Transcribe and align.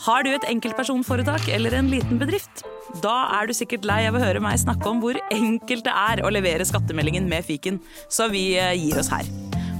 Har 0.00 0.24
du 0.24 0.30
et 0.32 0.44
enkeltpersonforetak 0.48 1.50
eller 1.52 1.74
en 1.76 1.90
liten 1.92 2.16
bedrift? 2.20 2.62
Da 3.04 3.12
er 3.36 3.50
du 3.50 3.52
sikkert 3.52 3.84
lei 3.84 3.98
av 4.08 4.16
å 4.16 4.22
høre 4.22 4.40
meg 4.40 4.56
snakke 4.62 4.88
om 4.88 5.02
hvor 5.02 5.18
enkelt 5.28 5.84
det 5.84 5.92
er 5.92 6.22
å 6.24 6.30
levere 6.32 6.64
skattemeldingen 6.64 7.26
med 7.28 7.44
fiken, 7.44 7.76
så 8.08 8.30
vi 8.32 8.54
eh, 8.56 8.72
gir 8.80 8.96
oss 9.02 9.10
her. 9.12 9.28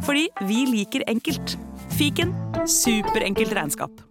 Fordi 0.04 0.26
vi 0.44 0.66
liker 0.68 1.06
enkelt. 1.08 1.56
Fiken 1.96 2.34
superenkelt 2.68 3.56
regnskap. 3.56 4.04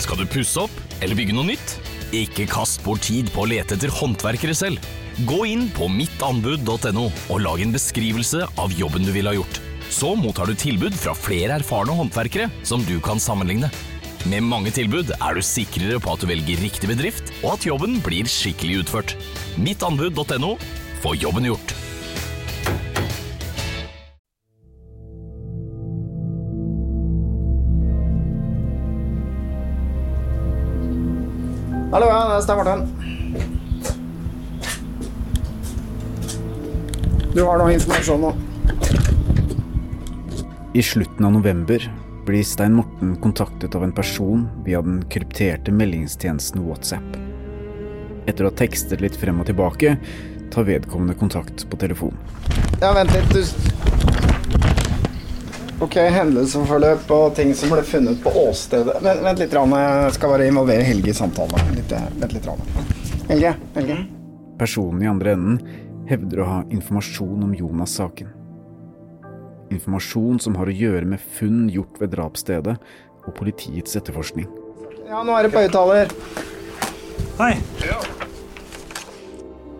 Skal 0.00 0.22
du 0.22 0.24
pusse 0.32 0.64
opp 0.64 0.96
eller 1.04 1.18
bygge 1.18 1.36
noe 1.36 1.50
nytt? 1.52 1.76
Ikke 2.16 2.48
kast 2.48 2.80
bort 2.86 3.04
tid 3.04 3.28
på 3.34 3.44
å 3.44 3.50
lete 3.52 3.76
etter 3.76 3.92
håndverkere 3.92 4.56
selv. 4.56 4.80
Gå 5.28 5.44
inn 5.50 5.68
på 5.76 5.90
mittanbud.no 5.92 7.04
og 7.04 7.44
lag 7.44 7.60
en 7.60 7.76
beskrivelse 7.76 8.48
av 8.56 8.72
jobben 8.72 9.04
du 9.04 9.12
ville 9.12 9.28
ha 9.28 9.36
gjort. 9.42 9.60
Så 9.92 10.16
mottar 10.16 10.48
du 10.48 10.56
tilbud 10.56 10.96
fra 10.96 11.12
flere 11.18 11.60
erfarne 11.60 11.92
håndverkere 12.00 12.48
som 12.64 12.80
du 12.88 12.96
kan 13.04 13.20
sammenligne. 13.20 13.68
Med 14.28 14.44
mange 14.44 14.68
tilbud 14.68 15.14
er 15.16 15.32
du 15.36 15.40
sikrere 15.40 15.96
på 16.02 16.12
at 16.12 16.20
du 16.20 16.28
velger 16.28 16.60
riktig 16.60 16.90
bedrift, 16.90 17.30
og 17.40 17.54
at 17.54 17.64
jobben 17.64 18.02
blir 18.04 18.28
skikkelig 18.28 18.82
utført. 18.82 19.14
Mittanbud.no 19.56 20.58
få 21.00 21.14
jobben 21.16 21.48
gjort. 21.48 21.72
Hallo, 31.90 32.06
ja, 32.06 32.20
det 32.28 32.36
er 32.36 32.44
Stein 32.44 32.60
Martin. 32.60 32.84
Du 37.32 37.40
har 37.46 37.56
noe 37.56 37.72
informasjon 37.72 38.20
nå. 38.28 38.30
I 40.76 40.84
slutten 40.84 41.26
av 41.26 41.32
november 41.34 41.88
blir 42.26 42.44
Stein 42.44 42.74
Morten 42.78 43.16
kontaktet 43.16 43.74
av 43.74 43.84
en 43.84 43.92
person 43.92 44.48
via 44.64 44.82
den 44.82 45.02
krypterte 45.10 45.72
meldingstjenesten 45.72 46.62
WhatsApp. 46.66 47.16
Etter 48.26 48.44
å 48.46 48.50
ha 48.50 48.56
tekstet 48.56 49.00
litt 49.00 49.16
frem 49.16 49.40
og 49.40 49.48
tilbake, 49.48 49.96
tar 50.50 50.66
vedkommende 50.68 51.14
kontakt 51.18 51.64
på 51.70 51.78
telefon. 51.80 52.16
Ja, 52.80 52.92
vent 52.96 53.12
litt, 53.14 53.34
du 53.34 53.44
Ok, 55.80 55.94
hendelsesforløp 55.96 57.08
og 57.16 57.30
ting 57.38 57.54
som 57.56 57.70
ble 57.72 57.80
funnet 57.88 58.18
på 58.20 58.32
åstedet. 58.36 58.98
Vent, 59.00 59.22
vent 59.24 59.38
litt, 59.40 59.54
Rane. 59.56 59.78
Jeg 60.04 60.16
skal 60.18 60.34
bare 60.34 60.48
involvere 60.50 60.84
Helge 60.84 61.14
i 61.14 61.16
samtalen. 61.16 61.70
Litt, 61.72 61.94
vent 62.20 62.34
litt, 62.36 62.48
Rane. 62.50 62.84
Helge, 63.30 63.54
Helge. 63.78 63.96
Personen 64.60 65.00
i 65.00 65.08
andre 65.08 65.32
enden 65.38 65.56
hevder 66.10 66.42
å 66.42 66.50
ha 66.50 66.58
informasjon 66.68 67.46
om 67.46 67.56
Jonas-saken. 67.56 68.39
Informasjon 69.70 70.40
som 70.42 70.56
har 70.58 70.70
å 70.70 70.74
gjøre 70.74 71.06
med 71.08 71.22
funn 71.38 71.68
gjort 71.70 72.00
ved 72.02 72.14
drapsstedet 72.16 72.76
og 73.26 73.34
politiets 73.36 73.96
etterforskning. 73.98 74.48
Ja, 75.06 75.22
nå 75.26 75.34
er 75.36 75.46
det 75.46 75.52
på 75.54 75.62
høyttaler. 75.62 76.10
Hei. 77.40 77.54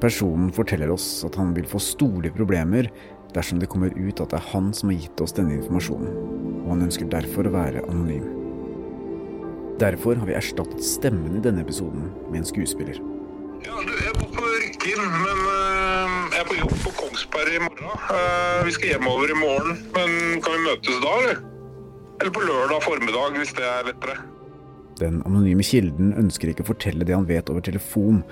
Personen 0.01 0.49
forteller 0.57 0.91
oss 0.95 1.09
at 1.29 1.37
han 1.37 1.53
vil 1.57 1.67
få 1.69 1.81
store 1.83 2.31
problemer 2.33 2.89
dersom 3.35 3.61
det 3.61 3.69
kommer 3.71 3.93
ut 3.95 4.21
at 4.23 4.33
det 4.33 4.39
er 4.41 4.51
han 4.55 4.71
som 4.75 4.91
har 4.91 4.99
gitt 5.03 5.23
oss 5.23 5.35
denne 5.37 5.59
informasjonen, 5.59 6.15
og 6.65 6.71
han 6.73 6.87
ønsker 6.89 7.11
derfor 7.13 7.47
å 7.47 7.55
være 7.55 7.85
anonym. 7.91 8.27
Derfor 9.81 10.19
har 10.21 10.29
vi 10.29 10.37
erstattet 10.37 10.85
stemmen 10.85 11.39
i 11.39 11.45
denne 11.45 11.63
episoden 11.65 12.11
med 12.29 12.43
en 12.43 12.49
skuespiller. 12.49 12.99
Ja, 13.65 13.77
du, 13.85 13.93
jeg 13.93 14.17
må 14.19 14.27
på 14.35 14.45
Rykkinn, 14.65 15.05
men 15.25 15.47
øh, 15.53 16.20
jeg 16.41 16.47
er 16.47 16.49
på 16.49 16.57
jobb 16.57 16.77
på 16.87 16.91
Kongsberg 16.97 17.53
i 17.53 17.61
morgen. 17.61 17.89
Eh, 18.17 18.61
vi 18.65 18.73
skal 18.73 18.93
hjemover 18.95 19.33
i 19.33 19.37
morgen, 19.37 19.75
men 19.93 20.41
kan 20.41 20.55
vi 20.55 20.63
møtes 20.65 21.01
da, 21.03 21.11
eller? 21.19 21.43
Eller 22.21 22.33
på 22.33 22.45
lørdag 22.47 22.81
formiddag, 22.85 23.37
hvis 23.37 23.53
det 23.59 23.67
er 23.69 23.85
lettere. 23.91 24.17
Den 25.01 25.21
anonyme 25.29 25.65
kilden 25.65 26.15
ønsker 26.17 26.53
ikke 26.53 26.65
å 26.65 26.71
fortelle 26.71 27.05
det 27.05 27.17
han 27.17 27.29
vet 27.29 27.53
over 27.53 27.65
telefon, 27.65 28.23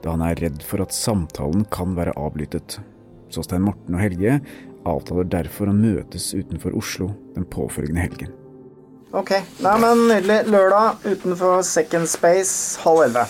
da 0.00 0.14
han 0.14 0.24
er 0.24 0.40
redd 0.40 0.64
for 0.64 0.80
at 0.80 0.96
samtalen 0.96 1.66
kan 1.72 1.92
være 2.00 2.16
avlyttet. 2.16 2.78
Så 3.28 3.44
Stein 3.44 3.66
Morten 3.68 3.98
og 3.98 4.04
Helge 4.06 4.40
avtaler 4.88 5.28
derfor 5.28 5.68
å 5.68 5.76
møtes 5.76 6.32
utenfor 6.32 6.76
Oslo 6.80 7.12
den 7.36 7.44
påfølgende 7.44 8.08
helgen. 8.08 8.36
Ok, 9.12 9.36
nei, 9.60 9.78
men 9.84 10.06
nydelig. 10.08 10.44
Lørdag 10.48 11.04
utenfor 11.04 11.60
Second 11.66 12.08
Space, 12.08 12.80
halv 12.86 13.10
elleve. 13.10 13.28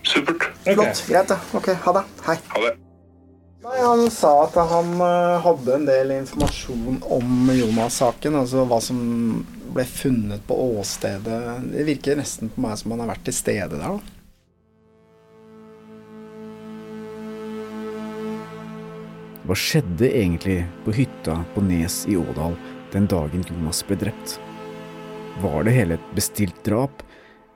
Supert. 0.00 0.48
Flott. 0.64 1.08
Greit, 1.10 1.34
det. 1.34 1.42
Ok, 1.52 1.74
ha 1.84 2.00
det. 2.00 2.08
Hei. 2.24 2.40
Ha 2.54 2.70
det. 2.70 2.78
Nei, 3.60 3.80
Han 3.84 4.06
sa 4.10 4.46
at 4.46 4.54
han 4.70 4.94
eh, 5.04 5.40
hadde 5.44 5.74
en 5.76 5.82
del 5.84 6.14
informasjon 6.14 7.02
om 7.12 7.50
Jonas-saken. 7.52 8.38
Altså 8.40 8.64
hva 8.64 8.78
som 8.80 9.00
ble 9.74 9.84
funnet 9.84 10.40
på 10.48 10.56
åstedet. 10.80 11.40
Det 11.68 11.84
virker 11.84 12.16
nesten 12.16 12.48
på 12.54 12.64
meg 12.64 12.78
som 12.80 12.94
han 12.94 13.04
har 13.04 13.12
vært 13.12 13.26
til 13.28 13.36
stede 13.36 13.76
der. 13.76 13.84
da. 13.84 14.16
Hva 19.44 19.56
skjedde 19.58 20.08
egentlig 20.08 20.60
på 20.86 20.94
hytta 20.94 21.40
på 21.54 21.62
Nes 21.66 22.04
i 22.08 22.16
Ådal 22.16 22.56
den 22.94 23.08
dagen 23.10 23.44
Jonas 23.48 23.82
ble 23.84 23.98
drept? 23.98 24.38
Var 25.42 25.64
det 25.66 25.74
hele 25.74 25.96
et 25.98 26.12
bestilt 26.16 26.64
drap, 26.64 27.02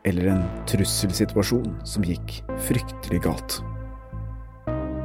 eller 0.04 0.34
en 0.34 0.42
trusselsituasjon 0.69 1.71
som 1.86 2.04
gikk 2.04 2.42
fryktelig 2.66 3.22
galt? 3.25 3.62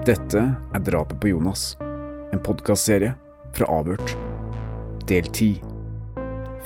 Dette 0.08 0.40
er 0.74 0.80
Drapet 0.80 1.20
på 1.20 1.28
Jonas, 1.28 1.74
en 2.32 2.40
podkastserie 2.40 3.12
fra 3.52 3.66
Avhørt. 3.68 4.14
Del 5.10 5.26
10 5.28 5.60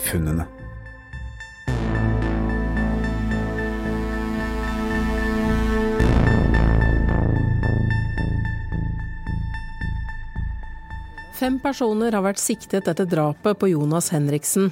Funnene. 0.06 0.46
Fem 11.34 11.58
personer 11.58 12.14
har 12.14 12.22
vært 12.22 12.38
siktet 12.38 12.86
etter 12.86 13.10
drapet 13.10 13.58
på 13.58 13.72
Jonas 13.74 14.12
Henriksen. 14.14 14.70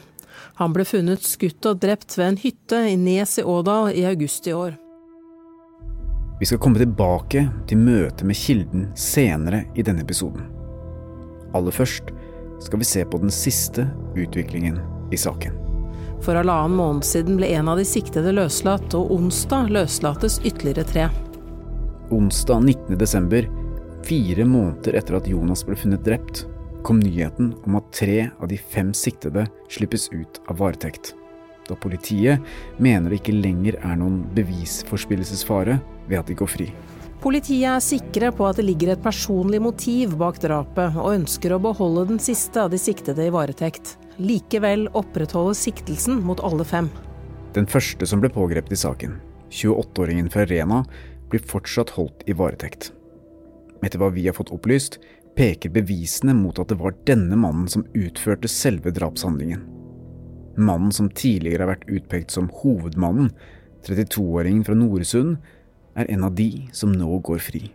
Han 0.61 0.77
ble 0.77 0.85
funnet 0.85 1.25
skutt 1.25 1.65
og 1.65 1.81
drept 1.81 2.13
ved 2.13 2.27
en 2.29 2.41
hytte 2.45 2.85
i 2.93 2.95
Nes 3.09 3.39
i 3.41 3.43
Ådal 3.57 3.89
i 3.97 4.05
august 4.05 4.45
i 4.45 4.53
år. 4.53 4.77
Vi 6.41 6.45
skal 6.45 6.57
komme 6.57 6.79
tilbake 6.81 7.43
til 7.69 7.77
møtet 7.77 8.23
med 8.25 8.33
kilden 8.33 8.87
senere 8.97 9.59
i 9.77 9.83
denne 9.85 10.01
episoden. 10.01 10.47
Aller 11.53 11.75
først 11.75 12.07
skal 12.65 12.81
vi 12.81 12.87
se 12.89 13.03
på 13.05 13.19
den 13.21 13.29
siste 13.29 13.85
utviklingen 14.17 14.79
i 15.13 15.19
saken. 15.21 15.53
For 16.25 16.33
halvannen 16.33 16.79
måned 16.79 17.05
siden 17.05 17.37
ble 17.37 17.51
en 17.53 17.69
av 17.69 17.77
de 17.77 17.85
siktede 17.85 18.33
løslatt, 18.33 18.97
og 18.97 19.13
onsdag 19.13 19.69
løslates 19.69 20.39
ytterligere 20.41 20.87
tre. 20.89 21.05
Onsdag 22.09 22.65
19. 22.65 22.97
desember, 22.97 23.45
fire 24.09 24.49
måneder 24.49 24.97
etter 24.97 25.21
at 25.21 25.29
Jonas 25.29 25.61
ble 25.69 25.77
funnet 25.77 26.01
drept, 26.09 26.47
kom 26.81 27.05
nyheten 27.05 27.53
om 27.67 27.77
at 27.77 27.93
tre 27.93 28.31
av 28.41 28.49
de 28.49 28.57
fem 28.57 28.95
siktede 28.97 29.45
slippes 29.69 30.09
ut 30.09 30.41
av 30.49 30.57
varetekt. 30.65 31.13
Da 31.69 31.77
politiet 31.77 32.41
mener 32.81 33.13
det 33.13 33.21
ikke 33.21 33.37
lenger 33.37 33.77
er 33.85 34.01
noen 34.01 34.23
bevisforspillelsesfare 34.33 35.77
ved 36.07 36.21
at 36.21 36.29
de 36.29 36.37
går 36.37 36.49
fri. 36.49 36.69
Politiet 37.21 37.67
er 37.69 37.83
sikre 37.85 38.31
på 38.33 38.47
at 38.47 38.57
det 38.57 38.65
ligger 38.65 38.95
et 38.95 39.03
personlig 39.03 39.59
motiv 39.61 40.15
bak 40.17 40.39
drapet, 40.41 40.95
og 40.97 41.13
ønsker 41.19 41.53
å 41.53 41.61
beholde 41.61 42.07
den 42.15 42.21
siste 42.23 42.63
av 42.63 42.71
de 42.73 42.79
siktede 42.81 43.27
i 43.27 43.33
varetekt. 43.33 43.95
Likevel 44.17 44.87
opprettholdes 44.97 45.61
siktelsen 45.67 46.23
mot 46.25 46.41
alle 46.41 46.65
fem. 46.65 46.89
Den 47.53 47.67
første 47.69 48.07
som 48.09 48.23
ble 48.23 48.31
pågrepet 48.33 48.73
i 48.73 48.79
saken, 48.79 49.19
28-åringen 49.53 50.31
fra 50.33 50.47
Rena, 50.49 50.81
blir 51.29 51.45
fortsatt 51.45 51.93
holdt 51.93 52.25
i 52.25 52.33
varetekt. 52.33 52.89
Etter 53.85 54.01
hva 54.01 54.09
vi 54.13 54.25
har 54.25 54.35
fått 54.37 54.53
opplyst, 54.55 54.97
peker 55.37 55.71
bevisene 55.73 56.33
mot 56.35 56.57
at 56.59 56.73
det 56.73 56.79
var 56.81 56.97
denne 57.07 57.37
mannen 57.39 57.69
som 57.71 57.85
utførte 57.93 58.49
selve 58.51 58.91
drapshandlingen. 58.97 59.61
Mannen 60.57 60.91
som 60.91 61.09
tidligere 61.13 61.67
har 61.67 61.75
vært 61.75 61.89
utpekt 61.89 62.33
som 62.33 62.49
hovedmannen, 62.63 63.31
32-åringen 63.85 64.65
fra 64.67 64.75
Noresund, 64.77 65.37
er 65.95 66.09
en 66.11 66.25
av 66.27 66.35
de 66.37 66.67
som 66.75 66.91
nå 66.93 67.19
går 67.25 67.39
fri. 67.43 67.65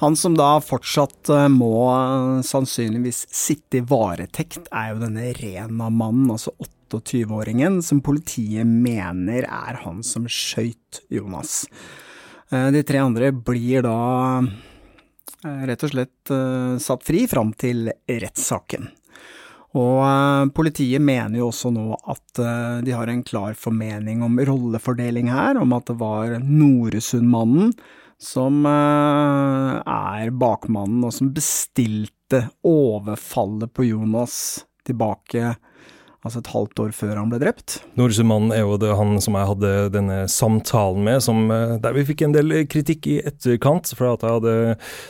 Han 0.00 0.16
som 0.16 0.32
da 0.32 0.54
fortsatt 0.64 1.28
eh, 1.28 1.46
må 1.52 1.74
eh, 1.92 2.40
sannsynligvis 2.46 3.26
sitte 3.36 3.82
i 3.82 3.84
varetekt, 3.84 4.70
er 4.72 4.94
jo 4.94 5.02
denne 5.02 5.26
Rena-mannen, 5.36 6.30
altså 6.32 6.54
28-åringen 6.56 7.82
som 7.84 8.00
politiet 8.04 8.64
mener 8.64 9.44
er 9.44 9.82
han 9.82 10.00
som 10.06 10.24
skøyt 10.24 11.02
Jonas. 11.12 11.66
Eh, 12.48 12.70
de 12.72 12.80
tre 12.88 13.02
andre 13.04 13.28
blir 13.36 13.84
da 13.84 14.40
rett 15.40 15.84
og 15.86 15.88
slett 15.88 16.30
satt 16.84 17.04
fri 17.06 17.22
fram 17.24 17.54
til 17.56 17.86
rettssaken. 18.04 18.90
Og 19.78 20.50
politiet 20.56 21.02
mener 21.02 21.38
jo 21.38 21.50
også 21.52 21.70
nå 21.70 21.94
at 22.10 22.40
de 22.82 22.90
har 22.90 23.06
en 23.06 23.22
klar 23.22 23.54
formening 23.54 24.24
om 24.26 24.40
rollefordeling 24.42 25.30
her, 25.30 25.60
om 25.62 25.76
at 25.76 25.86
det 25.86 25.94
var 26.00 26.40
Noresundmannen 26.42 27.70
som 28.20 28.66
er 28.66 30.32
bakmannen, 30.34 31.04
og 31.06 31.14
som 31.14 31.30
bestilte 31.32 32.42
overfallet 32.66 33.70
på 33.72 33.86
Jonas 33.92 34.34
tilbake 34.86 35.54
altså 36.24 36.42
et 36.42 36.50
halvt 36.52 36.82
år 36.84 36.92
før 36.94 37.14
han 37.16 37.30
ble 37.32 37.40
drept. 37.40 37.78
Norsemannen 37.98 38.52
er 38.54 38.64
jo 38.64 38.76
det 38.80 38.92
han 38.98 39.16
som 39.24 39.38
jeg 39.38 39.48
hadde 39.50 39.72
denne 39.94 40.18
samtalen 40.30 41.04
med, 41.06 41.22
som, 41.24 41.42
eh, 41.50 41.76
der 41.80 41.96
vi 41.96 42.06
fikk 42.10 42.26
en 42.26 42.36
del 42.36 42.54
kritikk 42.70 43.08
i 43.08 43.18
etterkant 43.24 43.92
for 43.96 44.12
at 44.12 44.24
jeg 44.26 44.36
hadde 44.38 44.56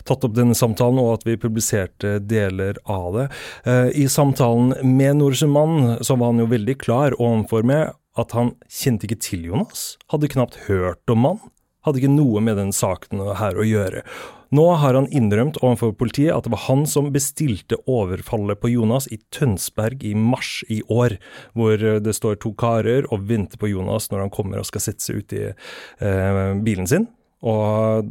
tatt 0.06 0.26
opp 0.26 0.36
denne 0.36 0.54
samtalen, 0.54 1.00
og 1.02 1.18
at 1.18 1.26
vi 1.26 1.38
publiserte 1.40 2.18
deler 2.22 2.78
av 2.86 3.14
det. 3.18 3.28
Eh, 3.66 3.88
I 4.04 4.08
samtalen 4.08 4.74
med 4.84 5.18
Norsemannen 5.18 6.04
så 6.04 6.16
var 6.16 6.32
han 6.32 6.44
jo 6.44 6.50
veldig 6.50 6.78
klar 6.78 7.16
overfor 7.18 7.66
meg 7.66 7.90
at 8.18 8.34
han 8.34 8.54
kjente 8.70 9.06
ikke 9.06 9.22
til 9.22 9.46
Jonas, 9.50 9.94
hadde 10.12 10.30
knapt 10.30 10.66
hørt 10.66 11.10
om 11.10 11.26
han, 11.26 11.40
hadde 11.86 12.02
ikke 12.02 12.12
noe 12.12 12.42
med 12.44 12.58
den 12.60 12.74
saken 12.76 13.22
her 13.38 13.58
å 13.58 13.66
gjøre. 13.66 14.04
Nå 14.50 14.64
har 14.82 14.96
han 14.98 15.06
innrømt 15.14 15.60
overfor 15.62 15.92
politiet 15.94 16.34
at 16.34 16.46
det 16.46 16.50
var 16.56 16.64
han 16.64 16.82
som 16.90 17.12
bestilte 17.14 17.78
overfallet 17.90 18.58
på 18.58 18.72
Jonas 18.72 19.06
i 19.14 19.20
Tønsberg 19.30 20.02
i 20.02 20.16
mars 20.18 20.64
i 20.66 20.80
år, 20.90 21.14
hvor 21.54 21.78
det 21.78 22.16
står 22.16 22.40
to 22.42 22.50
karer 22.58 23.06
og 23.14 23.28
venter 23.30 23.60
på 23.60 23.70
Jonas 23.70 24.10
når 24.10 24.24
han 24.24 24.34
kommer 24.34 24.58
og 24.58 24.66
skal 24.66 24.82
sette 24.88 25.06
seg 25.06 25.22
ut 25.22 25.36
i 25.38 25.44
eh, 25.52 26.42
bilen 26.66 26.90
sin, 26.90 27.06
og 27.46 28.10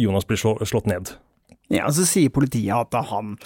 Jonas 0.00 0.24
blir 0.24 0.40
slått 0.40 0.88
ned. 0.88 1.12
Ja, 1.72 1.88
så 1.92 2.08
sier 2.08 2.32
politiet 2.32 2.72
at 2.76 3.12
han 3.12 3.36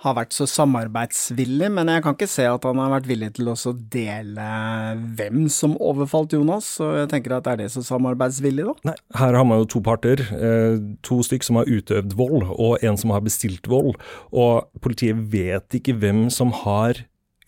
har 0.00 0.16
vært 0.16 0.32
så 0.32 0.46
samarbeidsvillig, 0.48 1.68
men 1.76 1.90
jeg 1.92 2.04
kan 2.04 2.16
ikke 2.16 2.30
se 2.30 2.46
at 2.48 2.64
han 2.64 2.80
har 2.80 2.92
vært 2.94 3.08
villig 3.10 3.30
til 3.36 3.50
å 3.52 3.56
dele 3.92 4.46
hvem 5.18 5.44
som 5.52 5.76
overfalt 5.76 6.32
Jonas, 6.36 6.70
så 6.78 6.92
jeg 7.02 7.10
tenker 7.12 7.36
at 7.36 7.50
er 7.50 7.60
det 7.60 7.68
så 7.74 7.84
samarbeidsvillig, 7.84 8.64
da? 8.70 8.92
Nei, 8.92 8.96
her 9.20 9.36
har 9.36 9.46
man 9.48 9.62
jo 9.62 9.68
to 9.76 9.84
parter. 9.84 10.24
Eh, 10.36 10.80
to 11.06 11.20
stykk 11.26 11.44
som 11.46 11.60
har 11.60 11.68
utøvd 11.68 12.16
vold, 12.16 12.48
og 12.56 12.86
en 12.86 12.96
som 13.00 13.12
har 13.14 13.24
bestilt 13.24 13.68
vold. 13.70 13.98
Og 14.32 14.66
politiet 14.80 15.20
vet 15.32 15.80
ikke 15.80 15.98
hvem 16.00 16.28
som 16.32 16.54
har 16.62 17.04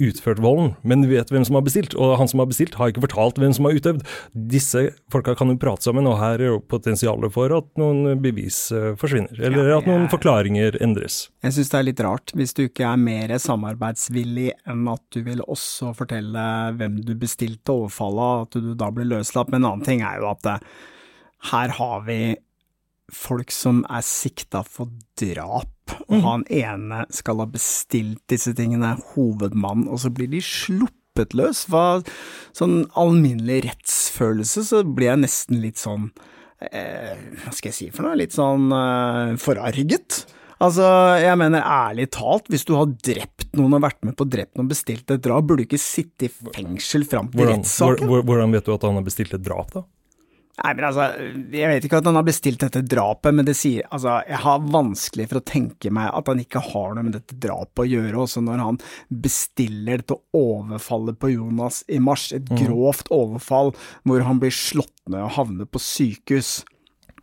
utført 0.09 0.41
volden, 0.43 0.73
men 0.87 1.07
vet 1.11 1.31
hvem 1.33 1.45
som 1.47 1.59
har 1.59 1.65
bestilt. 1.67 1.97
Og 1.99 2.17
han 2.21 2.31
som 2.31 2.43
har 2.43 2.51
bestilt, 2.51 2.77
har 2.79 2.93
ikke 2.93 3.05
fortalt 3.07 3.41
hvem 3.41 3.55
som 3.57 3.69
har 3.69 3.79
utøvd. 3.79 4.05
Disse 4.53 4.85
folka 5.13 5.35
kan 5.39 5.53
jo 5.53 5.59
prate 5.63 5.87
sammen, 5.89 6.09
og 6.11 6.19
her 6.21 6.41
er 6.41 6.53
jo 6.55 6.61
potensialet 6.73 7.35
for 7.35 7.55
at 7.57 7.69
noen 7.81 8.21
bevis 8.23 8.65
eh, 8.75 8.93
forsvinner. 9.01 9.35
Eller 9.41 9.73
ja, 9.73 9.81
at 9.81 9.91
noen 9.91 10.09
forklaringer 10.13 10.79
endres. 10.85 11.27
Jeg 11.45 11.57
syns 11.57 11.73
det 11.73 11.81
er 11.81 11.89
litt 11.91 12.05
rart, 12.05 12.35
hvis 12.39 12.57
du 12.59 12.65
ikke 12.67 12.87
er 12.89 13.01
mer 13.01 13.35
samarbeidsvillig 13.43 14.53
enn 14.71 14.87
at 14.93 15.05
du 15.15 15.23
vil 15.27 15.43
også 15.47 15.93
fortelle 15.97 16.47
hvem 16.79 17.03
du 17.07 17.15
bestilte 17.19 17.75
overfallet, 17.75 18.49
at 18.49 18.63
du 18.63 18.73
da 18.79 18.91
blir 18.95 19.11
løslatt. 19.13 19.53
Men 19.53 19.63
en 19.63 19.71
annen 19.73 19.87
ting 19.87 20.07
er 20.07 20.23
jo 20.23 20.31
at 20.33 20.49
eh, 20.55 20.73
her 21.53 21.77
har 21.79 22.03
vi 22.07 22.23
folk 23.13 23.53
som 23.53 23.83
er 23.91 24.05
sikta 24.07 24.63
for 24.67 24.91
drap, 25.19 25.73
og 26.09 26.17
mm. 26.17 26.27
han 26.27 26.45
ene 26.53 27.05
skal 27.15 27.43
ha 27.43 27.49
bestilt 27.51 28.23
disse 28.31 28.55
tingene, 28.59 28.95
hovedmannen, 29.13 29.89
og 29.91 30.03
så 30.03 30.13
blir 30.15 30.31
de 30.33 30.43
sluppet 30.45 31.37
løs. 31.39 31.65
Hva 31.71 32.03
sånn 32.57 32.85
alminnelig 32.99 33.63
rettsfølelse, 33.69 34.67
så 34.69 34.83
blir 34.87 35.13
jeg 35.13 35.25
nesten 35.25 35.63
litt 35.65 35.81
sånn 35.83 36.11
eh, 36.69 37.17
Hva 37.43 37.53
skal 37.55 37.71
jeg 37.71 37.79
si 37.79 37.91
for 37.95 38.07
noe? 38.07 38.19
Litt 38.21 38.37
sånn 38.37 38.71
eh, 38.77 39.35
forarget. 39.43 40.25
Altså, 40.63 40.87
jeg 41.19 41.39
mener 41.41 41.65
ærlig 41.67 42.07
talt, 42.15 42.47
hvis 42.53 42.63
du 42.69 42.77
har 42.77 42.91
drept 43.03 43.49
noen 43.59 43.75
og 43.79 43.83
vært 43.83 43.99
med 44.07 44.15
på 44.19 44.27
å 44.27 44.31
drept 44.31 44.55
noen, 44.55 44.69
bestilt 44.71 45.11
et 45.11 45.25
drap, 45.25 45.49
burde 45.49 45.65
du 45.65 45.67
ikke 45.67 45.81
sitte 45.81 46.29
i 46.29 46.31
fengsel 46.31 47.07
fram 47.09 47.33
til 47.33 47.51
rettssaken? 47.51 48.13
Hvordan 48.23 48.55
vet 48.55 48.69
du 48.69 48.75
at 48.77 48.87
han 48.87 49.01
har 49.01 49.07
bestilt 49.07 49.35
et 49.35 49.43
drap, 49.43 49.73
da? 49.75 49.83
Nei, 50.53 50.75
men 50.77 50.85
altså, 50.85 51.07
jeg 51.49 51.69
vet 51.71 51.87
ikke 51.87 52.03
at 52.03 52.09
han 52.11 52.19
har 52.19 52.27
bestilt 52.27 52.61
dette 52.61 52.83
drapet, 52.85 53.33
men 53.33 53.47
det 53.49 53.55
sier 53.57 53.87
Altså, 53.89 54.19
jeg 54.29 54.41
har 54.43 54.67
vanskelig 54.75 55.25
for 55.31 55.41
å 55.41 55.47
tenke 55.49 55.93
meg 55.97 56.11
at 56.13 56.29
han 56.29 56.43
ikke 56.43 56.61
har 56.67 56.93
noe 56.93 57.07
med 57.07 57.17
dette 57.17 57.39
drapet 57.41 57.87
å 57.87 57.89
gjøre, 57.89 58.19
også 58.27 58.43
når 58.45 58.61
han 58.61 58.81
bestiller 59.25 60.03
dette 60.03 60.19
overfallet 60.37 61.17
på 61.23 61.33
Jonas 61.33 61.81
i 61.89 62.03
mars, 62.05 62.29
et 62.37 62.53
mm. 62.53 62.61
grovt 62.67 63.09
overfall 63.15 63.73
hvor 64.05 64.27
han 64.29 64.43
blir 64.43 64.53
slått 64.53 64.93
ned 65.09 65.25
og 65.25 65.35
havner 65.39 65.73
på 65.73 65.81
sykehus. 65.81 66.53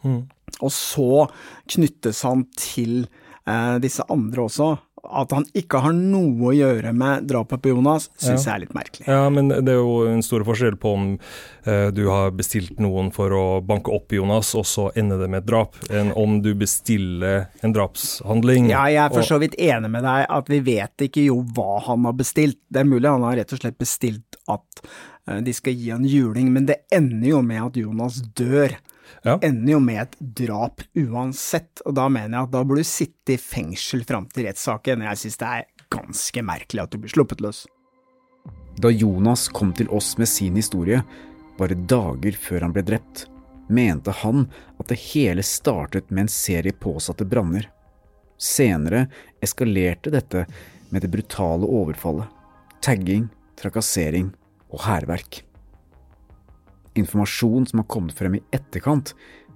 Mm. 0.02 0.24
Og 0.66 0.74
så 0.74 1.28
knyttes 1.70 2.24
han 2.26 2.48
til 2.58 3.04
eh, 3.46 3.78
disse 3.84 4.10
andre 4.10 4.48
også, 4.48 4.72
at 5.04 5.34
han 5.36 5.46
ikke 5.58 5.82
har 5.84 5.94
noe 5.96 6.52
å 6.52 6.56
gjøre 6.56 6.92
med 6.96 7.28
drapet 7.30 7.62
på 7.64 7.72
Jonas, 7.72 8.10
syns 8.20 8.46
ja. 8.46 8.52
jeg 8.52 8.54
er 8.54 8.64
litt 8.66 8.76
merkelig. 8.78 9.06
Ja, 9.10 9.22
men 9.34 9.52
det 9.52 9.74
er 9.74 9.80
jo 9.80 10.04
en 10.10 10.24
stor 10.26 10.44
forskjell 10.48 10.78
på 10.82 10.94
om 10.98 11.06
eh, 11.16 11.88
du 11.96 12.04
har 12.10 12.34
bestilt 12.36 12.82
noen 12.82 13.12
for 13.16 13.34
å 13.36 13.44
banke 13.66 13.94
opp 13.96 14.14
Jonas, 14.16 14.52
og 14.60 14.68
så 14.70 14.90
ender 15.00 15.22
det 15.24 15.30
med 15.32 15.44
et 15.44 15.50
drap, 15.50 15.80
enn 15.90 16.12
om 16.20 16.40
du 16.46 16.52
bestiller 16.60 17.48
en 17.66 17.76
drapshandling. 17.76 18.70
Ja, 18.74 18.86
jeg 18.92 19.04
er 19.06 19.16
for 19.16 19.28
så 19.28 19.40
vidt 19.42 19.58
enig 19.60 19.92
med 19.94 20.06
deg 20.08 20.28
at 20.40 20.52
vi 20.52 20.62
vet 20.66 21.08
ikke 21.10 21.26
jo 21.30 21.42
hva 21.56 21.80
han 21.88 22.08
har 22.10 22.18
bestilt. 22.20 22.60
Det 22.70 22.84
er 22.84 22.90
mulig 22.90 23.10
han 23.10 23.26
har 23.28 23.40
rett 23.40 23.56
og 23.56 23.64
slett 23.64 23.80
bestilt 23.80 24.40
at 24.50 24.84
eh, 25.30 25.42
de 25.46 25.56
skal 25.56 25.78
gi 25.78 25.94
han 25.94 26.08
juling, 26.08 26.54
men 26.56 26.70
det 26.70 26.84
ender 26.96 27.34
jo 27.34 27.44
med 27.46 27.70
at 27.70 27.82
Jonas 27.82 28.22
dør 28.38 28.78
ja. 29.24 29.38
ender 29.42 29.74
jo 29.74 29.80
med 29.84 30.02
et 30.04 30.16
drap 30.20 30.84
uansett, 30.98 31.82
og 31.86 31.96
da 31.98 32.08
mener 32.12 32.38
jeg 32.38 32.50
at 32.50 32.54
da 32.56 32.64
burde 32.64 32.86
du 32.86 32.90
sitte 32.90 33.36
i 33.36 33.42
fengsel 33.42 34.06
fram 34.08 34.30
til 34.34 34.48
rettssaken. 34.48 35.06
Jeg 35.08 35.22
synes 35.24 35.42
det 35.42 35.50
er 35.50 35.68
ganske 35.94 36.46
merkelig 36.46 36.86
at 36.86 36.94
du 36.94 37.02
blir 37.02 37.14
sluppet 37.14 37.44
løs. 37.44 37.66
Da 38.80 38.92
Jonas 38.94 39.50
kom 39.52 39.74
til 39.76 39.90
oss 39.92 40.14
med 40.18 40.30
sin 40.32 40.56
historie, 40.56 41.02
bare 41.60 41.76
dager 41.76 42.38
før 42.40 42.68
han 42.68 42.76
ble 42.76 42.86
drept, 42.88 43.26
mente 43.70 44.14
han 44.22 44.46
at 44.80 44.88
det 44.90 45.00
hele 45.12 45.44
startet 45.46 46.10
med 46.10 46.26
en 46.26 46.32
serie 46.32 46.74
påsatte 46.74 47.28
branner. 47.28 47.68
Senere 48.40 49.08
eskalerte 49.44 50.14
dette 50.14 50.46
med 50.90 51.04
det 51.04 51.12
brutale 51.12 51.68
overfallet, 51.68 52.30
tagging, 52.82 53.28
trakassering 53.60 54.32
og 54.72 54.86
hærverk. 54.88 55.44
Informasjon 57.00 57.68
som 57.70 57.82
har 57.82 57.90
kommet 57.92 58.18
frem 58.18 58.38
i 58.38 58.44
etterkant, 58.56 59.14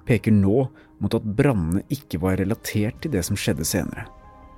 peker 0.07 0.35
nå 0.35 0.67
mot 1.03 1.15
at 1.15 1.25
brannene 1.37 1.83
ikke 1.93 2.19
var 2.23 2.39
relatert 2.39 3.01
til 3.03 3.13
det 3.15 3.23
som 3.27 3.39
skjedde 3.39 3.67
senere, 3.67 4.07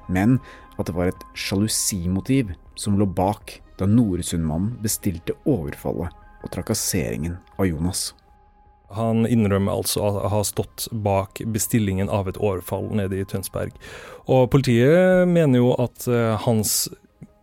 men 0.10 0.40
at 0.80 0.90
det 0.90 0.96
var 0.98 1.10
et 1.12 1.26
sjalusimotiv 1.38 2.54
som 2.80 3.00
lå 3.00 3.08
bak 3.08 3.60
da 3.80 3.88
Noresundmannen 3.90 4.76
bestilte 4.84 5.36
overfallet 5.50 6.14
og 6.46 6.52
trakasseringen 6.54 7.40
av 7.58 7.68
Jonas. 7.70 8.12
Han 8.96 9.26
innrømmer 9.26 9.74
altså 9.74 10.04
å 10.06 10.30
ha 10.30 10.44
stått 10.46 10.86
bak 10.92 11.42
bestillingen 11.52 12.12
av 12.12 12.30
et 12.30 12.38
overfall 12.38 12.92
nede 12.96 13.18
i 13.18 13.26
Tønsberg. 13.28 13.74
Og 14.30 14.46
politiet 14.54 15.26
mener 15.28 15.64
jo 15.64 15.74
at 15.82 16.06
uh, 16.06 16.36
hans 16.46 16.86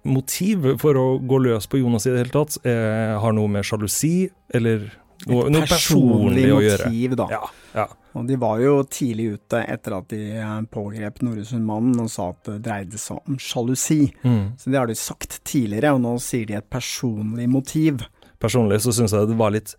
motiv 0.07 0.65
for 0.83 0.99
å 0.99 1.07
gå 1.19 1.39
løs 1.43 1.69
på 1.71 1.83
Jonas 1.83 2.07
i 2.07 2.15
det 2.15 2.25
hele 2.25 2.35
tatt 2.35 2.57
er, 2.67 3.19
har 3.23 3.35
noe 3.37 3.51
med 3.51 3.67
sjalusi 3.67 4.31
eller 4.55 4.89
noe, 5.31 5.49
noe 5.53 5.67
personlig, 5.69 6.47
gjøre. 6.49 6.89
Motiv, 6.91 7.17
da. 7.21 7.27
Ja, 7.33 7.43
ja. 7.77 7.87
Og 8.19 8.29
de 8.29 8.37
var 8.41 8.61
jo 8.61 8.75
tidlig 8.93 9.29
ute 9.39 9.63
etter 9.73 9.97
at 9.97 10.11
de 10.13 10.21
eh, 10.37 10.57
pågrep 10.73 11.23
Noresundmannen 11.25 12.03
og 12.03 12.11
sa 12.13 12.29
at 12.35 12.43
det 12.49 12.59
dreide 12.67 13.01
seg 13.01 13.23
om 13.25 13.39
sjalusi. 13.41 14.03
Mm. 14.25 14.45
Så 14.61 14.73
det 14.73 14.81
har 14.81 14.91
de 14.91 14.99
sagt 14.99 15.41
tidligere, 15.49 15.95
og 15.97 16.03
nå 16.05 16.19
sier 16.23 16.49
de 16.51 16.59
et 16.59 16.69
personlig 16.73 17.49
motiv. 17.51 18.05
Personlig 18.43 18.83
så 18.85 18.95
syns 18.97 19.15
jeg 19.17 19.31
det 19.31 19.41
var 19.41 19.55
litt 19.55 19.77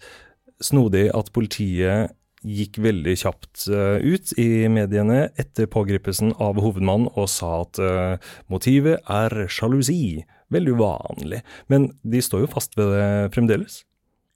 snodig 0.63 1.09
at 1.13 1.31
politiet 1.35 2.13
gikk 2.43 2.77
veldig 2.83 3.13
kjapt 3.19 3.67
uh, 3.71 3.97
ut 4.03 4.33
i 4.41 4.67
mediene 4.71 5.29
etter 5.39 5.69
pågripelsen 5.71 6.33
av 6.43 6.59
hovedmannen 6.59 7.07
og 7.15 7.29
sa 7.31 7.61
at 7.61 7.79
uh, 7.79 8.33
motivet 8.51 8.99
er 9.07 9.45
sjalusi. 9.51 10.23
Veldig 10.53 10.75
uvanlig. 10.75 11.39
Men 11.71 11.87
de 12.03 12.21
står 12.21 12.43
jo 12.43 12.51
fast 12.51 12.75
ved 12.77 12.91
det 12.93 13.07
fremdeles. 13.33 13.81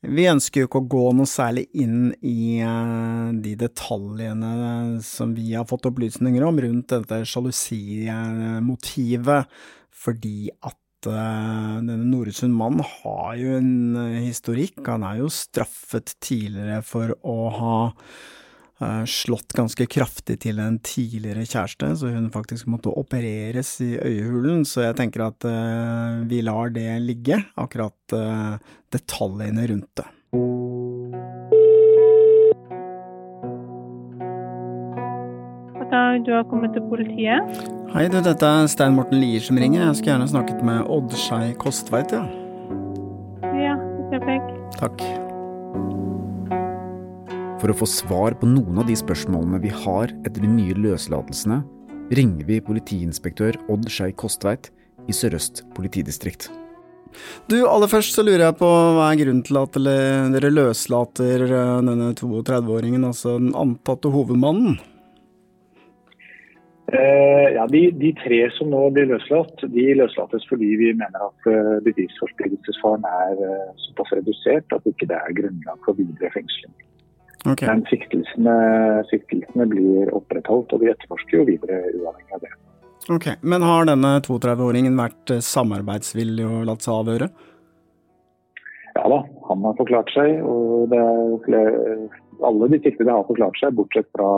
Vi 0.05 0.27
ønsker 0.29 0.61
jo 0.61 0.67
ikke 0.67 0.83
å 0.83 0.89
gå 0.93 1.05
noe 1.17 1.25
særlig 1.29 1.63
inn 1.81 2.11
i 2.21 2.61
uh, 2.61 3.33
de 3.33 3.55
detaljene 3.57 4.99
som 5.01 5.33
vi 5.33 5.55
har 5.55 5.65
fått 5.69 5.85
opplysninger 5.89 6.43
om 6.45 6.59
rundt 6.61 6.89
dette 6.93 7.25
sjalusimotivet, 7.25 9.49
fordi 9.97 10.49
at 10.61 11.07
uh, 11.09 11.81
denne 11.81 12.05
Noresund 12.11 12.53
mannen 12.59 12.85
har 12.85 13.33
jo 13.41 13.57
en 13.57 13.97
historikk. 14.21 14.85
Han 14.85 15.01
er 15.09 15.17
jo 15.23 15.29
straffet 15.33 16.13
tidligere 16.21 16.85
for 16.85 17.17
å 17.25 17.49
ha 17.57 17.89
eh, 17.89 17.97
slått 19.09 19.55
ganske 19.57 19.87
kraftig 19.89 20.35
til 20.43 20.59
en 20.61 20.77
tidligere 20.85 21.47
kjæreste, 21.47 21.89
så 21.97 22.11
hun 22.13 22.27
faktisk 22.33 22.67
måtte 22.69 22.93
opereres 22.93 23.71
i 23.81 23.95
øyehulen. 23.97 24.65
Så 24.69 24.85
jeg 24.85 24.99
tenker 24.99 25.25
at 25.29 25.47
uh, 25.49 26.21
vi 26.29 26.43
lar 26.45 26.69
det 26.75 26.91
ligge, 27.01 27.41
akkurat 27.57 28.13
uh, 28.13 28.61
detaljene 28.93 29.65
rundt 29.73 29.89
det. 29.97 30.07
Du 36.25 36.33
har 36.33 36.43
kommet 36.43 36.73
til 36.73 36.81
politiet. 36.89 37.59
Hei 37.93 38.07
du, 38.11 38.17
dette 38.25 38.47
er 38.47 38.67
Stein 38.71 38.97
Morten 38.97 39.21
Lier 39.21 39.43
som 39.43 39.59
ringer. 39.59 39.85
Jeg 39.85 39.99
skulle 39.99 40.15
gjerne 40.15 40.31
snakket 40.33 40.65
med 40.65 40.81
Odd 40.91 41.13
Skei 41.15 41.53
Kostveit, 41.61 42.11
ja. 42.11 42.25
Ja, 43.61 43.77
et 43.77 44.17
øyeblikk. 44.17 44.51
Takk. 44.81 45.07
For 47.57 47.73
å 47.73 47.77
få 47.77 47.87
svar 47.89 48.35
på 48.37 48.45
noen 48.49 48.77
av 48.77 48.85
de 48.85 48.93
spørsmålene 48.97 49.57
vi 49.63 49.71
har 49.73 50.11
etter 50.27 50.43
de 50.43 50.49
nye 50.51 50.75
løslatelsene, 50.77 51.63
ringer 52.13 52.45
vi 52.45 52.59
politiinspektør 52.61 53.57
Odd 53.73 53.87
Skei 53.89 54.13
Kostveit 54.13 54.69
i 55.09 55.15
Sør-Øst 55.15 55.63
politidistrikt. 55.73 56.51
Du, 57.49 57.57
aller 57.65 57.89
først 57.89 58.13
så 58.13 58.21
lurer 58.21 58.43
jeg 58.45 58.57
på 58.59 58.67
hva 58.67 59.07
er 59.07 59.17
grunnen 59.23 59.41
til 59.47 59.57
at 59.57 59.79
dere 60.35 60.51
løslater 60.53 61.47
eh, 61.47 61.71
denne 61.87 62.11
32-åringen, 62.19 63.07
altså 63.07 63.39
den 63.39 63.55
antatte 63.57 64.11
hovedmannen? 64.13 64.77
Eh, 66.93 67.47
ja, 67.55 67.65
de, 67.71 67.87
de, 67.97 68.11
tre 68.21 68.43
som 68.55 68.69
nå 68.71 68.83
blir 68.93 69.09
løslatt, 69.09 69.65
de 69.73 69.87
løslates 69.97 70.45
fordi 70.51 70.75
vi 70.79 70.91
mener 70.95 71.25
at 71.25 71.49
uh, 71.49 71.73
bevisforspillelsesfaren 71.87 73.07
er 73.09 73.41
uh, 73.41 73.73
såpass 73.87 74.13
redusert 74.15 74.77
at 74.77 74.85
ikke 74.87 75.09
det 75.09 75.17
er 75.17 75.35
grunnlag 75.41 75.81
for 75.87 75.97
videre 75.97 76.31
fengsling. 76.35 76.75
Okay. 77.47 77.67
Men 77.69 77.83
siktelsene, 77.87 78.55
siktelsene, 79.11 79.67
blir 79.71 80.11
opprettholdt, 80.15 80.73
og 80.75 80.83
vi 80.83 80.91
etterforsker 80.91 81.39
jo 81.39 81.45
videre 81.47 81.79
uavhengig 81.95 82.35
av 82.35 82.43
det. 82.43 82.53
Ok, 83.07 83.27
Men 83.41 83.63
har 83.63 83.87
denne 83.87 84.17
32-åringen 84.25 84.97
vært 84.99 85.31
samarbeidsvillig 85.45 86.43
og 86.43 86.65
latt 86.67 86.83
seg 86.83 86.97
avhøre? 86.97 87.29
Ja 88.97 89.05
da, 89.13 89.21
han 89.47 89.63
har 89.63 89.77
forklart 89.77 90.11
seg. 90.11 90.41
Og 90.43 90.91
flere, 91.45 92.07
alle 92.43 92.71
de 92.73 92.81
siktede 92.83 93.13
har 93.13 93.27
forklart 93.29 93.59
seg, 93.61 93.75
bortsett 93.77 94.09
fra 94.11 94.31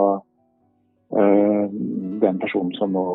øh, 1.18 1.64
den 2.22 2.42
personen 2.42 2.74
som 2.78 2.94
nå 2.94 3.06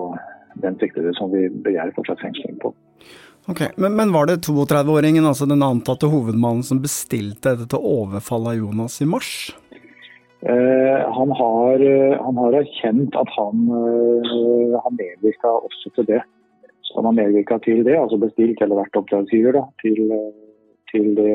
den 0.64 0.78
siktede 0.80 1.12
som 1.18 1.32
vi 1.32 1.48
begjærer 1.50 1.94
fortsatt 1.96 2.22
fengsling 2.24 2.58
på. 2.62 2.72
Ok, 3.52 3.62
Men, 3.78 3.94
men 3.96 4.12
var 4.12 4.26
det 4.26 4.42
32-åringen, 4.48 5.26
altså 5.28 5.46
den 5.46 5.64
antatte 5.64 6.10
hovedmannen, 6.10 6.64
som 6.66 6.82
bestilte 6.82 7.54
dette 7.60 7.78
overfallet 7.78 8.56
av 8.56 8.62
Jonas 8.64 8.98
i 9.04 9.08
mars? 9.10 9.32
Uh, 10.46 11.02
han, 11.18 11.32
har, 11.32 11.82
uh, 11.82 12.18
han, 12.22 12.38
har, 12.38 12.56
erkjent 12.60 13.16
at 13.18 13.30
han 13.34 13.64
uh, 13.66 14.76
har 14.78 14.92
medvirka 14.94 15.50
også 15.50 15.90
til 15.96 16.06
det. 16.06 16.20
Så 16.86 17.00
han 17.00 17.08
har 17.10 17.16
medvirka 17.18 17.58
til 17.66 17.82
det, 17.88 17.96
altså 17.98 18.20
bestilt 18.22 18.62
eller 18.62 18.84
vært 18.84 19.00
oppdragsgiver 19.00 19.58
da, 19.58 19.64
til, 19.82 20.12
til 20.92 21.16
det, 21.18 21.32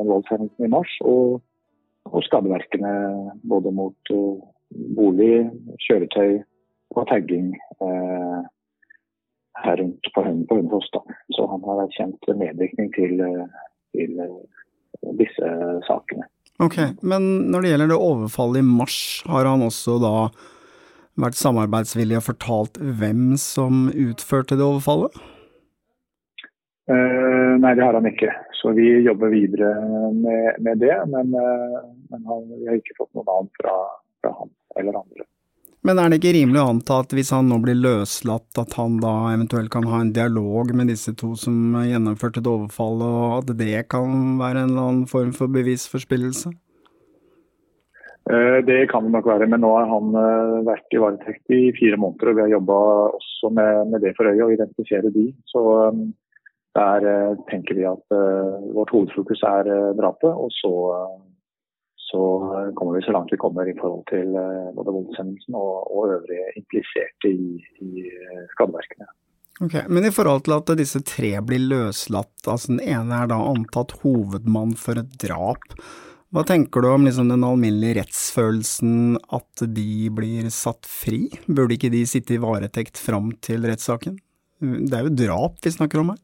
den 0.00 0.08
voldshendelsen 0.08 0.64
i 0.64 0.70
mars. 0.72 0.94
Og, 1.04 1.42
og 2.08 2.24
skadeverkene 2.24 2.92
både 3.44 3.74
mot 3.76 4.12
bolig, 4.96 5.50
kjøretøy 5.84 6.38
og 6.96 7.04
tagging 7.10 7.50
eh, 7.84 8.38
her 9.60 9.80
rundt 9.82 10.08
på, 10.14 10.24
på 10.24 10.56
Hønefoss. 10.56 10.88
Så 11.36 11.46
han 11.52 11.68
har 11.68 11.84
erkjent 11.84 12.32
medvirkning 12.32 12.88
til, 12.96 13.20
til 13.92 14.16
disse 15.20 15.52
sakene. 15.84 16.24
Ok, 16.58 16.76
Men 17.06 17.50
når 17.52 17.62
det 17.62 17.72
gjelder 17.72 17.90
det 17.92 17.98
overfallet 18.02 18.64
i 18.64 18.66
mars, 18.66 18.98
har 19.30 19.46
han 19.46 19.62
også 19.62 19.98
da 20.02 20.14
vært 21.18 21.38
samarbeidsvillig 21.38 22.18
og 22.18 22.26
fortalt 22.32 22.80
hvem 22.98 23.36
som 23.38 23.86
utførte 23.92 24.58
det 24.58 24.66
overfallet? 24.66 25.14
Uh, 26.88 27.54
nei, 27.60 27.74
det 27.76 27.84
har 27.84 27.94
han 27.94 28.08
ikke. 28.10 28.32
Så 28.58 28.72
vi 28.74 28.88
jobber 29.04 29.30
videre 29.30 29.70
med, 30.16 30.58
med 30.64 30.82
det. 30.82 30.94
Men, 31.12 31.34
uh, 31.36 31.80
men 32.10 32.26
han, 32.26 32.46
vi 32.56 32.70
har 32.70 32.78
ikke 32.80 32.96
fått 32.98 33.12
noe 33.14 33.26
navn 33.28 33.50
fra, 33.60 33.74
fra 34.22 34.34
han 34.40 34.54
eller 34.80 34.98
andre. 35.02 35.26
Men 35.86 36.00
er 36.00 36.10
det 36.10 36.18
ikke 36.18 36.34
rimelig 36.34 36.58
å 36.60 36.70
anta 36.72 37.00
at 37.04 37.12
hvis 37.14 37.30
han 37.32 37.48
nå 37.48 37.60
blir 37.62 37.78
løslatt, 37.78 38.50
at 38.58 38.74
han 38.80 38.98
da 39.02 39.12
eventuelt 39.30 39.70
kan 39.70 39.86
ha 39.88 40.00
en 40.02 40.14
dialog 40.16 40.72
med 40.74 40.90
disse 40.90 41.14
to 41.16 41.34
som 41.38 41.76
gjennomførte 41.86 42.42
et 42.42 42.50
overfall, 42.50 43.04
og 43.06 43.36
at 43.38 43.52
det 43.60 43.84
kan 43.92 44.40
være 44.40 44.64
en 44.64 44.72
eller 44.72 44.88
annen 44.88 45.06
form 45.10 45.30
for 45.36 45.50
bevisforspillelse? 45.54 46.50
Eh, 48.28 48.58
det 48.66 48.90
kan 48.90 49.06
det 49.06 49.14
nok 49.14 49.26
være, 49.30 49.46
men 49.48 49.62
nå 49.64 49.70
har 49.72 49.86
han 49.88 50.16
eh, 50.20 50.56
vært 50.66 50.92
i 50.92 51.00
varetekt 51.00 51.54
i 51.54 51.60
fire 51.78 51.96
måneder. 51.96 52.28
og 52.28 52.36
Vi 52.36 52.44
har 52.44 52.50
jobba 52.58 52.80
også 53.16 53.52
med, 53.56 53.92
med, 53.92 54.02
det 54.04 54.12
for 54.18 54.28
øye, 54.28 54.44
å 54.44 54.52
identifisere 54.52 55.12
de. 55.14 55.30
Så 55.48 55.62
eh, 55.86 56.02
der 56.76 57.06
tenker 57.48 57.74
vi 57.74 57.86
at 57.88 58.12
vårt 58.76 58.92
hovedfokus 58.94 59.40
er 59.48 59.70
drapet. 59.98 60.30
Og 60.30 60.52
så 60.54 60.70
så 62.08 62.22
kommer 62.76 62.96
vi 62.96 63.04
så 63.04 63.12
langt 63.12 63.32
vi 63.32 63.40
kommer 63.40 63.68
i 63.68 63.76
forhold 63.76 64.06
til 64.08 64.36
eh, 64.40 64.72
både 64.76 64.94
voldshendelsen 64.96 65.56
og, 65.58 65.72
og 65.92 66.12
øvrige 66.16 66.52
impliserte 66.56 67.32
i, 67.32 67.58
i 67.84 68.04
eh, 68.08 68.44
skadeverkene. 68.54 69.08
Ok, 69.60 69.74
Men 69.90 70.06
i 70.06 70.12
forhold 70.14 70.44
til 70.46 70.54
at 70.54 70.70
disse 70.78 71.02
tre 71.04 71.32
blir 71.44 71.64
løslatt, 71.68 72.36
altså 72.46 72.76
den 72.76 72.84
ene 72.84 73.24
er 73.24 73.32
da 73.32 73.40
antatt 73.50 73.96
hovedmann 74.04 74.76
for 74.78 75.00
et 75.00 75.16
drap. 75.20 75.66
Hva 76.32 76.44
tenker 76.46 76.84
du 76.84 76.90
om 76.90 77.06
liksom 77.08 77.30
den 77.32 77.44
alminnelige 77.44 78.02
rettsfølelsen 78.02 79.18
at 79.34 79.64
de 79.74 80.08
blir 80.14 80.48
satt 80.52 80.88
fri? 80.88 81.26
Burde 81.48 81.76
ikke 81.76 81.92
de 81.92 82.04
sitte 82.08 82.36
i 82.36 82.40
varetekt 82.42 83.00
fram 83.00 83.32
til 83.44 83.64
rettssaken? 83.68 84.18
Det 84.60 84.94
er 84.94 85.08
jo 85.08 85.16
drap 85.24 85.60
vi 85.64 85.72
snakker 85.74 86.02
om 86.02 86.12
her? 86.14 86.20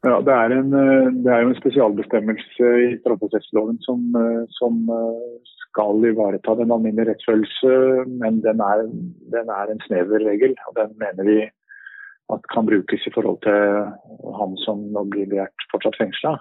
Ja, 0.00 0.16
det 0.24 0.32
er, 0.32 0.52
en, 0.56 0.72
eh, 0.72 1.08
det 1.24 1.28
er 1.28 1.42
jo 1.42 1.50
en 1.50 1.58
spesialbestemmelse 1.58 2.68
i 2.84 2.92
straffeprosessloven 3.02 3.76
som, 3.84 4.00
eh, 4.16 4.46
som, 4.56 4.78
eh, 4.88 5.50
skal 5.66 6.00
ivareta 6.08 6.54
den 6.56 6.72
alminnelige 6.72 7.10
rettsfølelse, 7.10 8.06
men 8.22 8.40
den 8.40 8.62
er, 8.64 8.86
den 9.34 9.52
er, 9.52 9.66
en 9.68 9.82
snever 9.84 10.24
regel. 10.24 10.56
og 10.68 10.74
Den 10.74 10.96
mener 10.96 11.24
vi 11.28 11.50
at 12.32 12.48
kan 12.48 12.66
brukes 12.66 13.06
i 13.06 13.12
forhold 13.14 13.42
til 13.42 14.32
han 14.40 14.56
som 14.64 14.88
nå 14.94 15.04
blir 15.10 15.28
begjært 15.28 15.68
fortsatt 15.70 15.98
fengsla. 15.98 16.32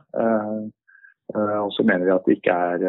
Og 1.35 1.71
så 1.73 1.83
mener 1.83 2.05
vi 2.05 2.11
at 2.11 2.29
ikke 2.29 2.53
er 2.53 2.79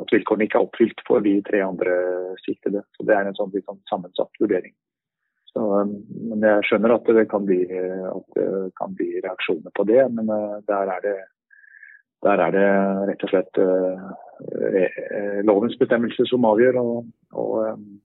at 0.00 0.12
vilkårene 0.14 0.46
ikke 0.46 0.58
er 0.58 0.66
oppfylt 0.66 1.00
for 1.06 1.20
de 1.20 1.42
tre 1.42 1.58
andre 1.62 1.94
siktede. 2.46 2.82
Så 2.96 3.06
Det 3.06 3.14
er 3.14 3.26
en 3.26 3.34
sånn, 3.34 3.50
sånn 3.50 3.82
sammensatt 3.90 4.30
vurdering. 4.40 4.72
Så, 5.52 5.64
um, 5.64 5.94
men 6.30 6.44
jeg 6.44 6.66
skjønner 6.68 6.94
at 6.94 7.10
det, 7.16 7.26
kan 7.30 7.46
bli, 7.48 7.62
at 7.68 8.38
det 8.38 8.48
kan 8.78 8.94
bli 8.96 9.10
reaksjoner 9.24 9.74
på 9.76 9.86
det. 9.88 10.02
Men 10.14 10.30
uh, 10.32 10.58
der 10.68 10.92
er 10.94 11.04
det, 11.04 11.16
der 12.26 12.44
er 12.46 12.54
det 12.56 12.68
rett 13.12 13.26
og 13.26 13.32
slett 13.32 13.62
uh, 13.62 15.42
lovens 15.48 15.76
bestemmelse 15.80 16.28
som 16.30 16.46
avgjør, 16.48 16.80
og, 16.82 17.04
og, 17.32 17.54
um, 17.74 18.00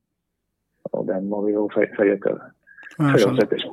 og 0.94 1.08
den 1.10 1.28
må 1.32 1.44
vi 1.48 1.56
jo 1.58 1.68
føye 1.74 1.92
oss 1.94 3.42
etter. 3.46 3.66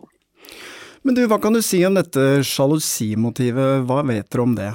Men 1.00 1.16
du, 1.16 1.22
hva 1.28 1.38
kan 1.40 1.54
du 1.56 1.62
si 1.64 1.80
om 1.88 1.96
dette 1.96 2.42
sjalusimotivet, 2.44 3.86
hva 3.88 4.02
vet 4.08 4.28
dere 4.28 4.44
om 4.44 4.56
det? 4.56 4.72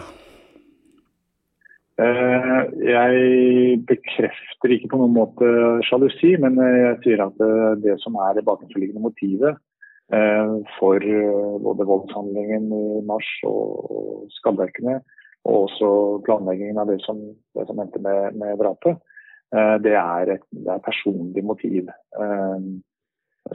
Eh, 1.96 2.64
jeg 2.84 3.78
bekrefter 3.88 4.72
ikke 4.76 4.90
på 4.92 4.98
noen 5.00 5.14
måte 5.16 5.48
sjalusi, 5.88 6.34
men 6.44 6.58
jeg 6.60 6.98
sier 7.06 7.22
at 7.24 7.38
eh, 7.40 7.76
det 7.86 7.96
som 8.02 8.18
er 8.20 8.36
det 8.36 8.44
bakenforliggende 8.50 9.04
motivet 9.06 9.56
eh, 10.12 10.56
for 10.76 11.06
både 11.64 11.88
voldshandlingen 11.88 12.68
i 12.76 13.04
mars 13.08 13.30
og 13.48 14.26
skadeverkene, 14.42 14.98
og 15.48 15.70
også 15.70 15.92
planleggingen 16.28 16.82
av 16.84 16.92
det 16.92 17.00
som, 17.06 17.22
det 17.56 17.68
som 17.70 17.80
endte 17.80 18.02
med, 18.04 18.36
med 18.42 18.60
drapet, 18.60 19.00
det 19.86 19.94
er, 19.94 20.32
et, 20.34 20.42
det 20.52 20.72
er 20.74 20.82
personlig 20.84 21.44
motiv. 21.46 21.92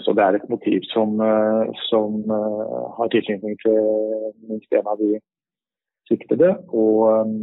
Så 0.00 0.14
det 0.16 0.23
er 0.23 0.38
et 0.38 0.47
motiv 0.49 0.87
som, 0.87 1.18
som 1.90 2.14
har 2.30 3.11
tilknytning 3.11 3.59
til 3.61 3.80
minst 4.47 4.78
en 4.78 4.88
av 4.94 5.02
de 5.02 5.18
siktede. 6.09 6.54
og 6.70 7.35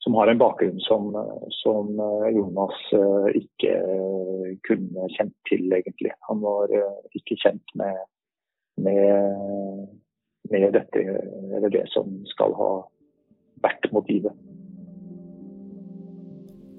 som 0.00 0.14
har 0.14 0.26
en 0.26 0.38
bakgrunn 0.38 0.80
som, 0.80 1.12
som 1.50 2.00
eh, 2.00 2.28
Jonas 2.36 2.76
eh, 2.96 3.40
ikke 3.42 3.72
eh, 3.76 4.52
kunne 4.64 5.08
kjent 5.16 5.34
til, 5.48 5.66
egentlig. 5.76 6.12
Han 6.28 6.40
var 6.40 6.72
ikke 7.16 7.36
kjent 7.42 7.74
med, 7.76 7.98
med, 8.80 9.90
med 10.52 10.70
dette, 10.76 11.02
eller 11.56 11.72
det 11.72 11.84
som 11.92 12.14
skal 12.32 12.56
ha 12.56 12.70
vært 13.60 13.90
motivet. 13.92 14.32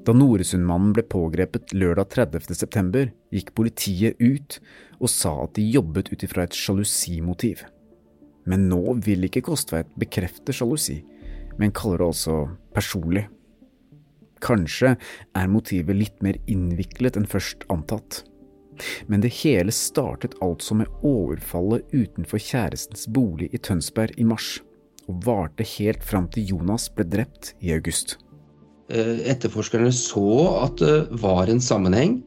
Da 0.02 0.16
Noresundmannen 0.18 0.96
ble 0.98 1.04
pågrepet 1.06 1.76
lørdag 1.78 2.10
30.9, 2.16 3.04
gikk 3.38 3.52
politiet 3.54 4.18
ut 4.18 4.58
og 4.98 5.12
sa 5.14 5.36
at 5.44 5.54
de 5.60 5.68
jobbet 5.76 6.10
ut 6.10 6.26
ifra 6.26 6.48
et 6.48 6.58
sjalusimotiv. 6.58 7.62
Men 8.50 8.66
nå 8.72 8.98
vil 9.06 9.30
ikke 9.30 9.44
Kostveit 9.46 9.94
bekrefte 10.02 10.58
sjalusi, 10.58 11.04
men 11.62 11.70
kaller 11.78 12.02
det 12.02 12.10
altså 12.16 12.38
personlig. 12.76 13.28
Kanskje 14.42 14.96
er 15.38 15.52
motivet 15.52 15.98
litt 15.98 16.22
mer 16.26 16.40
innviklet 16.50 17.18
enn 17.20 17.30
først 17.30 17.68
antatt. 17.74 18.24
Men 19.06 19.22
det 19.22 19.34
hele 19.42 19.74
startet 19.76 20.38
altså 20.42 20.78
med 20.80 20.90
overfallet 21.06 21.86
utenfor 21.94 22.42
kjærestens 22.42 23.06
bolig 23.14 23.52
i 23.54 23.62
Tønsberg 23.62 24.18
i 24.18 24.26
mars, 24.26 24.56
og 25.10 25.22
varte 25.28 25.66
helt 25.78 26.04
fram 26.06 26.30
til 26.32 26.56
Jonas 26.56 26.88
ble 26.96 27.06
drept 27.10 27.54
i 27.62 27.74
august. 27.76 28.18
Eh, 28.92 29.22
etterforskerne 29.32 29.92
så 29.96 30.26
at 30.66 30.82
det 30.82 31.22
var 31.22 31.52
en 31.52 31.62
sammenheng. 31.64 32.22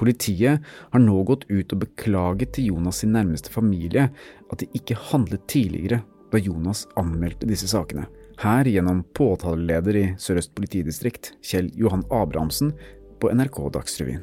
Politiet 0.00 0.64
har 0.64 1.02
nå 1.02 1.18
gått 1.28 1.44
ut 1.50 1.74
og 1.74 1.82
beklaget 1.82 2.54
til 2.56 2.70
Jonas 2.70 3.02
sin 3.02 3.12
nærmeste 3.12 3.52
familie 3.52 4.06
at 4.50 4.62
de 4.62 4.70
ikke 4.76 4.96
handlet 5.10 5.44
tidligere 5.50 6.00
da 6.32 6.40
Jonas 6.40 6.86
anmeldte 7.00 7.48
disse 7.50 7.68
sakene. 7.68 8.06
Her 8.40 8.64
gjennom 8.64 9.02
påtaleleder 9.16 9.96
i 10.00 10.04
Sør-Øst 10.18 10.54
politidistrikt, 10.56 11.34
Kjell 11.44 11.68
Johan 11.76 12.06
Abrahamsen, 12.08 12.72
på 13.20 13.28
NRK 13.36 13.58
Dagsrevyen. 13.74 14.22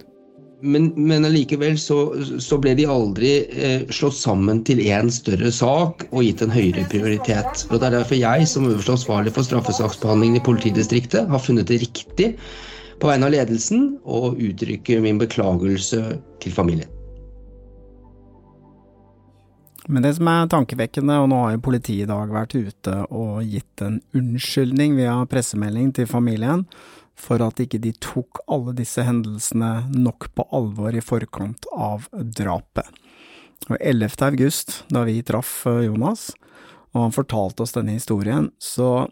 Men, 0.65 0.87
men 0.97 1.25
allikevel 1.27 1.75
så, 1.77 1.99
så, 2.41 2.57
ble 2.57 2.73
de 2.79 2.87
aldri 2.89 3.33
eh, 3.45 3.83
slått 3.93 4.17
sammen 4.17 4.63
til 4.65 4.81
én 4.81 5.11
større 5.13 5.51
sak 5.53 6.07
og 6.07 6.25
gitt 6.25 6.41
en 6.41 6.53
høyere 6.55 6.87
prioritet. 6.89 7.67
Og 7.69 7.77
Det 7.77 7.91
er 7.91 7.99
derfor 7.99 8.17
jeg, 8.17 8.49
som 8.49 8.65
øverste 8.65 8.95
ansvarlig 8.97 9.35
for 9.37 9.45
straffesaksbehandlingen 9.45 10.41
i 10.41 10.45
politidistriktet, 10.49 11.29
har 11.29 11.45
funnet 11.45 11.69
det 11.69 11.83
riktig 11.85 12.33
på 12.97 13.11
vegne 13.11 13.29
av 13.29 13.37
ledelsen 13.37 13.91
å 14.01 14.31
uttrykke 14.33 14.97
min 15.05 15.21
beklagelse 15.21 16.01
til 16.41 16.57
familien. 16.57 16.96
Men 19.87 20.03
det 20.03 20.17
som 20.17 20.27
er 20.27 20.49
tankevekkende, 20.51 21.15
og 21.23 21.29
nå 21.31 21.39
har 21.45 21.55
jo 21.55 21.63
politiet 21.69 22.05
i 22.05 22.11
dag 22.11 22.31
vært 22.33 22.57
ute 22.57 22.95
og 23.07 23.39
gitt 23.47 23.83
en 23.85 24.01
unnskyldning 24.17 24.97
via 24.99 25.15
pressemelding 25.31 25.93
til 25.95 26.09
familien 26.09 26.65
for 27.17 27.41
at 27.41 27.59
ikke 27.63 27.79
de 27.81 27.93
tok 28.03 28.43
alle 28.51 28.75
disse 28.77 29.01
hendelsene 29.01 29.87
nok 29.95 30.29
på 30.37 30.45
alvor 30.53 30.95
i 30.95 31.01
forkant 31.01 31.65
av 31.73 32.05
drapet. 32.13 32.89
Og 33.71 33.77
11. 33.79 34.19
august, 34.27 34.81
da 34.93 35.01
vi 35.07 35.23
traff 35.25 35.63
eh, 35.67 35.87
Jonas, 35.87 36.29
og 36.93 37.07
han 37.07 37.15
fortalte 37.15 37.65
oss 37.65 37.73
denne 37.75 37.95
historien, 37.97 38.51
så 38.61 39.07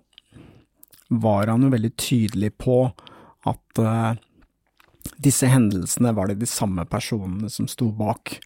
var 1.10 1.50
han 1.52 1.66
jo 1.66 1.72
veldig 1.74 1.92
tydelig 2.02 2.52
på 2.62 2.78
at 3.46 3.82
uh, 3.82 4.16
disse 5.22 5.50
hendelsene 5.50 6.14
var 6.18 6.32
det 6.32 6.40
de 6.42 6.50
samme 6.50 6.86
personene 6.90 7.50
som 7.54 7.68
sto 7.70 7.92
bak. 7.94 8.40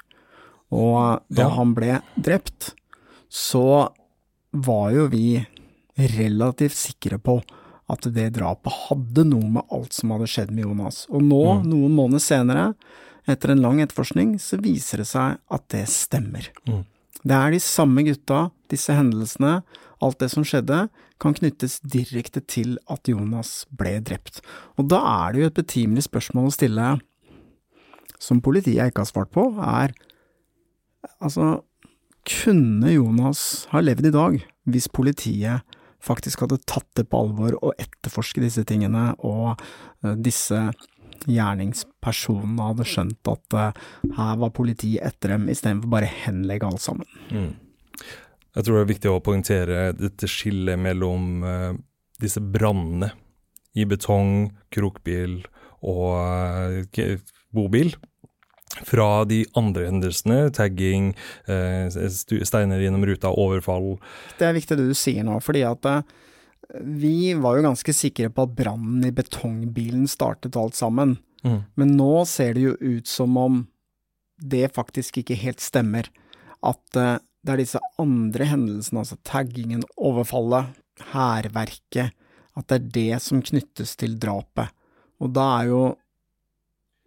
Og 0.76 1.24
da 1.30 1.48
ja. 1.48 1.54
han 1.56 1.74
ble 1.78 2.00
drept, 2.16 2.74
så 3.30 3.90
var 4.52 4.92
jo 4.94 5.08
vi 5.12 5.40
relativt 6.00 6.78
sikre 6.78 7.20
på 7.22 7.40
at 7.90 8.06
det 8.14 8.28
drapet 8.38 8.74
hadde 8.86 9.26
noe 9.32 9.50
med 9.58 9.74
alt 9.74 9.96
som 9.98 10.14
hadde 10.14 10.30
skjedd 10.30 10.54
med 10.54 10.68
Jonas. 10.68 11.04
Og 11.10 11.26
nå, 11.26 11.42
mm. 11.60 11.68
noen 11.72 11.96
måneder 11.98 12.22
senere, 12.22 12.66
etter 13.30 13.54
en 13.54 13.64
lang 13.66 13.82
etterforskning, 13.82 14.38
så 14.42 14.60
viser 14.62 15.02
det 15.02 15.10
seg 15.10 15.40
at 15.42 15.66
det 15.74 15.86
stemmer. 15.92 16.52
Mm. 16.70 16.84
Det 17.20 17.36
er 17.36 17.54
de 17.54 17.62
samme 17.64 18.06
gutta, 18.08 18.48
disse 18.72 18.94
hendelsene, 18.96 19.60
alt 20.00 20.20
det 20.22 20.30
som 20.32 20.46
skjedde, 20.48 20.86
kan 21.20 21.36
knyttes 21.36 21.80
direkte 21.84 22.40
til 22.48 22.78
at 22.88 23.10
Jonas 23.10 23.66
ble 23.76 23.98
drept. 24.06 24.40
Og 24.80 24.88
da 24.92 25.02
er 25.26 25.34
det 25.34 25.42
jo 25.42 25.50
et 25.50 25.58
betimelig 25.58 26.06
spørsmål 26.08 26.48
å 26.48 26.56
stille, 26.56 26.92
som 28.20 28.40
politiet 28.44 28.92
ikke 28.92 29.04
har 29.04 29.10
svart 29.10 29.34
på, 29.36 29.50
er 29.60 29.96
Altså, 31.20 31.60
kunne 32.28 32.94
Jonas 32.94 33.68
ha 33.72 33.82
levd 33.82 34.10
i 34.10 34.16
dag 34.16 34.40
hvis 34.70 34.90
politiet 34.92 35.66
faktisk 36.04 36.44
hadde 36.44 36.62
tatt 36.70 36.88
det 36.96 37.08
på 37.10 37.24
alvor 37.26 37.58
og 37.60 37.76
etterforske 37.82 38.44
disse 38.44 38.64
tingene, 38.68 39.12
og 39.26 39.60
eh, 40.06 40.16
disse 40.16 40.70
gjerningspersonene 41.28 42.70
hadde 42.70 42.86
skjønt 42.88 43.28
at 43.28 43.56
uh, 43.60 43.80
her 44.16 44.38
var 44.40 44.54
politiet 44.56 45.04
etter 45.04 45.34
dem, 45.34 45.50
istedenfor 45.52 45.92
bare 45.92 46.08
henlegge 46.08 46.64
alt 46.70 46.80
sammen. 46.80 47.10
Mm. 47.28 47.50
Jeg 48.56 48.64
tror 48.64 48.78
det 48.78 48.84
er 48.86 48.94
viktig 48.94 49.12
å 49.12 49.20
poengtere 49.24 49.82
dette 49.98 50.30
skillet 50.32 50.80
mellom 50.80 51.44
uh, 51.44 51.74
disse 52.24 52.40
brannene 52.40 53.12
i 53.76 53.84
betong, 53.90 54.48
krokbil 54.72 55.42
og 55.84 56.96
bobil 57.56 57.92
fra 58.86 59.26
de 59.26 59.44
andre 59.58 59.88
hendelsene, 59.90 60.50
tagging, 60.54 61.12
eh, 61.50 61.90
steiner 61.90 62.82
gjennom 62.82 63.06
ruta, 63.06 63.32
overfall. 63.34 63.98
Det 64.38 64.48
er 64.48 64.58
viktig 64.58 64.78
det 64.78 64.90
du 64.92 64.98
sier 64.98 65.26
nå, 65.26 65.40
fordi 65.44 65.64
at 65.68 65.90
eh, 65.90 66.02
vi 66.80 67.34
var 67.34 67.58
jo 67.58 67.66
ganske 67.66 67.96
sikre 67.96 68.30
på 68.30 68.46
at 68.46 68.56
brannen 68.58 69.08
i 69.08 69.16
betongbilen 69.16 70.06
startet 70.08 70.58
alt 70.60 70.78
sammen. 70.78 71.18
Mm. 71.44 71.64
Men 71.80 71.96
nå 71.98 72.26
ser 72.30 72.54
det 72.56 72.68
jo 72.68 72.76
ut 72.80 73.10
som 73.10 73.38
om 73.42 73.64
det 74.40 74.70
faktisk 74.76 75.22
ikke 75.22 75.38
helt 75.40 75.64
stemmer. 75.64 76.08
At 76.62 77.00
eh, 77.00 77.18
det 77.44 77.54
er 77.54 77.62
disse 77.62 77.82
andre 78.02 78.50
hendelsene, 78.52 79.02
altså 79.02 79.18
taggingen, 79.28 79.84
overfallet, 79.98 80.76
hærverket, 81.14 82.12
at 82.60 82.68
det 82.68 82.76
er 82.76 82.90
det 82.98 83.22
som 83.24 83.42
knyttes 83.44 83.96
til 84.00 84.18
drapet. 84.20 84.74
Og 85.24 85.32
da 85.36 85.46
er 85.62 85.70
jo 85.72 85.84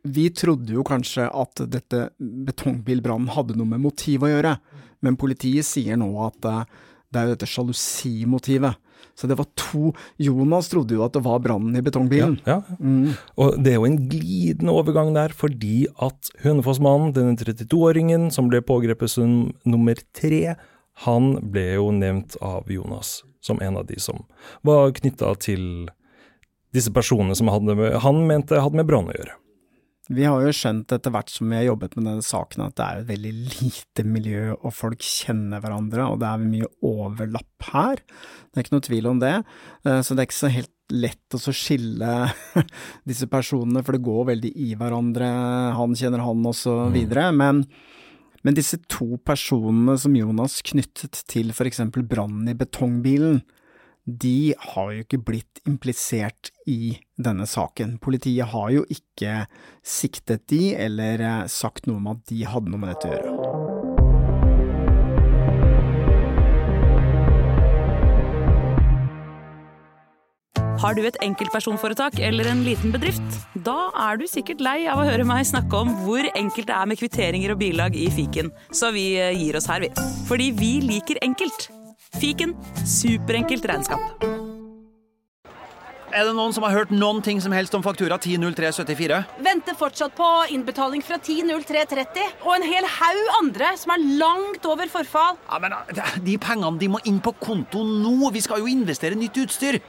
vi 0.02 0.28
trodde 0.34 0.74
jo 0.74 0.84
kanskje 0.86 1.28
at 1.28 1.62
dette 1.70 2.08
betongbilbrannen 2.18 3.32
hadde 3.36 3.56
noe 3.58 3.68
med 3.70 3.84
motiv 3.84 4.24
å 4.26 4.32
gjøre, 4.32 4.56
men 5.02 5.18
politiet 5.18 5.66
sier 5.66 5.98
nå 6.00 6.10
at 6.26 6.48
eh, 6.48 6.64
det 7.12 7.20
er 7.20 7.28
jo 7.28 7.36
dette 7.36 7.50
sjalusimotivet. 7.50 8.80
Så 9.18 9.28
det 9.28 9.36
var 9.36 9.48
to 9.58 9.90
Jonas 10.22 10.70
trodde 10.72 10.96
jo 10.96 11.02
at 11.04 11.12
det 11.12 11.20
var 11.26 11.42
brannen 11.44 11.76
i 11.76 11.82
betongbilen. 11.84 12.38
Ja, 12.48 12.62
ja. 12.62 12.76
Mm. 12.80 13.12
og 13.36 13.58
det 13.60 13.74
er 13.74 13.80
jo 13.80 13.88
en 13.88 13.98
glidende 14.08 14.72
overgang 14.72 15.12
der, 15.14 15.34
fordi 15.36 15.84
at 16.00 16.30
Hønefoss-mannen, 16.42 17.12
denne 17.16 17.36
32-åringen 17.36 18.30
som 18.32 18.48
ble 18.48 18.62
pågrepet 18.64 19.12
som 19.12 19.52
nummer 19.68 20.00
tre, 20.16 20.56
han 21.04 21.34
ble 21.52 21.66
jo 21.74 21.90
nevnt 21.94 22.38
av 22.44 22.70
Jonas 22.72 23.20
som 23.42 23.60
en 23.60 23.76
av 23.76 23.86
de 23.88 23.98
som 24.00 24.22
var 24.64 24.94
knytta 24.96 25.34
til 25.42 25.90
disse 26.72 26.92
personene 26.94 27.36
som 27.36 27.50
hadde, 27.52 27.76
han 28.00 28.24
mente 28.28 28.60
hadde 28.62 28.78
med 28.78 28.88
brann 28.88 29.10
å 29.10 29.16
gjøre. 29.16 29.36
Vi 30.10 30.24
har 30.26 30.42
jo 30.42 30.50
skjønt 30.50 30.90
etter 30.90 31.12
hvert 31.14 31.30
som 31.30 31.46
vi 31.46 31.60
har 31.60 31.68
jobbet 31.68 31.92
med 31.94 32.08
denne 32.08 32.24
saken 32.26 32.64
at 32.64 32.74
det 32.74 32.84
er 32.84 33.00
et 33.00 33.10
veldig 33.12 33.32
lite 33.60 34.04
miljø, 34.06 34.56
og 34.58 34.74
folk 34.74 35.04
kjenner 35.06 35.62
hverandre, 35.62 36.08
og 36.10 36.18
det 36.18 36.26
er 36.26 36.42
mye 36.42 36.70
overlapp 36.82 37.68
her. 37.68 38.02
Det 38.50 38.58
er 38.58 38.66
ikke 38.66 38.74
noe 38.74 38.86
tvil 38.88 39.08
om 39.12 39.22
det. 39.22 39.36
Eh, 39.86 40.00
så 40.02 40.16
det 40.16 40.24
er 40.24 40.28
ikke 40.28 40.40
så 40.40 40.50
helt 40.56 40.72
lett 40.92 41.38
å 41.38 41.54
skille 41.54 42.10
disse 43.08 43.30
personene, 43.30 43.84
for 43.86 43.94
det 43.94 44.04
går 44.04 44.28
veldig 44.34 44.52
i 44.66 44.72
hverandre, 44.80 45.30
han 45.78 45.94
kjenner 45.98 46.26
han 46.26 46.50
og 46.50 46.58
så 46.58 46.76
mm. 46.82 46.98
videre. 46.98 47.30
Men, 47.38 47.62
men 48.42 48.58
disse 48.58 48.82
to 48.90 49.14
personene 49.22 49.94
som 50.02 50.18
Jonas 50.18 50.58
knyttet 50.66 51.22
til 51.30 51.54
for 51.54 51.70
eksempel 51.70 52.02
brannen 52.10 52.50
i 52.50 52.58
betongbilen, 52.58 53.44
de 54.04 54.54
har 54.58 54.90
jo 54.92 55.04
ikke 55.04 55.20
blitt 55.22 55.62
implisert 55.68 56.50
i 56.66 56.98
denne 57.22 57.46
saken. 57.46 57.98
Politiet 58.02 58.50
har 58.50 58.70
jo 58.74 58.84
ikke 58.90 59.44
siktet 59.86 60.48
de, 60.50 60.74
eller 60.74 61.22
eh, 61.22 61.44
sagt 61.50 61.86
noe 61.86 62.00
om 62.00 62.10
at 62.14 62.24
de 62.30 62.42
hadde 62.48 62.72
noe 62.72 62.82
med 62.82 62.94
dette 62.94 63.08
å 63.08 63.14
gjøre. 63.14 63.70
Har 70.82 70.96
du 70.98 71.04
et 71.06 71.18
enkeltpersonforetak 71.22 72.16
eller 72.26 72.48
en 72.50 72.64
liten 72.66 72.90
bedrift? 72.90 73.36
Da 73.54 73.92
er 74.08 74.18
du 74.18 74.24
sikkert 74.26 74.64
lei 74.64 74.80
av 74.90 74.98
å 74.98 75.04
høre 75.06 75.26
meg 75.28 75.46
snakke 75.46 75.78
om 75.78 75.92
hvor 76.02 76.26
enkelt 76.32 76.66
det 76.66 76.74
er 76.74 76.90
med 76.90 76.98
kvitteringer 76.98 77.54
og 77.54 77.60
bilag 77.62 77.94
i 77.94 78.08
fiken, 78.10 78.50
så 78.74 78.90
vi 78.90 79.12
eh, 79.14 79.30
gir 79.38 79.60
oss 79.60 79.70
her, 79.70 79.86
vi. 79.86 79.92
Fordi 80.26 80.50
vi 80.58 80.72
liker 80.82 81.22
enkelt. 81.22 81.70
Fiken 82.20 82.54
superenkelt 82.86 83.64
regnskap. 83.68 84.00
Er 86.12 86.26
det 86.28 86.34
noen 86.36 86.52
som 86.52 86.64
har 86.66 86.74
hørt 86.76 86.90
noen 86.92 87.22
ting 87.24 87.38
som 87.40 87.54
helst 87.56 87.72
om 87.72 87.80
faktura 87.84 88.18
100374? 88.20 89.20
Venter 89.40 89.76
fortsatt 89.78 90.12
på 90.18 90.26
innbetaling 90.52 91.00
fra 91.00 91.16
100330 91.16 92.42
og 92.44 92.50
en 92.58 92.66
hel 92.68 92.88
haug 92.98 93.30
andre 93.38 93.70
som 93.80 93.94
er 93.94 94.04
langt 94.20 94.68
over 94.68 94.92
forfall. 94.92 95.38
Ja, 95.48 95.60
men 95.62 95.72
De 96.26 96.36
pengene 96.36 96.76
de 96.82 96.90
må 96.92 97.00
inn 97.08 97.22
på 97.24 97.32
konto 97.40 97.80
nå! 97.86 98.28
Vi 98.34 98.44
skal 98.44 98.60
jo 98.60 98.68
investere 98.68 99.16
nytt 99.16 99.40
utstyr! 99.40 99.80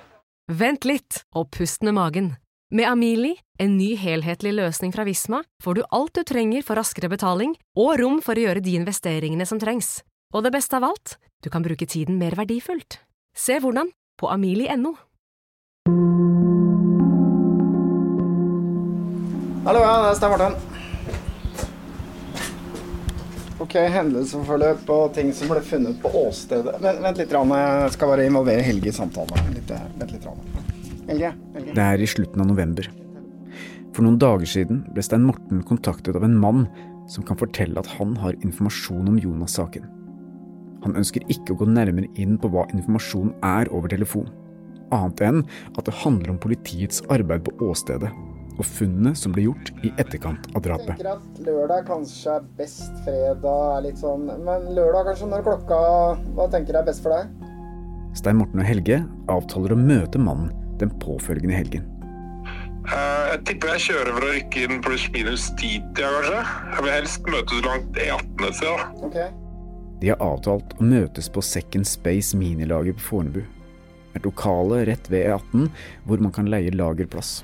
Vent 0.48 0.88
litt 0.88 1.26
og 1.36 1.52
pust 1.52 1.84
med 1.84 1.98
magen. 2.00 2.32
Med 2.74 2.88
Amili, 2.88 3.36
en 3.60 3.76
ny 3.78 3.92
helhetlig 4.00 4.56
løsning 4.56 4.96
fra 4.96 5.04
Visma, 5.06 5.44
får 5.62 5.76
du 5.76 5.84
alt 5.92 6.16
du 6.16 6.24
trenger 6.26 6.64
for 6.66 6.80
raskere 6.80 7.12
betaling 7.12 7.54
og 7.76 8.00
rom 8.00 8.18
for 8.24 8.40
å 8.40 8.48
gjøre 8.48 8.64
de 8.64 8.80
investeringene 8.80 9.46
som 9.46 9.60
trengs. 9.62 10.00
Og 10.34 10.42
det 10.42 10.50
beste 10.50 10.74
av 10.80 10.88
alt, 10.88 11.20
du 11.46 11.50
kan 11.54 11.62
bruke 11.62 11.86
tiden 11.86 12.18
mer 12.18 12.34
verdifullt. 12.34 12.98
Se 13.38 13.60
hvordan 13.62 13.92
på 14.18 14.30
amili.no. 14.34 14.96
Hallo, 19.64 19.84
ja, 19.86 19.92
det 20.02 20.10
er 20.10 20.18
Stein 20.18 20.34
Martin. 20.34 20.58
Ok, 23.62 23.78
hendelsesforløp 23.94 24.90
og 24.92 25.14
ting 25.16 25.30
som 25.38 25.54
ble 25.54 25.62
funnet 25.64 26.02
på 26.02 26.10
åstedet. 26.24 26.82
Vent, 26.82 27.06
vent 27.06 27.22
litt, 27.22 27.38
jeg 27.38 27.94
skal 27.94 28.12
bare 28.16 28.26
involvere 28.28 28.66
Helge 28.66 28.90
i 28.90 28.98
samtalen. 28.98 29.54
Litt, 29.54 29.70
vent 30.02 30.18
litt. 30.18 30.30
Helge, 31.14 31.34
Helge. 31.54 31.78
Det 31.78 31.86
er 31.86 32.02
i 32.02 32.10
slutten 32.10 32.42
av 32.42 32.50
november. 32.50 32.90
For 33.94 34.02
noen 34.02 34.18
dager 34.18 34.50
siden 34.50 34.82
ble 34.90 35.06
Stein 35.06 35.30
Morten 35.30 35.62
kontaktet 35.70 36.18
av 36.18 36.26
en 36.26 36.40
mann 36.42 36.66
som 37.06 37.22
kan 37.28 37.38
fortelle 37.38 37.78
at 37.78 38.00
han 38.00 38.18
har 38.18 38.34
informasjon 38.42 39.14
om 39.14 39.22
Jonas-saken. 39.22 39.86
Han 40.84 40.98
ønsker 41.00 41.24
ikke 41.32 41.54
å 41.56 41.60
gå 41.62 41.68
nærmere 41.70 42.10
inn 42.20 42.38
på 42.38 42.50
hva 42.52 42.66
informasjonen 42.74 43.34
er 43.48 43.72
over 43.72 43.92
telefon, 43.94 44.28
annet 44.92 45.22
enn 45.26 45.42
at 45.78 45.86
det 45.88 45.96
handler 46.04 46.34
om 46.36 46.40
politiets 46.44 47.02
arbeid 47.14 47.46
på 47.48 47.56
åstedet 47.70 48.12
og 48.54 48.66
funnene 48.70 49.16
som 49.18 49.34
ble 49.34 49.48
gjort 49.48 49.72
i 49.82 49.90
etterkant 49.98 50.46
av 50.54 50.62
drapet. 50.62 50.92
Jeg 50.94 51.00
tenker 51.00 51.16
at 51.16 51.40
lørdag 51.48 51.88
kanskje 51.88 52.36
er 52.36 52.44
best, 52.60 52.92
fredag 53.06 53.64
er 53.78 53.82
litt 53.88 53.98
sånn 53.98 54.28
Men 54.46 54.68
lørdag 54.78 55.08
kanskje 55.10 55.30
når 55.32 55.42
klokka 55.48 55.80
Hva 56.38 56.46
tenker 56.54 56.76
du 56.76 56.80
er 56.84 56.86
best 56.86 57.02
for 57.02 57.16
deg? 57.16 57.32
Stein 58.14 58.38
Morten 58.38 58.62
og 58.62 58.68
Helge 58.70 59.00
avtaler 59.34 59.74
å 59.74 59.80
møte 59.80 60.22
mannen 60.22 60.52
den 60.78 60.92
påfølgende 61.02 61.58
helgen. 61.58 61.88
Eh, 62.84 63.26
Jeg 63.34 63.40
tipper 63.48 63.74
jeg 63.74 63.86
kjører 63.88 64.14
for 64.14 64.28
å 64.28 64.32
rykke 64.36 64.64
inn 64.68 64.82
pluss-minus 64.86 65.48
ti-tida, 65.58 66.10
kanskje. 66.14 66.44
Jeg 66.76 66.84
vil 66.86 66.94
helst 66.94 67.30
møte 67.34 67.58
så 67.58 67.64
langt 67.66 67.98
E18 68.04 68.46
et 68.50 68.58
sted. 68.60 68.70
da. 68.70 69.08
Ok. 69.08 69.43
De 70.02 70.10
har 70.12 70.22
avtalt 70.24 70.76
å 70.80 70.88
møtes 70.88 71.30
på 71.32 71.44
Second 71.46 71.88
Space 71.88 72.38
minilager 72.38 72.96
på 72.98 73.06
Fornebu. 73.10 73.44
Et 74.14 74.26
lokale 74.26 74.84
rett 74.90 75.10
ved 75.10 75.26
E18 75.30 75.70
hvor 76.08 76.22
man 76.24 76.34
kan 76.36 76.50
leie 76.52 76.74
lagerplass. 76.74 77.42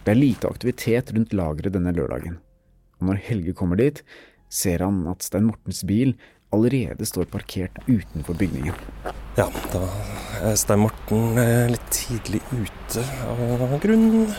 Det 0.00 0.14
er 0.14 0.18
lite 0.18 0.48
aktivitet 0.48 1.12
rundt 1.14 1.34
lageret 1.36 1.74
denne 1.76 1.92
lørdagen, 1.94 2.38
og 2.98 3.10
når 3.10 3.20
Helge 3.28 3.52
kommer 3.54 3.78
dit, 3.78 4.00
ser 4.50 4.82
han 4.82 5.04
at 5.10 5.22
Stein 5.22 5.46
Mortens 5.46 5.84
bil 5.86 6.16
allerede 6.50 7.06
står 7.06 7.28
parkert 7.30 7.76
utenfor 7.86 8.34
bygningen. 8.40 8.74
Ja, 9.38 9.46
da 9.70 9.84
er 10.42 10.56
Stein 10.58 10.82
Morten 10.82 11.38
eh, 11.38 11.68
litt 11.70 11.92
tidlig 11.94 12.40
ute 12.50 13.04
av 13.30 13.76
grunnen. 13.84 14.32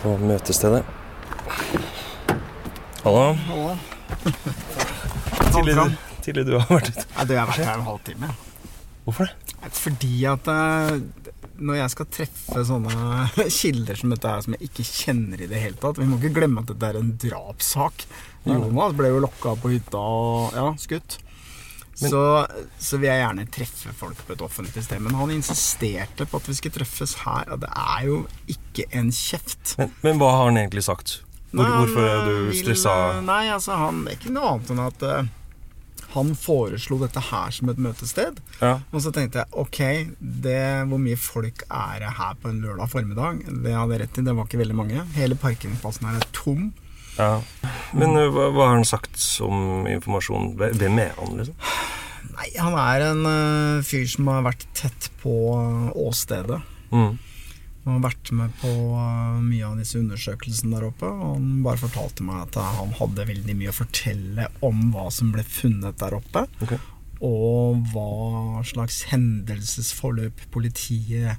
På 0.00 0.16
møtestedet. 0.22 0.86
Hallo. 3.06 3.36
Hallo. 3.46 3.76
Tidlig, 5.54 5.74
tidlig 6.24 6.42
du 6.48 6.56
har 6.56 6.66
vært 6.66 6.88
ute. 6.90 7.04
Du, 7.06 7.32
jeg 7.36 7.38
har 7.38 7.46
vært 7.46 7.60
her 7.62 7.76
en 7.78 7.84
halvtime. 7.86 8.30
Hvorfor 9.04 9.28
det? 9.28 9.68
Fordi 9.78 10.14
at 10.26 10.48
eh, 10.50 10.96
når 11.62 11.78
jeg 11.78 11.92
skal 11.92 12.08
treffe 12.16 12.64
sånne 12.66 13.28
kilder 13.60 14.00
som 14.00 14.10
dette 14.10 14.32
her, 14.32 14.42
som 14.42 14.56
jeg 14.56 14.72
ikke 14.72 14.86
kjenner 14.88 15.44
i 15.44 15.46
det 15.46 15.60
hele 15.62 15.78
tatt 15.78 16.00
Vi 16.00 16.08
må 16.10 16.18
ikke 16.18 16.32
glemme 16.40 16.64
at 16.64 16.72
dette 16.72 16.88
er 16.88 16.98
en 16.98 17.12
drapssak. 17.22 18.02
Jonas 18.48 18.96
ble 18.98 19.12
jo 19.12 19.22
lokka 19.22 19.54
på 19.62 19.70
hytta 19.76 20.02
og 20.02 20.58
ja, 20.58 20.66
skutt. 20.82 21.20
så, 21.94 22.24
så 22.88 22.98
vil 22.98 23.06
jeg 23.12 23.22
gjerne 23.22 23.46
treffe 23.54 23.94
folk 24.02 24.24
på 24.26 24.34
et 24.34 24.42
offentlig 24.48 24.82
sted. 24.82 24.98
Men 25.06 25.14
han 25.20 25.36
insisterte 25.36 26.26
på 26.26 26.42
at 26.42 26.50
vi 26.50 26.58
skulle 26.58 26.80
treffes 26.80 27.14
her, 27.22 27.54
og 27.54 27.62
det 27.62 27.70
er 27.70 28.10
jo 28.10 28.18
ikke 28.50 28.90
en 28.98 29.14
kjeft. 29.14 29.76
Men, 29.78 29.94
men 30.02 30.18
hva 30.18 30.32
har 30.40 30.50
han 30.50 30.58
egentlig 30.64 30.88
sagt? 30.90 31.20
Nei, 31.56 31.72
hvorfor 31.72 32.06
er 32.06 32.28
du 32.28 32.54
stressa? 32.56 32.94
Nei, 33.24 33.46
altså 33.54 33.76
han 33.80 34.04
er 34.06 34.18
ikke 34.18 34.32
noe 34.34 34.54
annet 34.54 34.72
enn 34.74 34.82
at 34.84 35.04
uh, 35.06 35.32
han 36.16 36.32
foreslo 36.38 36.98
dette 37.02 37.22
her 37.30 37.52
som 37.52 37.70
et 37.72 37.80
møtested. 37.82 38.40
Ja. 38.60 38.78
Og 38.92 39.04
så 39.04 39.12
tenkte 39.14 39.42
jeg 39.42 39.60
ok, 39.62 39.80
det, 40.20 40.62
hvor 40.90 41.02
mye 41.02 41.18
folk 41.20 41.66
er 41.66 42.00
det 42.04 42.14
her 42.20 42.38
på 42.40 42.52
en 42.52 42.62
lørdag 42.64 42.90
formiddag? 42.92 43.44
Det 43.64 43.76
hadde 43.76 43.96
jeg 43.96 44.04
rett 44.04 44.20
i, 44.20 44.26
det 44.28 44.36
var 44.38 44.48
ikke 44.48 44.62
veldig 44.62 44.78
mange. 44.78 45.04
Hele 45.16 45.38
parkeringsplassen 45.40 46.08
her 46.08 46.20
er 46.20 46.28
tom. 46.36 46.70
Ja. 47.16 47.30
Men 47.96 48.16
uh, 48.16 48.26
hva, 48.32 48.50
hva 48.54 48.70
har 48.70 48.78
han 48.78 48.88
sagt 48.88 49.20
om 49.44 49.86
informasjon? 49.90 50.54
Hvem 50.60 51.04
er 51.04 51.14
han, 51.18 51.38
liksom? 51.40 51.60
Nei, 52.36 52.50
han 52.60 52.74
er 52.76 53.06
en 53.10 53.22
uh, 53.24 53.84
fyr 53.86 54.04
som 54.12 54.28
har 54.28 54.44
vært 54.44 54.66
tett 54.76 55.08
på 55.22 55.32
åstedet. 55.96 56.60
Mm. 56.92 57.16
Og 57.86 57.92
har 57.94 58.00
vært 58.08 58.30
med 58.34 58.50
på 58.58 58.66
eh, 58.98 59.36
mye 59.46 59.62
av 59.68 59.76
disse 59.78 59.98
undersøkelsene 60.00 60.74
der 60.74 60.88
oppe. 60.88 61.06
Og 61.06 61.36
han 61.36 61.62
bare 61.62 61.78
fortalte 61.78 62.24
meg 62.26 62.40
at 62.48 62.56
eh, 62.58 62.72
han 62.80 62.90
hadde 62.98 63.26
veldig 63.28 63.54
mye 63.60 63.70
å 63.70 63.76
fortelle 63.76 64.48
om 64.66 64.80
hva 64.94 65.06
som 65.14 65.30
ble 65.34 65.44
funnet 65.46 65.96
der 66.02 66.16
oppe. 66.18 66.42
Okay. 66.66 66.80
Og 67.24 67.78
hva 67.94 68.64
slags 68.66 69.04
hendelsesforløp 69.12 70.42
politiet 70.52 71.38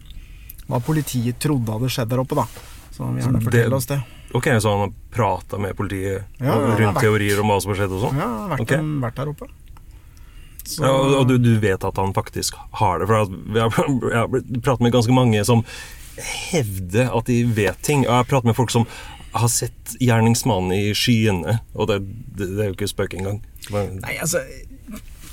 Hva 0.68 0.80
politiet 0.84 1.38
trodde 1.44 1.70
hadde 1.76 1.92
skjedd 1.94 2.10
der 2.12 2.24
oppe, 2.24 2.36
da. 2.40 2.48
Så 2.96 3.04
han 3.06 3.14
vil 3.20 3.24
gjerne 3.28 3.44
fortelle 3.46 3.78
oss 3.78 3.86
det. 3.92 4.00
Ok, 4.36 4.48
Så 4.60 4.72
han 4.74 4.82
har 4.88 4.96
prata 5.14 5.60
med 5.62 5.76
politiet 5.78 6.24
Ja, 6.42 6.56
han 6.56 6.74
rundt 6.80 6.82
vært- 6.96 7.04
teorier 7.06 7.40
om 7.44 7.52
hva 7.52 7.60
som 7.62 7.72
har 7.72 7.78
skjedd 7.84 7.94
og 8.00 8.02
sånn? 8.08 8.18
Ja, 8.20 8.28
han 8.42 8.50
vært, 8.56 8.64
Ok. 8.66 8.74
vært 9.06 9.16
der 9.22 9.30
oppe. 9.36 9.48
Så- 10.68 10.84
Ja, 10.84 10.92
og 11.22 11.28
du, 11.30 11.38
du 11.38 11.60
vet 11.60 11.84
at 11.86 11.96
han 11.96 12.12
faktisk 12.14 12.56
har 12.82 13.00
det? 13.00 13.08
For 13.08 13.30
jeg 13.54 13.62
har 13.62 14.28
pratet 14.66 14.82
med 14.82 14.92
ganske 14.98 15.14
mange 15.16 15.46
som 15.46 15.64
hevder 16.24 17.12
at 17.18 17.26
de 17.30 17.42
vet 17.58 17.82
ting. 17.86 18.06
Og 18.06 18.12
jeg 18.12 18.22
har 18.24 18.30
pratet 18.32 18.46
med 18.52 18.56
folk 18.58 18.72
som 18.74 18.88
har 19.38 19.50
sett 19.52 19.98
gjerningsmannen 20.02 20.72
i 20.74 20.94
skyene, 20.98 21.60
og 21.76 21.88
det, 21.92 22.00
det, 22.38 22.48
det 22.56 22.64
er 22.64 22.70
jo 22.72 22.78
ikke 22.78 22.88
spøk 22.90 23.14
engang. 23.20 23.42
Nei, 23.70 24.16
altså 24.24 24.40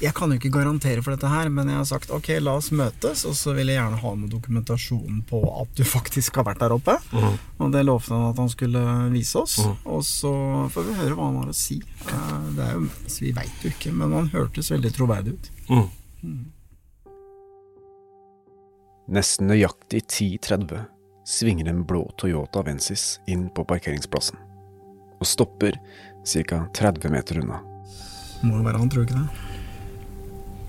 Jeg 0.03 0.11
kan 0.18 0.29
jo 0.29 0.37
ikke 0.37 0.51
garantere 0.53 1.01
for 1.07 1.14
dette 1.14 1.29
her, 1.31 1.49
men 1.55 1.68
jeg 1.70 1.79
har 1.79 1.87
sagt 1.88 2.11
ok, 2.12 2.27
la 2.42 2.57
oss 2.59 2.73
møtes, 2.75 3.23
og 3.25 3.37
så 3.38 3.55
vil 3.57 3.70
jeg 3.70 3.79
gjerne 3.79 4.01
ha 4.03 4.11
med 4.18 4.29
dokumentasjonen 4.35 5.23
på 5.31 5.38
at 5.62 5.70
du 5.79 5.85
faktisk 5.97 6.37
har 6.40 6.44
vært 6.51 6.61
der 6.61 6.75
oppe. 6.75 6.97
Mm. 7.14 7.38
Og 7.62 7.70
det 7.73 7.85
lovte 7.87 8.12
han 8.12 8.27
at 8.33 8.42
han 8.42 8.51
skulle 8.53 8.83
vise 9.14 9.38
oss, 9.40 9.55
Mm. 9.64 9.77
og 9.94 10.03
så 10.05 10.33
får 10.75 10.88
vi 10.90 10.97
høre 10.99 11.14
hva 11.16 11.31
han 11.31 11.38
har 11.44 11.55
å 11.55 11.57
si. 11.57 11.79
Eh, 12.11 12.35
Det 12.59 12.66
er 12.66 12.75
jo, 12.75 12.83
vi 13.23 13.33
veit 13.38 13.64
jo 13.64 13.70
ikke, 13.73 13.94
men 13.94 14.12
han 14.18 14.29
hørtes 14.35 14.73
veldig 14.75 14.92
troverdig 14.99 15.38
ut. 15.38 15.51
Mm. 15.70 15.88
Nesten 19.12 19.50
nøyaktig 19.50 20.04
10.30 20.08 20.86
svinger 21.28 21.68
en 21.68 21.82
blå 21.88 22.06
Toyota 22.20 22.62
Vensis 22.64 23.18
inn 23.30 23.46
på 23.54 23.64
parkeringsplassen, 23.68 24.38
og 25.20 25.26
stopper 25.28 25.76
ca. 26.24 26.62
30 26.76 27.12
meter 27.12 27.40
unna. 27.42 27.58
Må 28.44 28.58
jo 28.60 28.64
være 28.66 28.80
han, 28.80 28.88
tror 28.92 29.04
du 29.04 29.08
ikke 29.08 29.20
det? 29.20 29.28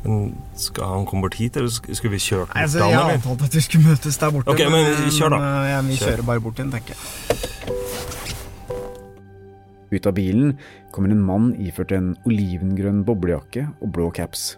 Men 0.05 0.35
skal 0.59 0.85
han 0.91 1.05
komme 1.09 1.25
bort 1.25 1.37
hit, 1.39 1.55
eller 1.57 1.71
skulle 1.73 2.11
vi 2.13 2.19
kjørt 2.21 2.51
Nei, 2.53 2.65
altså, 2.67 2.83
mot 2.83 2.91
jeg 2.91 2.99
han, 2.99 3.05
har 3.07 3.15
eller? 3.15 3.23
avtalt 3.23 3.47
at 3.47 3.55
vi 3.57 3.63
skulle 3.65 3.87
møtes 3.89 4.19
der 4.21 4.35
borte. 4.35 4.51
okay, 4.53 4.67
men 4.69 5.09
kjør 5.15 5.33
da. 5.33 5.39
eh, 5.39 5.69
ja, 5.71 5.79
vi 5.87 5.95
Kjør. 5.97 6.11
kjører 6.11 6.27
bare 6.29 6.43
bort 6.45 6.59
igjen, 6.61 6.75
tenker 6.75 6.93
jeg. 6.93 7.01
Ut 9.95 10.07
av 10.09 10.15
bilen 10.17 10.53
kommer 10.91 11.13
en 11.13 11.23
mann 11.23 11.49
iført 11.61 11.91
en 11.95 12.13
olivengrønn 12.27 13.03
boblejakke 13.07 13.67
og 13.79 13.91
blå 13.95 14.09
caps. 14.17 14.55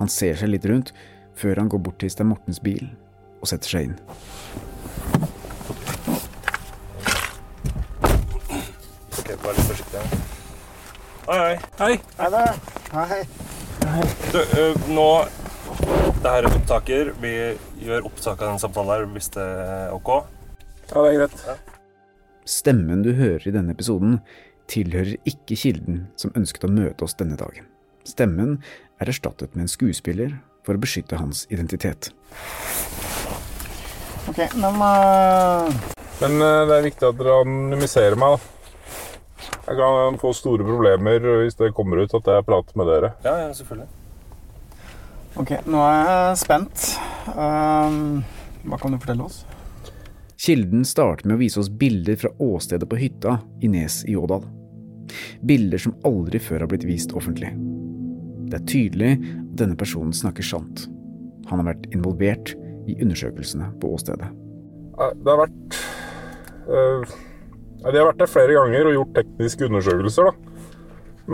Han 0.00 0.10
ser 0.10 0.34
seg 0.40 0.50
litt 0.50 0.66
rundt 0.68 0.90
før 1.38 1.60
han 1.62 1.68
går 1.68 1.82
bort 1.86 1.98
til 2.02 2.12
Stein 2.12 2.30
Mortens 2.30 2.60
bil 2.62 2.86
og 3.40 3.50
setter 3.50 3.68
seg 3.74 3.88
inn. 3.88 3.96
Okay, 9.18 9.36
bare 9.42 9.56
litt 9.56 9.68
forsiktig 9.68 10.00
her. 10.00 10.22
Hei, 11.24 11.38
hei. 11.40 11.56
Hei. 11.80 11.92
Hei 12.20 12.30
da. 12.32 12.44
Hei. 12.94 13.20
Du, 14.32 14.38
øh, 14.40 14.86
nå 14.90 15.08
Det 16.22 16.30
her 16.32 16.46
er 16.46 16.56
opptaker. 16.56 17.12
Vi 17.20 17.34
gjør 17.84 18.08
opptak 18.08 18.40
av 18.40 18.54
den 18.54 18.62
samtalen 18.62 18.92
her 18.94 19.06
hvis 19.12 19.30
det 19.34 19.44
er 19.44 19.92
ok. 19.92 20.10
Ja, 20.88 21.02
det 21.02 21.10
er 21.10 21.18
greit. 21.20 21.44
Stemmen 22.48 23.04
du 23.04 23.12
hører 23.16 23.44
i 23.48 23.52
denne 23.52 23.72
episoden, 23.72 24.18
tilhører 24.68 25.16
ikke 25.28 25.56
kilden 25.56 26.06
som 26.20 26.32
ønsket 26.36 26.66
å 26.68 26.72
møte 26.72 27.04
oss 27.04 27.16
denne 27.16 27.36
dagen. 27.40 27.68
Stemmen 28.08 28.58
er 29.00 29.12
erstattet 29.12 29.56
med 29.56 29.66
en 29.66 29.72
skuespiller 29.72 30.34
for 30.64 30.76
å 30.76 30.82
beskytte 30.82 31.20
hans 31.20 31.44
identitet. 31.52 32.10
Ok, 34.28 34.40
men 34.56 34.80
uh... 34.80 35.68
Men 36.22 36.38
eh, 36.40 36.60
det 36.68 36.76
er 36.76 36.86
viktig 36.86 37.08
at 37.08 37.18
dere 37.18 37.40
anonymiserer 37.42 38.18
meg. 38.18 38.36
da. 38.36 38.50
Jeg 39.64 39.76
kan 39.80 40.18
få 40.20 40.32
store 40.36 40.64
problemer 40.64 41.26
hvis 41.42 41.56
det 41.58 41.72
kommer 41.76 42.04
ut 42.04 42.14
at 42.16 42.30
jeg 42.30 42.46
prater 42.46 42.78
med 42.80 42.88
dere. 42.88 43.12
Ja, 43.24 43.34
ja, 43.44 43.52
selvfølgelig. 43.56 43.88
Ok, 45.40 45.50
nå 45.66 45.80
er 45.82 45.98
jeg 46.04 46.40
spent. 46.44 46.84
Um, 47.34 48.22
hva 48.68 48.78
kan 48.80 48.94
du 48.94 49.00
fortelle 49.00 49.26
oss? 49.26 49.42
Kilden 50.44 50.84
starter 50.86 51.26
med 51.26 51.38
å 51.38 51.40
vise 51.40 51.58
oss 51.62 51.70
bilder 51.72 52.18
fra 52.20 52.30
åstedet 52.42 52.86
på 52.90 53.00
hytta 53.00 53.38
i 53.64 53.70
Nes 53.72 54.02
i 54.06 54.14
Ådal. 54.16 54.44
Bilder 55.44 55.80
som 55.80 55.96
aldri 56.06 56.40
før 56.42 56.64
har 56.64 56.70
blitt 56.70 56.86
vist 56.86 57.14
offentlig. 57.16 57.50
Det 58.50 58.60
er 58.60 58.66
tydelig 58.68 59.12
at 59.18 59.52
denne 59.60 59.78
personen 59.78 60.14
snakker 60.16 60.46
sant. 60.46 60.86
Han 61.50 61.60
har 61.60 61.74
vært 61.74 61.90
involvert 61.92 62.54
i 62.90 62.96
undersøkelsene 63.00 63.70
på 63.80 63.92
åstedet. 63.96 64.30
Det 64.94 65.30
har 65.30 65.40
vært 65.40 65.78
eh, 66.70 67.14
De 67.84 67.96
har 67.98 68.08
vært 68.10 68.20
der 68.22 68.30
flere 68.30 68.56
ganger 68.56 68.90
og 68.90 68.98
gjort 68.98 69.16
tekniske 69.18 69.68
undersøkelser. 69.68 70.30
da. 70.30 70.54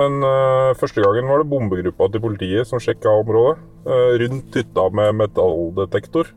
Men 0.00 0.22
eh, 0.22 0.74
første 0.78 1.02
gangen 1.02 1.28
var 1.30 1.42
det 1.42 1.50
bombegruppa 1.50 2.10
til 2.12 2.22
politiet 2.22 2.68
som 2.68 2.82
sjekka 2.82 3.10
området. 3.22 3.58
eh, 3.86 4.12
rundt 4.22 4.54
hytta 4.54 4.86
med 4.94 5.18
metalldetektor. 5.18 6.30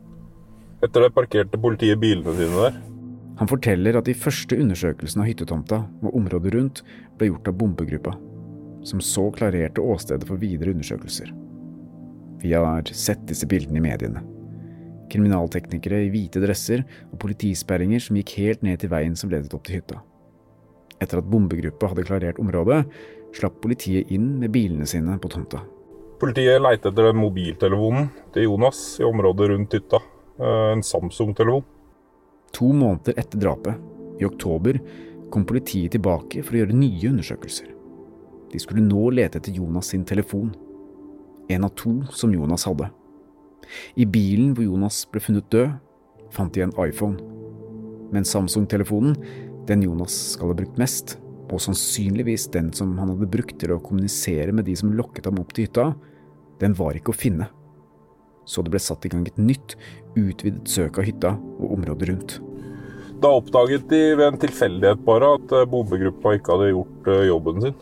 Etter 0.82 1.06
det 1.06 1.14
parkerte 1.14 1.60
politiet 1.60 2.00
bilene 2.00 2.34
sine 2.36 2.66
der. 2.66 2.82
Han 3.38 3.50
forteller 3.50 3.98
at 3.98 4.06
de 4.06 4.14
første 4.14 4.56
undersøkelsene 4.56 5.24
av 5.24 5.28
hyttetomta 5.28 5.80
og 6.02 6.14
området 6.14 6.54
rundt 6.54 6.82
ble 7.18 7.30
gjort 7.32 7.48
av 7.50 7.56
bombegruppa, 7.58 8.12
som 8.84 9.00
så 9.00 9.30
klarerte 9.34 9.82
åstedet 9.82 10.28
for 10.28 10.40
videre 10.40 10.74
undersøkelser. 10.74 11.32
Vi 12.44 12.52
har 12.52 12.90
sett 12.92 13.22
disse 13.28 13.48
bildene 13.48 13.80
i 13.80 13.84
mediene. 13.84 14.22
Kriminalteknikere 15.12 16.02
i 16.04 16.10
hvite 16.12 16.42
dresser 16.42 16.84
og 17.10 17.18
politisperringer 17.22 18.02
som 18.02 18.18
gikk 18.18 18.34
helt 18.40 18.64
ned 18.66 18.82
til 18.82 18.92
veien 18.92 19.16
som 19.16 19.32
ledet 19.32 19.54
opp 19.56 19.64
til 19.64 19.78
hytta. 19.78 20.00
Etter 21.02 21.20
at 21.20 21.30
bombegruppa 21.30 21.90
hadde 21.90 22.06
klarert 22.06 22.40
området, 22.40 22.84
slapp 23.34 23.60
politiet 23.64 24.10
inn 24.14 24.36
med 24.40 24.52
bilene 24.54 24.86
sine 24.88 25.16
på 25.20 25.30
tomta. 25.32 25.62
Politiet 26.20 26.62
leite 26.62 26.92
etter 26.92 27.16
mobiltelefonen 27.16 28.10
til 28.34 28.46
Jonas 28.46 28.82
i 29.00 29.06
området 29.08 29.48
rundt 29.50 29.74
hytta. 29.74 30.00
Eh, 30.38 30.72
En 30.72 30.82
Samsung-telefon. 30.82 31.64
To 32.54 32.70
måneder 32.72 33.18
etter 33.18 33.38
drapet, 33.42 33.74
i 34.20 34.24
oktober, 34.24 34.78
kom 35.30 35.44
politiet 35.44 35.96
tilbake 35.96 36.44
for 36.44 36.54
å 36.54 36.60
gjøre 36.62 36.76
nye 36.78 37.10
undersøkelser. 37.10 37.66
De 38.54 38.60
skulle 38.62 38.84
nå 38.86 39.08
lete 39.10 39.40
etter 39.40 39.56
Jonas 39.58 39.88
sin 39.90 40.04
telefon. 40.06 40.52
En 41.50 41.66
av 41.66 41.72
to 41.74 41.96
som 42.14 42.30
Jonas 42.30 42.68
hadde. 42.68 42.86
I 43.98 44.06
bilen 44.06 44.52
hvor 44.54 44.68
Jonas 44.68 45.00
ble 45.10 45.22
funnet 45.24 45.48
død, 45.50 45.72
fant 46.30 46.54
de 46.54 46.62
en 46.62 46.74
iPhone. 46.78 47.18
Men 48.14 48.26
Samsung-telefonen, 48.28 49.16
den 49.66 49.82
Jonas 49.82 50.14
skal 50.36 50.52
ha 50.52 50.58
brukt 50.60 50.78
mest, 50.78 51.16
og 51.50 51.62
sannsynligvis 51.64 52.46
den 52.54 52.70
som 52.76 52.94
han 53.00 53.10
hadde 53.10 53.28
brukt 53.32 53.56
til 53.58 53.74
å 53.74 53.82
kommunisere 53.82 54.54
med 54.54 54.68
de 54.68 54.76
som 54.78 54.94
lokket 54.94 55.26
ham 55.26 55.40
opp 55.42 55.50
til 55.56 55.66
hytta, 55.66 55.90
den 56.62 56.76
var 56.78 56.94
ikke 56.94 57.10
å 57.10 57.18
finne. 57.18 57.48
Så 58.46 58.62
det 58.62 58.70
ble 58.70 58.82
satt 58.82 59.06
i 59.08 59.10
gang 59.10 59.24
et 59.26 59.40
nytt, 59.40 59.74
utvidet 60.14 60.70
søk 60.70 61.00
av 61.00 61.08
hytta 61.08 61.34
og 61.58 61.74
området 61.74 62.10
rundt. 62.12 62.36
Da 63.18 63.32
oppdaget 63.34 63.88
de 63.90 64.00
ved 64.14 64.26
en 64.28 64.38
tilfeldighet 64.38 65.02
bare 65.06 65.34
at 65.40 65.52
eh, 65.56 65.66
bombegruppa 65.70 66.36
ikke 66.36 66.54
hadde 66.54 66.72
gjort 66.74 67.10
eh, 67.10 67.26
jobben 67.30 67.62
sin. 67.64 67.76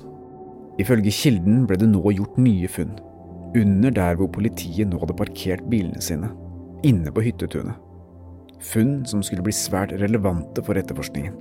Ifølge 0.83 1.13
kilden 1.15 1.65
ble 1.69 1.79
det 1.79 1.89
nå 1.93 2.03
gjort 2.17 2.39
nye 2.43 2.69
funn, 2.71 2.97
under 3.55 3.93
der 3.95 4.17
hvor 4.19 4.31
politiet 4.33 4.89
nå 4.91 4.99
hadde 5.03 5.17
parkert 5.19 5.65
bilene 5.71 6.03
sine, 6.03 6.31
inne 6.89 7.13
på 7.15 7.23
hyttetunet. 7.27 7.77
Funn 8.63 9.03
som 9.11 9.23
skulle 9.27 9.45
bli 9.47 9.55
svært 9.55 9.93
relevante 10.01 10.63
for 10.65 10.79
etterforskningen. 10.79 11.35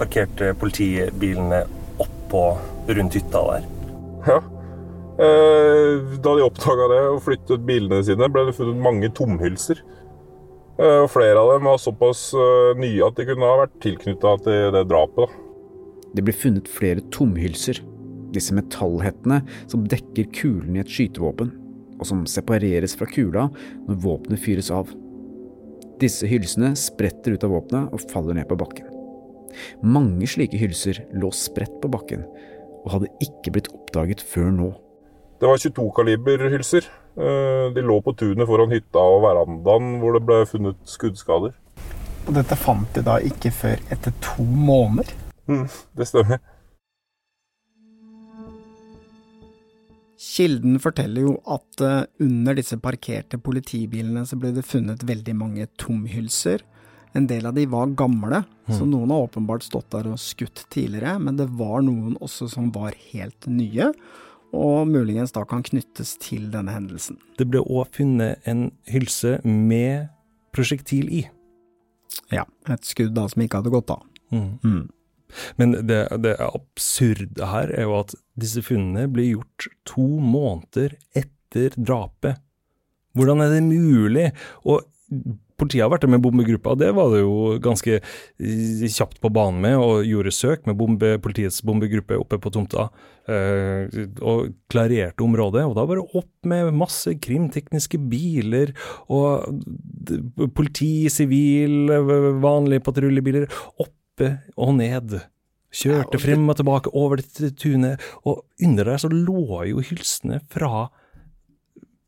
Parkerte 0.00 0.52
politibilene 0.58 1.64
oppå 2.02 2.44
rundt 2.90 3.16
hytta 3.18 3.42
der. 3.52 3.68
Ja. 4.26 4.38
Eh, 5.20 6.16
Da 6.22 6.34
de 6.36 6.44
oppdaga 6.44 6.86
det 6.92 7.00
og 7.10 7.22
flyttet 7.24 7.64
bilene 7.68 8.02
sine, 8.04 8.28
ble 8.32 8.46
det 8.48 8.56
funnet 8.56 8.80
mange 8.82 9.10
tomhylser. 9.16 9.82
Eh, 10.80 11.02
Og 11.04 11.10
flere 11.12 11.36
av 11.38 11.52
dem 11.54 11.68
var 11.68 11.78
såpass 11.78 12.32
eh, 12.34 12.74
nye 12.80 13.04
at 13.06 13.16
de 13.16 13.26
kunne 13.28 13.46
ha 13.46 13.60
vært 13.64 13.78
tilknytta 13.84 14.36
til 14.44 14.72
det 14.72 14.86
drapet. 14.88 15.26
da. 15.26 15.46
Det 16.14 16.24
ble 16.24 16.32
funnet 16.34 16.68
flere 16.68 17.04
tomhylser, 17.12 17.80
disse 18.34 18.54
metallhettene 18.56 19.40
som 19.70 19.86
dekker 19.90 20.30
kulen 20.36 20.76
i 20.76 20.82
et 20.82 20.90
skytevåpen, 20.90 21.52
og 22.00 22.08
som 22.08 22.24
separeres 22.28 22.96
fra 22.96 23.08
kula 23.10 23.48
når 23.86 24.00
våpenet 24.04 24.42
fyres 24.42 24.70
av. 24.74 24.90
Disse 26.00 26.28
hylsene 26.30 26.72
spretter 26.80 27.36
ut 27.36 27.44
av 27.44 27.52
våpenet 27.52 27.92
og 27.92 28.06
faller 28.12 28.38
ned 28.38 28.48
på 28.48 28.56
bakken. 28.60 28.88
Mange 29.84 30.28
slike 30.30 30.56
hylser 30.60 31.02
lå 31.12 31.32
spredt 31.34 31.80
på 31.82 31.90
bakken, 31.92 32.24
og 32.84 32.94
hadde 32.94 33.12
ikke 33.24 33.52
blitt 33.56 33.68
oppdaget 33.74 34.22
før 34.24 34.48
nå. 34.54 34.70
Det 35.40 35.48
var 35.48 35.60
22-kaliber-hylser. 35.60 36.86
Eh, 37.20 37.66
De 37.74 37.84
lå 37.84 37.96
på 38.04 38.12
tunet 38.16 38.48
foran 38.48 38.72
hytta 38.72 39.00
og 39.00 39.22
verandaen 39.24 39.98
hvor 40.00 40.16
det 40.16 40.24
ble 40.28 40.40
funnet 40.48 40.80
skuddskader. 40.88 41.54
Og 42.28 42.36
dette 42.36 42.56
fant 42.60 42.88
de 42.94 43.02
da 43.04 43.16
ikke 43.24 43.52
før 43.52 43.80
etter 43.92 44.12
to 44.24 44.44
måneder? 44.44 45.12
Mm, 45.48 45.66
det 45.96 46.06
stemmer. 46.08 46.40
Kilden 50.20 50.76
forteller 50.82 51.24
jo 51.24 51.36
at 51.48 51.80
eh, 51.80 52.02
under 52.20 52.58
disse 52.58 52.76
parkerte 52.82 53.38
politibilene 53.40 54.26
så 54.28 54.36
ble 54.40 54.50
det 54.52 54.66
funnet 54.68 55.04
veldig 55.08 55.34
mange 55.38 55.64
tomhylser. 55.80 56.60
En 57.16 57.24
del 57.26 57.46
av 57.48 57.54
de 57.56 57.64
var 57.66 57.88
gamle, 57.98 58.42
så 58.68 58.84
Mm. 58.84 58.90
noen 58.92 59.10
har 59.10 59.24
åpenbart 59.26 59.64
stått 59.66 59.88
der 59.90 60.06
og 60.12 60.18
skutt 60.22 60.66
tidligere, 60.70 61.16
men 61.18 61.36
det 61.40 61.48
var 61.58 61.80
noen 61.82 62.14
også 62.20 62.48
som 62.52 62.68
var 62.70 62.92
helt 63.12 63.48
nye, 63.50 63.88
og 64.52 64.86
muligens 64.86 65.32
da 65.32 65.42
kan 65.44 65.62
knyttes 65.62 66.16
til 66.22 66.50
denne 66.52 66.70
hendelsen. 66.70 67.16
Det 67.38 67.48
ble 67.50 67.60
òg 67.64 67.88
funnet 67.96 68.38
en 68.46 68.70
hylse 68.86 69.40
med 69.44 70.08
prosjektil 70.52 71.08
i. 71.10 71.24
Ja, 72.30 72.44
et 72.68 72.82
skudd 72.86 73.14
da 73.14 73.26
som 73.26 73.42
ikke 73.42 73.58
hadde 73.62 73.70
gått 73.74 73.90
av. 73.90 74.02
Mm. 74.30 74.88
Men 75.60 75.76
det, 75.88 76.02
det 76.24 76.36
absurde 76.44 77.50
her 77.52 77.72
er 77.74 77.88
jo 77.88 77.98
at 78.00 78.14
disse 78.40 78.62
funnene 78.64 79.08
blir 79.12 79.36
gjort 79.36 79.68
to 79.88 80.06
måneder 80.22 80.96
etter 81.18 81.76
drapet. 81.76 82.40
Hvordan 83.18 83.42
er 83.42 83.54
det 83.56 83.62
mulig? 83.66 84.30
Og 84.64 84.84
politiet 85.60 85.84
har 85.84 85.92
vært 85.92 86.06
der 86.06 86.12
med 86.14 86.22
bombegruppa, 86.24 86.74
det 86.78 86.90
var 86.96 87.12
det 87.12 87.22
jo 87.22 87.58
ganske 87.62 87.98
eh, 87.98 88.84
kjapt 88.88 89.20
på 89.20 89.30
banen 89.34 89.60
med, 89.64 89.76
og 89.80 90.08
gjorde 90.08 90.32
søk 90.34 90.66
med 90.68 90.78
bombe, 90.80 91.12
politiets 91.22 91.60
bombegruppe 91.66 92.18
oppe 92.20 92.38
på 92.40 92.52
tomta, 92.54 92.88
eh, 93.28 94.00
og 94.24 94.54
klarerte 94.72 95.26
området. 95.26 95.66
Og 95.68 95.76
da 95.76 95.86
var 95.88 96.00
det 96.00 96.20
opp 96.22 96.50
med 96.50 96.72
masse 96.80 97.14
krimtekniske 97.20 98.00
biler, 98.10 98.74
og 99.12 99.60
politi, 100.56 101.10
sivil, 101.12 101.92
vanlige 102.40 102.86
patruljebiler, 102.86 103.50
oppe 104.20 104.54
og 104.60 104.76
ned. 104.78 105.20
Kjørte 105.70 106.18
frem 106.18 106.48
og 106.50 106.58
tilbake 106.58 106.90
over 106.98 107.20
dette 107.20 107.52
tunet, 107.54 108.00
og 108.26 108.42
under 108.62 108.90
der 108.90 108.98
så 108.98 109.10
lå 109.10 109.62
jo 109.70 109.84
hylsene 109.86 110.40
fra 110.50 110.88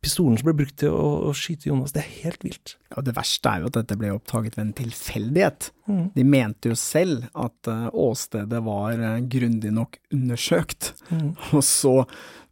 pistolen 0.03 0.35
som 0.35 0.49
ble 0.49 0.57
brukt 0.59 0.81
til 0.83 0.91
å, 0.91 1.31
skyte 1.31 1.69
Jonas. 1.69 1.93
Det 1.95 2.03
er 2.03 2.17
helt 2.25 2.43
vilt. 2.43 2.75
Og 2.99 3.07
det 3.07 3.15
verste 3.15 3.53
er 3.53 3.63
jo 3.63 3.71
at 3.71 3.77
dette 3.77 3.97
ble 4.01 4.11
oppdaget 4.17 4.57
ved 4.59 4.65
en 4.65 4.75
tilfeldighet. 4.81 5.69
Mm. 5.87 6.05
De 6.17 6.25
mente 6.27 6.73
jo 6.73 6.79
selv 6.79 7.29
at 7.39 7.71
eh, 7.71 7.87
åstedet 8.03 8.65
var 8.67 8.99
eh, 8.99 9.21
grundig 9.31 9.75
nok 9.75 10.01
undersøkt, 10.11 10.95
Mm. 11.13 11.35
og 11.59 11.61
så 11.67 11.93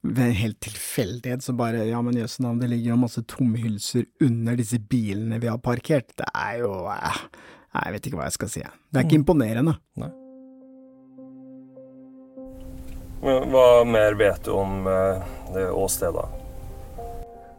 ved 0.04 0.20
en 0.26 0.36
helt 0.36 0.58
tilfeldighet 0.62 1.42
så 1.44 1.54
bare 1.56 1.86
ja, 1.88 1.98
men 2.04 2.18
jøss 2.18 2.38
navn, 2.44 2.58
det 2.60 2.68
ligger 2.70 2.92
jo 2.92 2.98
masse 3.02 3.22
tomhylser 3.28 4.04
under 4.24 4.58
disse 4.58 4.78
bilene 4.78 5.40
vi 5.40 5.48
har 5.48 5.58
parkert. 5.64 6.12
Det 6.20 6.28
er 6.30 6.60
jo 6.62 6.74
eh, 6.92 7.24
Jeg 7.70 7.92
vet 7.94 8.06
ikke 8.08 8.18
hva 8.18 8.26
jeg 8.26 8.32
skal 8.38 8.48
si. 8.48 8.60
Det 8.60 8.98
er 8.98 9.04
ikke 9.06 9.18
Mm. 9.18 9.22
imponerende. 9.22 9.74
Nei. 9.96 10.10
Hva 13.20 13.84
mer 13.84 14.14
vet 14.16 14.44
du 14.44 14.52
om 14.56 14.86
eh, 14.88 15.20
det 15.54 15.66
åstedet? 15.76 16.24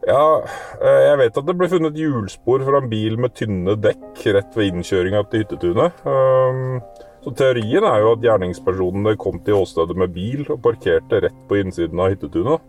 Ja, 0.08 0.42
eh, 0.82 1.00
jeg 1.06 1.18
vet 1.20 1.36
at 1.38 1.46
det 1.46 1.54
ble 1.60 1.68
funnet 1.70 1.94
hjulspor 1.94 2.64
fra 2.66 2.80
en 2.82 2.90
bil 2.90 3.16
med 3.22 3.36
tynne 3.38 3.76
dekk 3.78 4.24
rett 4.34 4.56
ved 4.58 4.72
innkjøringa 4.72 5.22
til 5.30 5.44
hyttetunet. 5.44 6.04
Um, 6.04 6.82
Så 7.22 7.30
teorien 7.38 7.84
er 7.86 8.00
jo 8.02 8.16
at 8.16 8.24
gjerningspersonene 8.24 9.12
kom 9.16 9.36
til 9.46 9.54
åstedet 9.54 9.94
med 9.94 10.10
bil 10.10 10.40
og 10.50 10.58
parkerte 10.64 11.20
rett 11.22 11.36
på 11.46 11.60
innsiden 11.60 12.00
av 12.02 12.10
hyttetunet. 12.10 12.64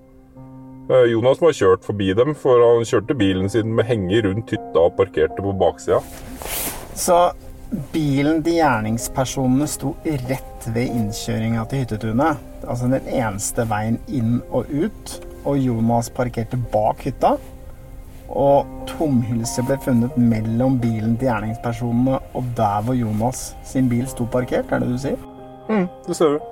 Eh, 0.94 1.08
Jonas 1.10 1.42
må 1.42 1.50
ha 1.50 1.56
kjørt 1.58 1.82
forbi 1.88 2.14
dem, 2.14 2.36
for 2.38 2.62
han 2.62 2.86
kjørte 2.86 3.18
bilen 3.18 3.50
sin 3.50 3.74
med 3.74 3.90
henger 3.90 4.28
rundt 4.28 4.54
hytta 4.54 4.78
og 4.78 4.94
parkerte 5.00 5.42
på 5.42 5.56
baksida. 5.58 6.04
Så 6.96 7.16
bilen 7.94 8.44
til 8.46 8.60
gjerningspersonene 8.60 9.66
sto 9.70 9.96
rett 10.06 10.68
ved 10.76 10.92
innkjøringa 10.94 11.66
til 11.70 11.84
hyttetunet. 11.84 12.42
Altså 12.68 12.90
den 12.92 13.08
eneste 13.10 13.66
veien 13.70 13.98
inn 14.14 14.38
og 14.54 14.70
ut. 14.70 15.16
Og 15.44 15.58
Jonas 15.60 16.12
parkerte 16.14 16.60
bak 16.72 17.02
hytta. 17.08 17.34
Og 18.30 18.70
tomhylset 18.94 19.66
ble 19.68 19.78
funnet 19.84 20.16
mellom 20.18 20.78
bilen 20.82 21.18
til 21.18 21.32
gjerningspersonene 21.32 22.20
og 22.38 22.50
der 22.58 22.86
hvor 22.86 22.98
Jonas 22.98 23.52
sin 23.68 23.90
bil 23.92 24.06
sto 24.10 24.28
parkert, 24.30 24.72
er 24.72 24.82
det 24.82 24.90
du 24.94 25.00
sier? 25.02 25.30
Mm, 25.70 25.88
det 26.08 26.18
ser 26.18 26.38
du. 26.38 26.50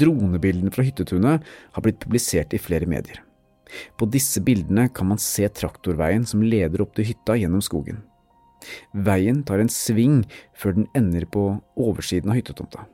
Dronebildene 0.00 0.72
fra 0.74 0.84
hyttetunet 0.86 1.46
har 1.46 1.84
blitt 1.84 2.00
publisert 2.02 2.54
i 2.56 2.60
flere 2.62 2.88
medier. 2.90 3.22
På 3.98 4.06
disse 4.06 4.42
bildene 4.44 4.86
kan 4.94 5.08
man 5.10 5.20
se 5.22 5.48
traktorveien 5.50 6.26
som 6.28 6.44
leder 6.44 6.84
opp 6.84 6.94
til 6.96 7.08
hytta 7.10 7.36
gjennom 7.40 7.64
skogen. 7.64 8.04
Veien 9.06 9.42
tar 9.46 9.62
en 9.62 9.72
sving 9.72 10.22
før 10.56 10.78
den 10.80 10.88
ender 10.98 11.26
på 11.30 11.48
oversiden 11.76 12.32
av 12.32 12.38
hyttetomta. 12.40 12.86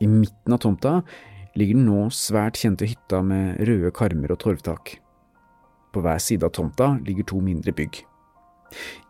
I 0.00 0.06
midten 0.06 0.54
av 0.54 0.62
tomta 0.62 1.00
ligger 1.58 1.78
den 1.78 1.88
nå 1.88 2.06
svært 2.14 2.60
kjente 2.60 2.86
hytta 2.86 3.22
med 3.26 3.58
røde 3.66 3.90
karmer 3.94 4.34
og 4.34 4.40
torvtak. 4.44 4.98
På 5.92 6.02
hver 6.04 6.20
side 6.22 6.46
av 6.46 6.54
tomta 6.54 6.92
ligger 7.06 7.26
to 7.26 7.40
mindre 7.42 7.74
bygg. 7.74 8.02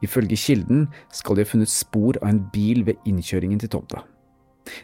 Ifølge 0.07 0.38
kilden 0.38 0.87
skal 1.12 1.37
de 1.37 1.44
ha 1.44 1.50
funnet 1.50 1.72
spor 1.72 2.16
av 2.22 2.31
en 2.31 2.44
bil 2.54 2.85
ved 2.87 3.02
innkjøringen 3.09 3.61
til 3.61 3.72
tomta. 3.74 4.04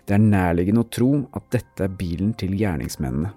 Det 0.05 0.17
er 0.17 0.23
nærliggende 0.23 0.83
å 0.85 0.91
tro 0.91 1.11
at 1.37 1.47
dette 1.55 1.87
er 1.87 1.97
bilen 1.99 2.33
til 2.41 2.57
gjerningsmennene. 2.59 3.31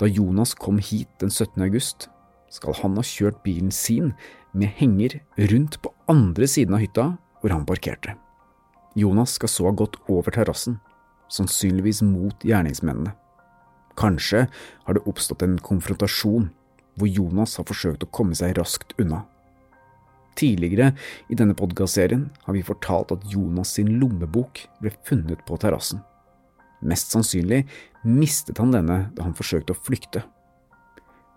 Da 0.00 0.08
Jonas 0.08 0.54
kom 0.58 0.78
hit 0.82 1.10
den 1.22 1.30
17. 1.30 1.62
august, 1.62 2.08
skal 2.50 2.76
han 2.80 2.96
ha 2.96 3.04
kjørt 3.04 3.42
bilen 3.44 3.70
sin 3.74 4.12
med 4.52 4.72
henger 4.78 5.20
rundt 5.52 5.80
på 5.82 5.92
andre 6.10 6.48
siden 6.48 6.76
av 6.76 6.82
hytta 6.82 7.06
hvor 7.40 7.54
han 7.54 7.66
parkerte. 7.68 8.16
Jonas 8.98 9.36
skal 9.38 9.52
så 9.52 9.68
ha 9.68 9.74
gått 9.76 9.98
over 10.10 10.34
terrassen, 10.34 10.78
sannsynligvis 11.30 12.02
mot 12.02 12.44
gjerningsmennene. 12.44 13.12
Kanskje 13.98 14.46
har 14.84 14.94
det 14.94 15.04
oppstått 15.10 15.42
en 15.42 15.58
konfrontasjon, 15.58 16.48
hvor 16.98 17.10
Jonas 17.10 17.56
har 17.58 17.66
forsøkt 17.68 18.04
å 18.06 18.10
komme 18.14 18.34
seg 18.38 18.56
raskt 18.58 18.94
unna. 18.98 19.24
Tidligere 20.38 20.92
i 21.30 21.36
denne 21.38 21.56
podkastserien 21.58 22.28
har 22.44 22.54
vi 22.54 22.62
fortalt 22.66 23.12
at 23.14 23.26
Jonas 23.30 23.74
sin 23.74 23.96
lommebok 23.98 24.62
ble 24.82 24.92
funnet 25.06 25.42
på 25.46 25.58
terrassen. 25.58 26.02
Mest 26.78 27.10
sannsynlig 27.10 27.64
mistet 28.06 28.58
han 28.62 28.74
denne 28.74 29.00
da 29.16 29.26
han 29.26 29.34
forsøkte 29.34 29.74
å 29.74 29.82
flykte. 29.82 30.22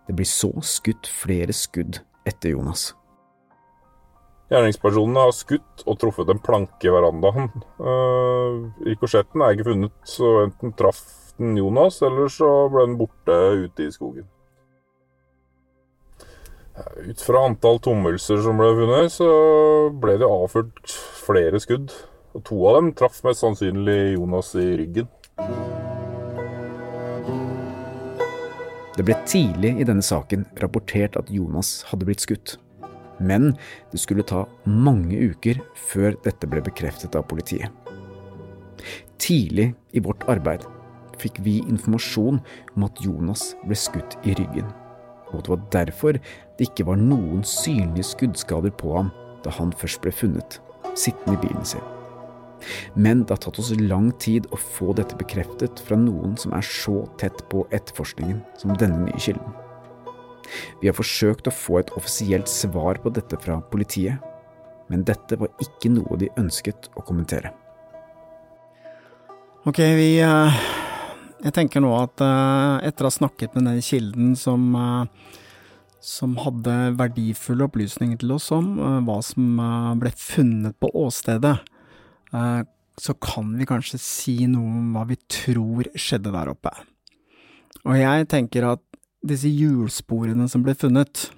Det 0.05 0.13
blir 0.17 0.29
så 0.29 0.51
skutt 0.65 1.09
flere 1.09 1.53
skudd 1.55 2.01
etter 2.29 2.53
Jonas. 2.53 2.91
Gjerningspersonene 4.51 5.21
har 5.29 5.31
skutt 5.31 5.85
og 5.87 5.95
truffet 6.01 6.29
en 6.31 6.41
planke 6.43 6.89
i 6.89 6.91
verandaen. 6.91 7.47
Uh, 7.79 8.67
rikosjetten 8.83 9.43
er 9.45 9.55
ikke 9.55 9.69
funnet, 9.69 9.93
så 10.03 10.31
enten 10.41 10.73
traff 10.75 10.99
den 11.39 11.55
Jonas, 11.55 12.01
eller 12.03 12.27
så 12.27 12.49
ble 12.73 12.83
den 12.89 12.97
borte 12.99 13.37
ute 13.63 13.87
i 13.87 13.93
skogen. 13.95 14.27
Ut 16.81 17.21
fra 17.23 17.45
antall 17.47 17.79
tommelser 17.83 18.41
som 18.43 18.59
ble 18.59 18.73
funnet, 18.75 19.13
så 19.13 19.29
ble 20.03 20.17
det 20.19 20.27
avført 20.27 20.95
flere 21.21 21.61
skudd. 21.63 21.93
Og 22.35 22.43
to 22.47 22.59
av 22.67 22.79
dem 22.79 22.91
traff 22.95 23.21
mest 23.27 23.43
sannsynlig 23.43 24.17
Jonas 24.17 24.51
i 24.59 24.67
ryggen. 24.81 25.07
Det 28.97 29.07
ble 29.07 29.15
tidlig 29.23 29.77
i 29.79 29.87
denne 29.87 30.03
saken 30.03 30.43
rapportert 30.59 31.15
at 31.19 31.31
Jonas 31.31 31.85
hadde 31.87 32.07
blitt 32.07 32.23
skutt. 32.23 32.57
Men 33.21 33.53
det 33.91 34.01
skulle 34.01 34.25
ta 34.27 34.43
mange 34.65 35.19
uker 35.31 35.61
før 35.77 36.17
dette 36.25 36.49
ble 36.49 36.63
bekreftet 36.65 37.15
av 37.17 37.27
politiet. 37.29 37.69
Tidlig 39.21 39.71
i 39.93 40.01
vårt 40.01 40.25
arbeid 40.31 40.65
fikk 41.21 41.37
vi 41.45 41.59
informasjon 41.69 42.39
om 42.75 42.85
at 42.87 43.01
Jonas 43.05 43.51
ble 43.61 43.77
skutt 43.77 44.17
i 44.25 44.33
ryggen, 44.39 44.67
og 45.31 45.43
det 45.43 45.53
var 45.53 45.65
derfor 45.77 46.17
det 46.57 46.69
ikke 46.71 46.87
var 46.89 46.99
noen 46.99 47.45
synlige 47.45 48.09
skuddskader 48.15 48.73
på 48.81 48.95
ham 48.97 49.11
da 49.45 49.53
han 49.57 49.73
først 49.77 50.01
ble 50.03 50.13
funnet, 50.13 50.59
sittende 50.97 51.37
i 51.37 51.43
bilen 51.45 51.65
sin. 51.65 51.85
Men 52.93 53.23
det 53.23 53.35
har 53.35 53.41
tatt 53.45 53.59
oss 53.61 53.71
lang 53.77 54.11
tid 54.21 54.45
å 54.53 54.59
få 54.59 54.93
dette 54.97 55.17
bekreftet 55.17 55.81
fra 55.85 55.97
noen 55.97 56.35
som 56.37 56.53
er 56.57 56.65
så 56.65 57.03
tett 57.21 57.41
på 57.49 57.65
etterforskningen 57.73 58.41
som 58.61 58.75
denne 58.77 59.05
nye 59.07 59.21
kilden. 59.21 59.55
Vi 60.81 60.89
har 60.89 60.97
forsøkt 60.97 61.49
å 61.49 61.55
få 61.55 61.79
et 61.81 61.91
offisielt 61.97 62.49
svar 62.51 62.99
på 63.03 63.11
dette 63.13 63.39
fra 63.41 63.59
politiet, 63.71 64.21
men 64.91 65.05
dette 65.07 65.37
var 65.39 65.51
ikke 65.63 65.91
noe 65.93 66.19
de 66.19 66.31
ønsket 66.39 66.91
å 66.99 67.03
kommentere. 67.07 67.53
Ok, 69.61 69.77
vi 69.77 70.15
uh, 70.25 70.49
Jeg 71.43 71.53
tenker 71.53 71.83
nå 71.83 71.91
at 71.93 72.21
uh, 72.25 72.81
etter 72.81 73.05
å 73.05 73.11
ha 73.11 73.13
snakket 73.13 73.53
med 73.53 73.67
den 73.69 73.83
kilden 73.85 74.31
som, 74.39 74.63
uh, 74.73 75.05
som 76.01 76.33
hadde 76.41 76.95
verdifulle 76.97 77.67
opplysninger 77.69 78.23
til 78.23 78.33
oss 78.33 78.49
om 78.55 78.73
hva 79.05 79.19
som 79.25 79.61
ble 80.01 80.09
funnet 80.17 80.73
på 80.81 80.89
åstedet, 80.97 81.59
så 83.01 83.13
kan 83.21 83.51
vi 83.59 83.67
kanskje 83.69 83.99
si 84.01 84.33
noe 84.49 84.79
om 84.79 84.95
hva 84.95 85.03
vi 85.09 85.19
tror 85.29 85.91
skjedde 85.93 86.33
der 86.33 86.49
oppe. 86.49 86.71
Og 87.85 87.99
jeg 87.99 88.27
tenker 88.33 88.65
at 88.71 88.81
disse 89.23 89.49
hjulsporene 89.51 90.47
som 90.49 90.63
ble 90.65 90.73
funnet, 90.75 91.29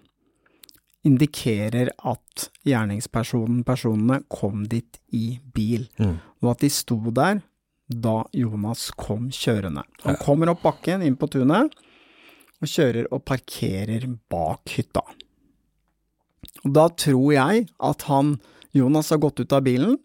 indikerer 1.03 1.89
at 2.07 2.45
gjerningspersonen, 2.63 3.63
personene, 3.67 4.21
kom 4.31 4.63
dit 4.71 4.99
i 5.11 5.39
bil, 5.53 5.89
Mm. 5.99 6.19
og 6.41 6.51
at 6.51 6.59
de 6.59 6.69
sto 6.69 6.95
der 7.11 7.41
da 7.89 8.23
Jonas 8.31 8.91
kom 8.91 9.29
kjørende. 9.29 9.83
Han 10.03 10.15
kommer 10.15 10.49
opp 10.49 10.61
bakken 10.63 11.03
inn 11.03 11.17
på 11.17 11.27
tunet, 11.29 11.73
og 12.61 12.67
kjører 12.67 13.07
og 13.11 13.25
parkerer 13.25 14.07
bak 14.29 14.61
hytta. 14.77 15.01
Og 16.63 16.71
da 16.73 16.87
tror 16.87 17.33
jeg 17.33 17.67
at 17.81 18.01
han, 18.03 18.39
Jonas, 18.71 19.09
har 19.09 19.17
gått 19.17 19.41
ut 19.41 19.51
av 19.51 19.63
bilen, 19.63 19.97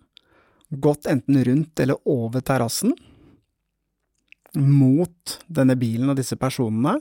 gått 0.73 1.07
enten 1.07 1.45
rundt 1.45 1.79
eller 1.81 1.97
over 2.05 2.41
terrassen, 2.41 2.93
mot 4.57 5.39
denne 5.47 5.77
bilen 5.79 6.11
og 6.11 6.17
disse 6.17 6.37
personene, 6.41 6.99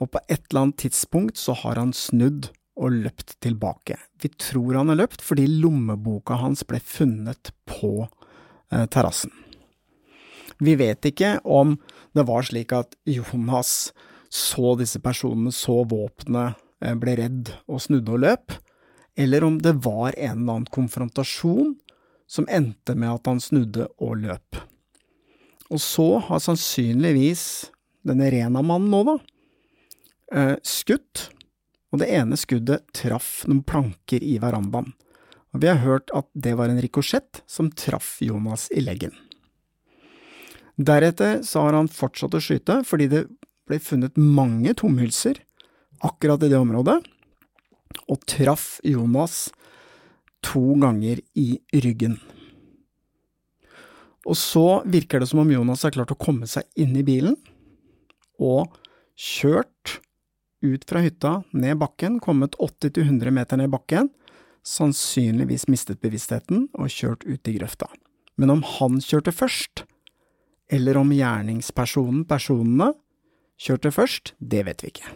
og 0.00 0.12
på 0.12 0.20
et 0.28 0.42
eller 0.50 0.66
annet 0.66 0.80
tidspunkt 0.84 1.40
så 1.40 1.54
har 1.56 1.80
han 1.80 1.94
snudd 1.96 2.50
og 2.76 2.92
løpt 2.92 3.38
tilbake. 3.44 3.96
Vi 4.20 4.30
tror 4.36 4.76
han 4.76 4.92
har 4.92 5.00
løpt 5.00 5.24
fordi 5.24 5.46
lommeboka 5.48 6.36
hans 6.42 6.64
ble 6.68 6.80
funnet 6.84 7.52
på 7.68 8.04
eh, 8.04 8.84
terrassen. 8.92 9.32
Vi 10.60 10.76
vet 10.76 11.04
ikke 11.08 11.38
om 11.44 11.76
det 12.16 12.24
var 12.28 12.44
slik 12.48 12.72
at 12.76 12.96
Jonas 13.08 13.92
så 14.32 14.74
disse 14.76 15.00
personene, 15.00 15.52
så 15.52 15.82
våpenet, 15.88 16.56
eh, 16.84 16.94
ble 16.94 17.16
redd 17.20 17.52
og 17.68 17.80
snudde 17.84 18.12
og 18.12 18.22
løp, 18.24 18.56
eller 19.16 19.44
om 19.44 19.58
det 19.62 19.78
var 19.84 20.12
en 20.12 20.42
eller 20.42 20.58
annen 20.58 20.72
konfrontasjon 20.72 21.76
som 22.28 22.48
endte 22.52 22.96
med 22.98 23.14
at 23.14 23.30
han 23.30 23.40
snudde 23.40 23.86
og 24.02 24.18
løp. 24.26 24.58
Og 25.72 25.80
så 25.82 26.18
har 26.28 26.42
sannsynligvis 26.42 27.70
denne 28.06 28.28
Rena-mannen 28.30 28.92
nå, 28.92 29.02
da, 29.06 29.16
eh, 30.32 30.56
skutt, 30.66 31.28
og 31.92 32.02
det 32.02 32.10
ene 32.12 32.38
skuddet 32.38 32.86
traff 32.96 33.44
noen 33.46 33.62
planker 33.66 34.24
i 34.24 34.36
verandaen. 34.42 34.92
Og 35.54 35.62
vi 35.62 35.70
har 35.70 35.80
hørt 35.80 36.12
at 36.16 36.28
det 36.34 36.56
var 36.58 36.68
en 36.68 36.82
rikosjett 36.82 37.42
som 37.48 37.70
traff 37.72 38.18
Jonas 38.20 38.68
i 38.74 38.82
leggen. 38.84 39.14
Deretter 40.76 41.40
så 41.46 41.64
har 41.64 41.78
han 41.78 41.88
fortsatt 41.88 42.36
å 42.36 42.42
skyte, 42.42 42.82
fordi 42.84 43.08
det 43.08 43.22
ble 43.66 43.78
funnet 43.80 44.18
mange 44.20 44.74
tomhylser 44.76 45.40
akkurat 46.04 46.42
i 46.44 46.50
det 46.52 46.58
området, 46.60 46.98
og 48.12 48.26
traff 48.28 48.76
Jonas 48.84 49.46
to 50.44 50.76
ganger 50.82 51.22
i 51.34 51.56
ryggen. 51.72 52.18
Og 54.26 54.36
så 54.36 54.82
virker 54.84 55.22
det 55.22 55.30
som 55.30 55.40
om 55.42 55.50
Jonas 55.50 55.86
har 55.86 55.94
klart 55.94 56.12
å 56.12 56.18
komme 56.18 56.48
seg 56.50 56.66
inn 56.76 56.96
i 56.98 57.06
bilen, 57.06 57.38
og 58.36 58.74
kjørt 59.16 60.00
ut 60.64 60.84
fra 60.88 61.02
hytta, 61.04 61.42
ned 61.52 61.78
bakken, 61.80 62.20
kommet 62.20 62.56
80–100 62.62 63.30
meter 63.34 63.60
ned 63.60 63.70
bakken, 63.72 64.10
sannsynligvis 64.66 65.68
mistet 65.70 66.00
bevisstheten 66.02 66.66
og 66.74 66.90
kjørt 66.90 67.26
ut 67.26 67.48
i 67.48 67.56
grøfta. 67.58 67.88
Men 68.36 68.52
om 68.56 68.64
han 68.76 68.98
kjørte 69.00 69.32
først, 69.32 69.84
eller 70.72 70.98
om 70.98 71.12
gjerningspersonen, 71.14 72.24
personene, 72.28 72.90
kjørte 73.60 73.92
først, 73.94 74.34
det 74.38 74.64
vet 74.66 74.82
vi 74.82 74.92
ikke. 74.92 75.12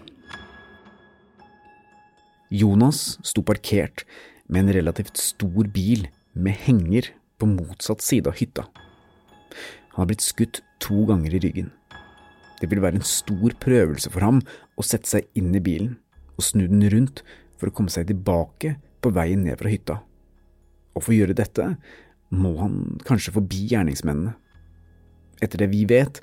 Jonas 2.51 3.19
sto 3.27 3.43
parkert 3.47 4.05
med 4.51 4.65
en 4.65 4.75
relativt 4.81 5.19
stor 5.21 5.69
bil 5.71 6.09
med 6.35 6.57
henger 6.67 7.13
på 7.39 7.49
motsatt 7.51 8.03
side 8.03 8.31
av 8.31 8.39
hytta. 8.41 8.67
Han 9.95 10.03
har 10.03 10.11
blitt 10.11 10.25
skutt 10.25 10.63
to 10.83 11.05
ganger 11.11 11.35
i 11.37 11.43
ryggen. 11.43 11.71
Det 12.61 12.69
vil 12.71 12.83
være 12.85 13.01
en 13.01 13.07
stor 13.07 13.57
prøvelse 13.63 14.13
for 14.13 14.25
ham 14.25 14.43
å 14.77 14.85
sette 14.85 15.09
seg 15.09 15.29
inn 15.39 15.55
i 15.57 15.65
bilen 15.65 15.97
og 16.37 16.45
snu 16.45 16.67
den 16.69 16.85
rundt 16.93 17.25
for 17.61 17.71
å 17.71 17.75
komme 17.77 17.93
seg 17.93 18.09
tilbake 18.09 18.77
på 19.01 19.13
veien 19.17 19.45
ned 19.45 19.61
fra 19.61 19.73
hytta. 19.73 19.99
Og 20.97 21.05
for 21.05 21.15
å 21.15 21.19
gjøre 21.19 21.37
dette 21.37 21.67
må 22.31 22.55
han 22.61 23.01
kanskje 23.09 23.35
forbi 23.35 23.67
gjerningsmennene. 23.73 24.37
Etter 25.41 25.65
det 25.65 25.71
vi 25.73 25.87
vet, 25.89 26.21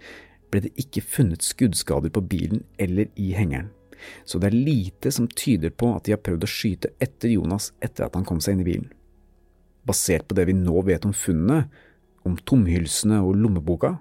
ble 0.51 0.63
det 0.63 0.75
ikke 0.79 1.03
funnet 1.03 1.43
skuddskader 1.43 2.13
på 2.13 2.23
bilen 2.29 2.63
eller 2.81 3.09
i 3.19 3.33
hengeren, 3.35 3.71
så 4.25 4.39
det 4.39 4.51
er 4.51 4.59
lite 4.69 5.11
som 5.11 5.27
tyder 5.27 5.73
på 5.73 5.89
at 5.95 6.05
de 6.05 6.13
har 6.13 6.21
prøvd 6.23 6.45
å 6.45 6.51
skyte 6.51 6.93
etter 7.03 7.33
Jonas 7.33 7.71
etter 7.83 8.05
at 8.05 8.15
han 8.15 8.27
kom 8.27 8.39
seg 8.43 8.55
inn 8.55 8.63
i 8.63 8.67
bilen. 8.67 8.89
Basert 9.87 10.27
på 10.29 10.37
det 10.37 10.47
vi 10.49 10.55
nå 10.55 10.83
vet 10.87 11.07
om 11.07 11.15
funnene, 11.15 11.65
om 12.27 12.35
tomhylsene 12.37 13.21
og 13.23 13.37
lommeboka, 13.39 13.95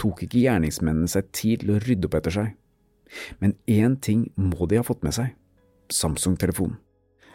tok 0.00 0.24
ikke 0.26 0.42
gjerningsmennene 0.44 1.10
seg 1.10 1.30
tid 1.36 1.64
til 1.64 1.74
å 1.74 1.80
rydde 1.82 2.10
opp 2.10 2.18
etter 2.20 2.38
seg. 2.38 2.54
Men 3.42 3.54
én 3.70 3.98
ting 4.02 4.28
må 4.40 4.66
de 4.70 4.80
ha 4.80 4.86
fått 4.86 5.04
med 5.06 5.14
seg– 5.16 5.34
Samsung-telefonen. 5.92 6.78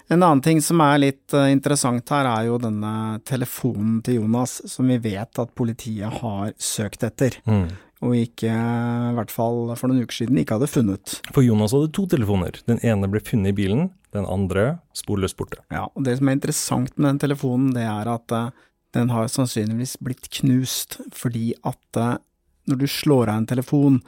En 0.09 0.23
annen 0.25 0.41
ting 0.41 0.57
som 0.65 0.81
er 0.81 0.95
litt 1.03 1.35
eh, 1.37 1.51
interessant 1.53 2.09
her, 2.09 2.25
er 2.25 2.47
jo 2.47 2.55
denne 2.61 3.19
telefonen 3.29 3.99
til 4.05 4.23
Jonas, 4.23 4.55
som 4.65 4.89
vi 4.89 4.97
vet 5.03 5.41
at 5.41 5.51
politiet 5.53 6.09
har 6.23 6.55
søkt 6.57 7.05
etter. 7.05 7.37
Mm. 7.45 7.67
Og 8.01 8.15
ikke, 8.17 8.49
i 8.49 9.13
hvert 9.17 9.33
fall 9.33 9.67
for 9.77 9.91
noen 9.91 10.07
uker 10.07 10.23
siden, 10.23 10.39
ikke 10.41 10.57
hadde 10.57 10.71
funnet. 10.71 11.19
For 11.35 11.45
Jonas 11.45 11.75
hadde 11.77 11.91
to 11.93 12.07
telefoner. 12.09 12.57
Den 12.65 12.81
ene 12.81 13.09
ble 13.11 13.21
funnet 13.21 13.53
i 13.53 13.57
bilen, 13.59 13.91
den 14.15 14.25
andre 14.25 14.79
sporløst 14.97 15.37
borte. 15.37 15.61
Ja, 15.69 15.85
og 15.93 16.07
det 16.07 16.17
som 16.17 16.31
er 16.31 16.39
interessant 16.39 16.95
med 16.97 17.11
den 17.11 17.21
telefonen, 17.27 17.69
det 17.77 17.85
er 17.85 18.09
at 18.09 18.33
eh, 18.33 18.49
den 18.97 19.13
har 19.13 19.29
sannsynligvis 19.29 19.99
blitt 20.01 20.31
knust, 20.39 20.97
fordi 21.13 21.51
at 21.61 22.01
eh, 22.01 22.15
når 22.67 22.81
du 22.81 22.87
slår 22.87 23.29
av 23.29 23.41
en 23.41 23.49
telefon, 23.49 24.01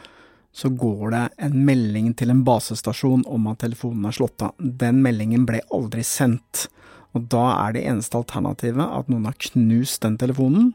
så 0.52 0.70
går 0.70 1.12
det 1.14 1.24
en 1.48 1.56
melding 1.66 2.12
til 2.20 2.32
en 2.34 2.44
basestasjon 2.44 3.24
om 3.32 3.48
at 3.52 3.62
telefonen 3.64 4.10
er 4.10 4.18
slått 4.18 4.44
av. 4.44 4.56
Den 4.60 5.00
meldingen 5.06 5.46
ble 5.48 5.62
aldri 5.72 6.04
sendt, 6.04 6.68
og 7.16 7.28
da 7.32 7.46
er 7.68 7.76
det 7.76 7.86
eneste 7.88 8.20
alternativet 8.20 8.84
at 8.84 9.10
noen 9.12 9.28
har 9.30 9.40
knust 9.52 10.04
den 10.04 10.18
telefonen, 10.20 10.72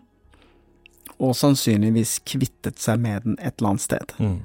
og 1.17 1.37
sannsynligvis 1.37 2.19
kvittet 2.29 2.81
seg 2.83 3.01
med 3.01 3.25
den 3.25 3.39
et 3.41 3.57
eller 3.57 3.75
annet 3.75 3.85
sted. 3.85 4.17
Mm. 4.21 4.39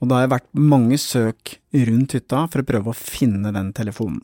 Og 0.00 0.08
da 0.10 0.22
har 0.22 0.32
vært 0.32 0.48
mange 0.56 0.96
søk 0.98 1.58
rundt 1.76 2.16
hytta 2.16 2.46
for 2.50 2.62
å 2.62 2.66
prøve 2.66 2.92
å 2.92 2.96
finne 2.96 3.52
den 3.54 3.74
telefonen. 3.76 4.22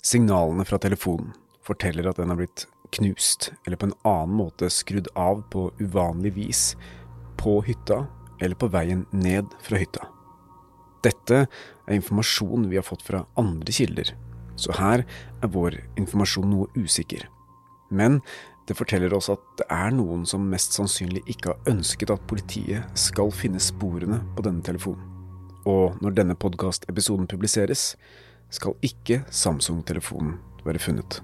Signalene 0.00 0.64
fra 0.64 0.78
telefonen 0.80 1.34
forteller 1.66 2.08
at 2.08 2.18
den 2.18 2.32
har 2.32 2.38
blitt 2.40 2.64
knust, 2.96 3.50
eller 3.66 3.78
på 3.78 3.90
en 3.90 3.98
annen 4.08 4.38
måte 4.40 4.70
skrudd 4.72 5.10
av 5.14 5.44
på 5.52 5.68
uvanlig 5.78 6.32
vis, 6.38 6.62
på 7.40 7.58
hytta 7.64 8.04
eller 8.40 8.56
på 8.60 8.68
veien 8.72 9.06
ned 9.16 9.48
fra 9.64 9.80
hytta. 9.80 10.06
Dette 11.04 11.44
er 11.46 11.96
informasjon 11.96 12.68
vi 12.68 12.76
har 12.76 12.84
fått 12.84 13.04
fra 13.06 13.24
andre 13.40 13.72
kilder, 13.72 14.12
så 14.60 14.76
her 14.76 15.06
er 15.40 15.52
vår 15.52 15.78
informasjon 16.00 16.50
noe 16.52 16.68
usikker. 16.76 17.24
Men 17.90 18.20
det 18.68 18.76
forteller 18.78 19.14
oss 19.16 19.30
at 19.32 19.40
det 19.58 19.66
er 19.72 19.90
noen 19.96 20.26
som 20.28 20.44
mest 20.52 20.76
sannsynlig 20.76 21.24
ikke 21.32 21.54
har 21.54 21.72
ønsket 21.72 22.12
at 22.14 22.26
politiet 22.30 22.98
skal 22.98 23.32
finne 23.34 23.62
sporene 23.62 24.20
på 24.36 24.44
denne 24.46 24.62
telefonen. 24.66 25.08
Og 25.68 25.96
når 26.00 26.14
denne 26.16 26.36
podkastepisoden 26.40 27.26
publiseres, 27.28 27.94
skal 28.50 28.76
ikke 28.86 29.22
Samsung-telefonen 29.30 30.38
være 30.64 30.80
funnet. 30.82 31.20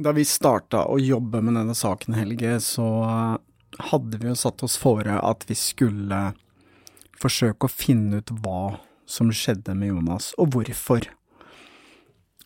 Da 0.00 0.14
vi 0.16 0.22
starta 0.24 0.86
å 0.88 0.94
jobbe 0.96 1.42
med 1.44 1.58
denne 1.58 1.74
saken, 1.76 2.14
Helge, 2.16 2.54
så 2.64 2.86
hadde 3.90 4.20
vi 4.22 4.30
jo 4.30 4.36
satt 4.38 4.62
oss 4.64 4.78
fore 4.80 5.18
at 5.20 5.44
vi 5.44 5.56
skulle 5.58 6.20
forsøke 7.20 7.68
å 7.68 7.72
finne 7.72 8.22
ut 8.22 8.32
hva 8.40 8.78
som 9.04 9.28
skjedde 9.28 9.74
med 9.76 9.92
Jonas, 9.92 10.30
og 10.40 10.54
hvorfor. 10.54 11.04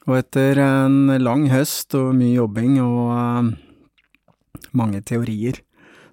Og 0.09 0.17
etter 0.19 0.59
en 0.65 1.15
lang 1.23 1.47
høst 1.53 1.95
og 1.95 2.11
mye 2.19 2.35
jobbing 2.41 2.81
og 2.83 3.13
uh, 3.15 3.53
mange 4.75 5.05
teorier, 5.07 5.63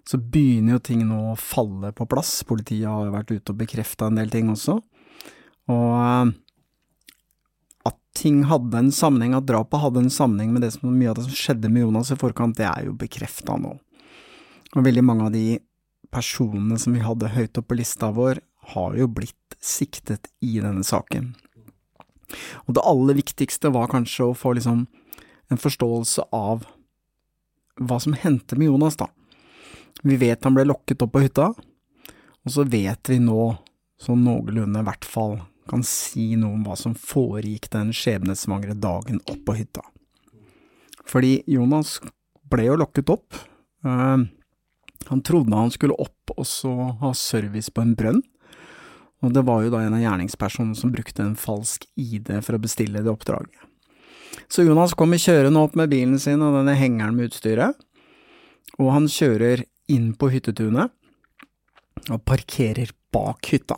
så 0.05 0.21
begynner 0.21 0.77
jo 0.77 0.85
ting 0.91 1.01
nå 1.09 1.23
å 1.31 1.39
falle 1.39 1.89
på 1.97 2.05
plass. 2.11 2.35
Politiet 2.45 2.85
har 2.85 3.07
jo 3.07 3.17
vært 3.17 3.33
ute 3.33 3.55
og 3.55 3.61
bekrefta 3.63 4.11
en 4.11 4.21
del 4.21 4.29
ting 4.29 4.53
også. 4.53 4.77
Og 5.73 5.91
at 6.05 6.37
ting 8.17 8.43
hadde 8.49 8.77
en 8.77 8.91
sammenheng, 8.91 9.35
at 9.37 9.47
drapet 9.47 9.81
hadde 9.81 10.05
en 10.05 10.13
sammenheng 10.13 10.53
med 10.53 10.65
det 10.65 10.73
som 10.75 10.91
mye 10.91 11.11
av 11.11 11.19
det 11.19 11.27
som 11.27 11.37
skjedde 11.37 11.71
med 11.71 11.85
Jonas 11.85 12.11
i 12.11 12.19
forkant, 12.19 12.57
det 12.57 12.67
er 12.67 12.87
jo 12.87 12.97
bekrefta 12.97 13.57
nå. 13.59 13.75
Og 14.75 14.85
veldig 14.85 15.03
mange 15.03 15.27
av 15.27 15.35
de 15.35 15.59
personene 16.11 16.77
som 16.79 16.95
vi 16.95 17.03
hadde 17.03 17.31
høyt 17.31 17.57
oppe 17.59 17.71
på 17.71 17.79
lista 17.79 18.11
vår, 18.15 18.41
har 18.73 18.97
jo 18.97 19.07
blitt 19.09 19.55
siktet 19.63 20.29
i 20.43 20.59
denne 20.61 20.83
saken. 20.85 21.31
Og 22.67 22.75
det 22.75 22.83
aller 22.87 23.17
viktigste 23.17 23.71
var 23.73 23.91
kanskje 23.91 24.29
å 24.29 24.37
få 24.37 24.53
liksom 24.55 24.85
en 25.51 25.59
forståelse 25.59 26.29
av 26.35 26.67
hva 27.81 27.97
som 27.99 28.15
hendte 28.15 28.55
med 28.59 28.69
Jonas, 28.69 28.99
da. 28.99 29.09
Vi 30.03 30.17
vet 30.19 30.43
han 30.43 30.55
ble 30.55 30.65
lokket 30.67 31.03
opp 31.03 31.13
på 31.15 31.23
hytta, 31.25 31.51
og 32.41 32.53
så 32.53 32.65
vet 32.67 33.11
vi 33.11 33.19
nå, 33.21 33.51
sånn 34.01 34.23
noenlunde 34.25 34.81
i 34.81 34.87
hvert 34.87 35.05
fall, 35.05 35.39
kan 35.71 35.85
si 35.87 36.33
noe 36.35 36.57
om 36.57 36.65
hva 36.67 36.75
som 36.79 36.95
foregikk 36.97 37.69
den 37.71 37.93
skjebnesvangre 37.95 38.75
dagen 38.75 39.21
opp 39.23 39.45
på 39.47 39.55
hytta. 39.55 39.85
Fordi 41.07 41.39
Jonas 41.49 41.99
ble 42.51 42.67
jo 42.67 42.77
lokket 42.79 43.11
opp. 43.13 43.37
Uh, 43.85 44.27
han 45.07 45.23
trodde 45.25 45.55
han 45.55 45.71
skulle 45.73 45.97
opp 45.99 46.35
og 46.35 46.47
så 46.47 46.73
ha 47.01 47.13
service 47.17 47.71
på 47.73 47.83
en 47.83 47.95
brønn, 47.97 48.21
og 49.21 49.33
det 49.35 49.43
var 49.45 49.63
jo 49.63 49.71
da 49.73 49.83
en 49.85 49.95
av 49.97 50.01
gjerningspersonene 50.01 50.77
som 50.77 50.93
brukte 50.93 51.23
en 51.23 51.37
falsk 51.37 51.85
ID 51.99 52.31
for 52.41 52.57
å 52.57 52.61
bestille 52.61 53.03
det 53.03 53.11
oppdraget. 53.11 53.67
Så 54.51 54.65
Jonas 54.65 54.95
kommer 54.97 55.21
kjørende 55.21 55.61
opp 55.61 55.75
med 55.79 55.91
bilen 55.91 56.19
sin 56.19 56.41
og 56.43 56.55
denne 56.57 56.75
hengeren 56.79 57.17
med 57.17 57.29
utstyret, 57.29 57.77
og 58.79 58.91
han 58.95 59.09
kjører 59.11 59.65
inn 59.91 60.11
på 60.17 60.31
hyttetunet 60.31 60.91
og 62.09 62.23
parkerer 62.25 62.93
bak 63.13 63.51
hytta. 63.51 63.77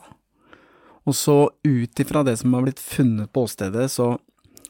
Og 1.04 1.16
så 1.18 1.38
ut 1.64 2.00
ifra 2.00 2.24
det 2.24 2.38
som 2.40 2.54
har 2.56 2.64
blitt 2.66 2.80
funnet 2.80 3.32
på 3.34 3.44
åstedet, 3.48 3.90
så 3.92 4.16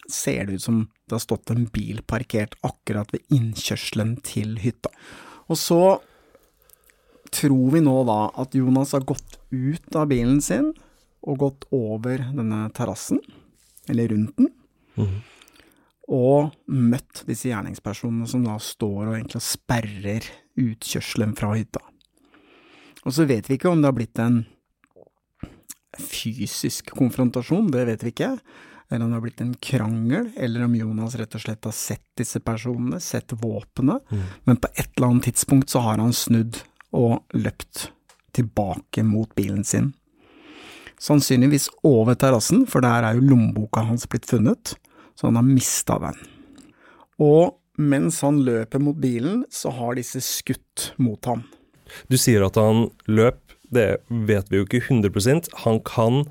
ser 0.10 0.48
det 0.48 0.58
ut 0.58 0.66
som 0.66 0.80
det 1.08 1.16
har 1.16 1.24
stått 1.24 1.52
en 1.54 1.68
bil 1.72 2.02
parkert 2.08 2.56
akkurat 2.66 3.12
ved 3.14 3.24
innkjørselen 3.34 4.18
til 4.26 4.58
hytta. 4.64 4.90
Og 5.52 5.60
så 5.60 5.84
tror 7.34 7.74
vi 7.74 7.82
nå 7.84 7.96
da 8.08 8.18
at 8.40 8.56
Jonas 8.58 8.94
har 8.96 9.06
gått 9.08 9.38
ut 9.54 9.96
av 9.98 10.10
bilen 10.12 10.42
sin 10.44 10.72
og 11.24 11.40
gått 11.40 11.68
over 11.74 12.26
denne 12.34 12.66
terrassen, 12.76 13.22
eller 13.88 14.12
rundt 14.12 14.36
den, 14.40 14.50
mm. 15.00 15.14
og 16.12 16.52
møtt 16.68 17.24
disse 17.30 17.48
gjerningspersonene 17.48 18.28
som 18.28 18.44
da 18.44 18.58
står 18.60 19.06
og 19.06 19.14
egentlig 19.16 19.44
sperrer 19.46 20.28
utkjørselen 20.60 21.36
fra 21.40 21.54
hytta. 21.56 21.80
Og 23.04 23.16
så 23.16 23.28
vet 23.28 23.48
vi 23.50 23.58
ikke 23.58 23.72
om 23.72 23.82
det 23.82 23.90
har 23.90 23.98
blitt 23.98 24.20
en 24.24 24.44
fysisk 26.00 26.94
konfrontasjon, 26.98 27.72
det 27.74 27.88
vet 27.90 28.06
vi 28.06 28.14
ikke. 28.14 28.36
Eller 28.90 29.06
om 29.06 29.12
det 29.12 29.18
har 29.18 29.24
blitt 29.26 29.42
en 29.42 29.56
krangel, 29.64 30.30
eller 30.38 30.66
om 30.66 30.76
Jonas 30.76 31.16
rett 31.18 31.36
og 31.38 31.42
slett 31.42 31.66
har 31.66 31.76
sett 31.76 32.06
disse 32.20 32.42
personene, 32.44 33.00
sett 33.02 33.34
våpenet. 33.42 34.06
Mm. 34.12 34.24
Men 34.50 34.62
på 34.62 34.70
et 34.76 34.90
eller 34.96 35.08
annet 35.08 35.30
tidspunkt 35.32 35.74
så 35.74 35.82
har 35.86 36.02
han 36.02 36.14
snudd 36.14 36.60
og 36.94 37.24
løpt 37.34 37.88
tilbake 38.38 39.06
mot 39.06 39.32
bilen 39.36 39.66
sin. 39.66 39.94
Sannsynligvis 41.02 41.68
over 41.84 42.16
terrassen, 42.16 42.68
for 42.70 42.86
der 42.86 43.08
er 43.08 43.18
jo 43.18 43.26
lommeboka 43.34 43.84
hans 43.88 44.06
blitt 44.10 44.30
funnet, 44.30 44.76
så 45.18 45.28
han 45.28 45.40
har 45.42 45.48
mista 45.48 45.98
den. 46.00 46.22
Og 47.22 47.58
mens 47.82 48.22
han 48.22 48.40
løper 48.46 48.82
mot 48.82 48.98
bilen, 49.02 49.44
så 49.50 49.74
har 49.74 49.98
disse 49.98 50.22
skutt 50.24 50.92
mot 51.02 51.26
ham. 51.26 51.44
Du 52.10 52.18
sier 52.18 52.46
at 52.46 52.58
han 52.58 52.88
løp, 53.10 53.43
det 53.76 53.88
vet 54.10 54.50
vi 54.52 54.60
jo 54.60 54.68
ikke 54.68 54.84
100 54.86 55.52
Han 55.66 55.80
kan 55.86 56.24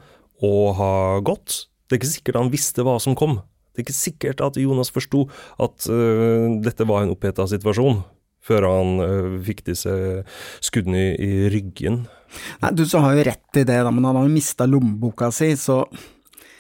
å 0.43 0.73
ha 0.77 0.95
gått. 1.25 1.67
Det 1.87 1.97
er 1.97 2.03
ikke 2.03 2.15
sikkert 2.15 2.41
han 2.41 2.53
visste 2.53 2.87
hva 2.87 2.99
som 3.03 3.17
kom. 3.19 3.41
Det 3.73 3.81
er 3.81 3.87
ikke 3.87 3.97
sikkert 3.97 4.43
at 4.45 4.59
Jonas 4.61 4.93
forsto 4.93 5.27
at 5.63 5.87
uh, 5.89 6.49
dette 6.65 6.87
var 6.89 7.05
en 7.05 7.15
oppheta 7.15 7.47
situasjon, 7.49 8.03
før 8.45 8.67
han 8.69 8.97
uh, 9.01 9.37
fikk 9.45 9.63
disse 9.71 9.93
skuddene 10.65 11.13
i, 11.13 11.13
i 11.17 11.53
ryggen. 11.53 12.03
Nei, 12.63 12.73
du 12.77 12.85
så 12.89 13.01
har 13.05 13.17
jo 13.17 13.25
rett 13.29 13.61
i 13.61 13.65
det, 13.69 13.79
da, 13.85 13.93
men 13.93 14.09
han 14.09 14.19
har 14.19 14.27
jo 14.29 14.35
mista 14.35 14.69
lommeboka 14.69 15.31
si, 15.35 15.53
så 15.61 15.83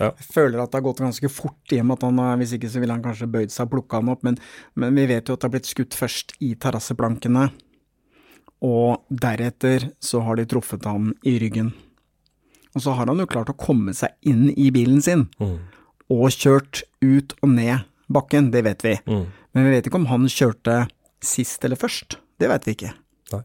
jeg 0.02 0.26
føler 0.32 0.58
at 0.58 0.72
det 0.72 0.80
har 0.80 0.86
gått 0.86 1.02
ganske 1.04 1.28
fort 1.30 1.74
i 1.74 1.78
og 1.78 1.86
med 1.86 2.00
at 2.00 2.06
han 2.08 2.40
hvis 2.40 2.56
ikke 2.56 2.70
så 2.72 2.80
ville 2.82 2.94
han 2.96 3.04
kanskje 3.04 3.28
bøyd 3.30 3.52
seg 3.54 3.68
og 3.68 3.74
plukka 3.76 4.00
den 4.02 4.12
opp, 4.14 4.24
men, 4.26 4.38
men 4.74 4.96
vi 4.98 5.04
vet 5.10 5.28
jo 5.28 5.36
at 5.36 5.42
det 5.42 5.48
har 5.48 5.54
blitt 5.54 5.70
skutt 5.70 5.96
først 5.96 6.34
i 6.42 6.54
terrasseplankene, 6.58 7.50
og 8.62 9.02
deretter 9.10 9.88
så 10.02 10.22
har 10.26 10.38
de 10.38 10.46
truffet 10.46 10.84
ham 10.86 11.10
i 11.26 11.36
ryggen. 11.42 11.72
Og 12.72 12.84
så 12.84 12.94
har 12.96 13.10
han 13.10 13.18
jo 13.20 13.28
klart 13.28 13.50
å 13.52 13.58
komme 13.58 13.92
seg 13.94 14.14
inn 14.24 14.46
i 14.54 14.70
bilen 14.72 15.02
sin, 15.04 15.26
og 16.08 16.30
kjørt 16.32 16.84
ut 17.02 17.34
og 17.42 17.52
ned 17.56 17.84
bakken, 18.12 18.50
det 18.54 18.62
vet 18.64 18.84
vi. 18.86 18.96
Men 19.52 19.66
vi 19.66 19.74
vet 19.74 19.88
ikke 19.88 20.00
om 20.00 20.08
han 20.12 20.28
kjørte 20.30 20.86
sist 21.22 21.64
eller 21.64 21.76
først, 21.80 22.18
det 22.40 22.48
vet 22.50 22.66
vi 22.66 22.76
ikke. 22.76 22.94
Nei. 23.32 23.42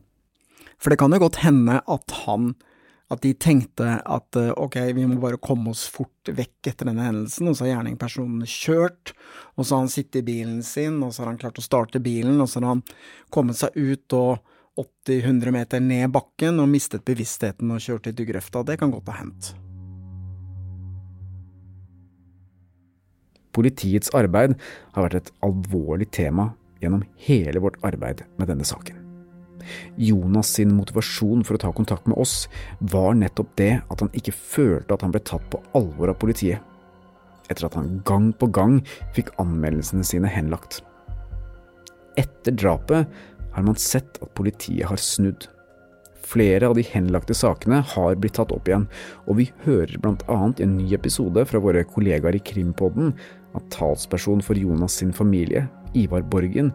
For 0.77 0.93
det 0.93 0.99
kan 1.01 1.13
jo 1.13 1.19
godt 1.25 1.41
hende 1.43 1.81
at 1.83 2.17
han 2.25 2.55
at 3.07 3.21
de 3.23 3.31
tenkte 3.39 3.85
at 4.03 4.35
eh, 4.35 4.49
ok, 4.59 4.75
vi 4.97 5.05
må 5.07 5.15
bare 5.21 5.39
komme 5.39 5.71
oss 5.71 5.85
fort 5.87 6.27
vekk 6.27 6.67
etter 6.73 6.89
denne 6.89 7.05
hendelsen, 7.05 7.47
og 7.47 7.55
så 7.55 7.63
har 7.63 7.77
gjerningspersonen 7.77 8.43
kjørt, 8.51 9.13
og 9.55 9.63
så 9.63 9.77
har 9.77 9.85
han 9.85 9.93
sittet 9.93 10.19
i 10.21 10.27
bilen 10.27 10.59
sin, 10.65 10.99
og 11.05 11.13
så 11.15 11.23
har 11.23 11.31
han 11.31 11.39
klart 11.39 11.61
å 11.61 11.63
starte 11.63 12.03
bilen, 12.03 12.41
og 12.43 12.51
så 12.51 12.59
har 12.59 12.73
han 12.73 12.83
kommet 13.31 13.59
seg 13.59 13.77
ut 13.79 14.17
og 14.17 14.43
80-100 14.77 15.53
meter 15.55 15.81
ned 15.83 16.11
bakken 16.13 16.61
og 16.61 16.69
mistet 16.71 17.05
bevisstheten 17.07 17.71
og 17.73 17.81
kjørte 17.83 18.13
ut 18.13 18.21
i 18.21 18.27
grøfta. 18.29 18.63
Det 18.67 18.77
kan 18.79 18.93
godt 18.93 19.09
ha 19.11 19.17
hendt. 19.21 19.51
Politiets 23.57 24.13
arbeid 24.13 24.53
har 24.93 25.07
vært 25.07 25.17
et 25.21 25.33
alvorlig 25.45 26.11
tema 26.13 26.51
gjennom 26.81 27.01
hele 27.25 27.61
vårt 27.63 27.79
arbeid 27.87 28.21
med 28.37 28.51
denne 28.51 28.65
saken. 28.67 29.03
Jonas 29.97 30.51
sin 30.53 30.75
motivasjon 30.77 31.41
for 31.45 31.57
å 31.57 31.61
ta 31.61 31.71
kontakt 31.75 32.07
med 32.07 32.19
oss 32.21 32.45
var 32.93 33.17
nettopp 33.17 33.55
det 33.59 33.71
at 33.81 34.03
han 34.03 34.11
ikke 34.15 34.35
følte 34.35 34.93
at 34.93 35.03
han 35.03 35.13
ble 35.15 35.23
tatt 35.25 35.47
på 35.51 35.61
alvor 35.77 36.13
av 36.13 36.19
politiet, 36.21 36.61
etter 37.49 37.67
at 37.67 37.77
han 37.79 37.97
gang 38.07 38.29
på 38.37 38.49
gang 38.53 38.77
fikk 39.17 39.33
anmeldelsene 39.41 40.05
sine 40.07 40.31
henlagt. 40.31 40.81
Etter 42.17 42.55
drapet 42.57 43.09
har 43.57 43.63
man 43.65 43.75
sett 43.81 44.19
at 44.21 44.33
politiet 44.37 44.85
har 44.85 44.99
snudd. 45.01 45.47
Flere 46.27 46.67
av 46.67 46.75
de 46.77 46.83
henlagte 46.85 47.33
sakene 47.37 47.79
har 47.95 48.17
blitt 48.21 48.35
tatt 48.37 48.51
opp 48.53 48.67
igjen, 48.69 48.85
og 49.25 49.39
vi 49.39 49.47
hører 49.63 49.97
annet 50.05 50.61
i 50.61 50.65
en 50.67 50.75
ny 50.77 50.91
episode 50.93 51.41
fra 51.49 51.61
våre 51.63 51.81
kollegaer 51.87 52.37
i 52.37 52.43
Krimpodden 52.43 53.15
at 53.57 53.69
talsperson 53.73 54.43
for 54.45 54.59
Jonas 54.59 54.99
sin 55.01 55.13
familie, 55.15 55.65
Ivar 55.97 56.21
Borgen, 56.21 56.69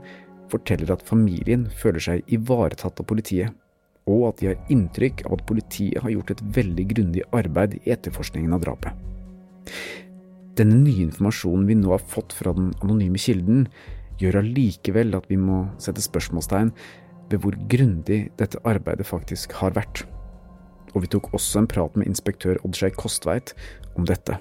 forteller 0.50 0.90
at 0.96 1.06
familien 1.06 1.68
føler 1.70 2.02
seg 2.02 2.34
ivaretatt 2.34 2.98
av 2.98 3.06
politiet, 3.06 3.54
og 4.10 4.32
at 4.32 4.42
de 4.42 4.50
har 4.50 4.72
inntrykk 4.74 5.22
av 5.28 5.38
at 5.38 5.46
politiet 5.46 6.02
har 6.02 6.10
gjort 6.10 6.34
et 6.34 6.44
veldig 6.58 6.88
grundig 6.96 7.26
arbeid 7.30 7.78
i 7.78 7.94
etterforskningen 7.94 8.56
av 8.56 8.64
drapet. 8.64 8.90
Denne 10.58 10.82
nye 10.82 11.06
informasjonen 11.06 11.68
vi 11.70 11.78
nå 11.78 11.94
har 11.94 12.02
fått 12.02 12.34
fra 12.36 12.56
den 12.56 12.72
anonyme 12.82 13.20
kilden, 13.22 13.68
gjør 14.22 14.40
allikevel 14.42 15.16
at 15.18 15.28
vi 15.30 15.38
må 15.40 15.64
sette 15.82 16.04
spørsmålstegn 16.04 16.72
ved 17.32 17.42
hvor 17.42 17.56
grundig 17.72 18.24
dette 18.40 18.60
arbeidet 18.68 19.08
faktisk 19.08 19.56
har 19.60 19.74
vært. 19.76 20.04
Og 20.92 21.04
vi 21.04 21.12
tok 21.12 21.32
også 21.32 21.62
en 21.62 21.70
prat 21.70 21.96
med 21.96 22.10
inspektør 22.10 22.60
Oddskei 22.66 22.92
Kostveit 22.94 23.54
om 23.96 24.08
dette. 24.08 24.38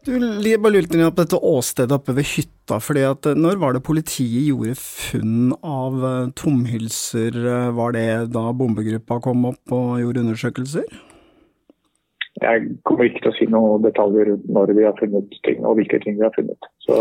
Du, 0.00 0.14
jeg 0.16 0.56
bare 0.64 0.78
lurte 0.78 0.96
litt 0.96 1.12
på 1.12 1.20
dette 1.20 1.38
åstedet 1.44 1.92
oppe 1.92 2.14
ved 2.16 2.24
hytta, 2.24 2.78
fordi 2.80 3.02
at 3.04 3.26
eh, 3.28 3.36
når 3.36 3.58
var 3.60 3.74
det 3.76 3.82
politiet 3.84 4.46
gjorde 4.46 4.72
funn 4.80 5.50
av 5.60 6.06
eh, 6.08 6.30
tomhylser? 6.40 7.36
Eh, 7.36 7.66
Var 7.76 7.92
det 7.92 8.06
da 8.32 8.46
bombegruppa 8.56 9.18
kom 9.20 9.44
opp 9.50 9.74
og 9.76 10.00
gjorde 10.00 10.22
undersøkelser? 10.24 10.88
Jeg 12.40 12.64
kommer 12.88 13.10
ikke 13.10 13.26
til 13.26 13.32
å 13.34 13.36
si 13.36 13.50
noen 13.52 13.84
detaljer 13.84 14.30
rundt 14.30 14.48
når 14.48 14.72
vi 14.78 14.88
har 14.88 14.96
funnet 14.96 15.36
ting, 15.44 15.60
og 15.68 15.76
hvilke 15.76 16.00
ting 16.00 16.16
vi 16.16 16.24
har 16.24 16.32
funnet. 16.32 16.70
Så 16.86 16.96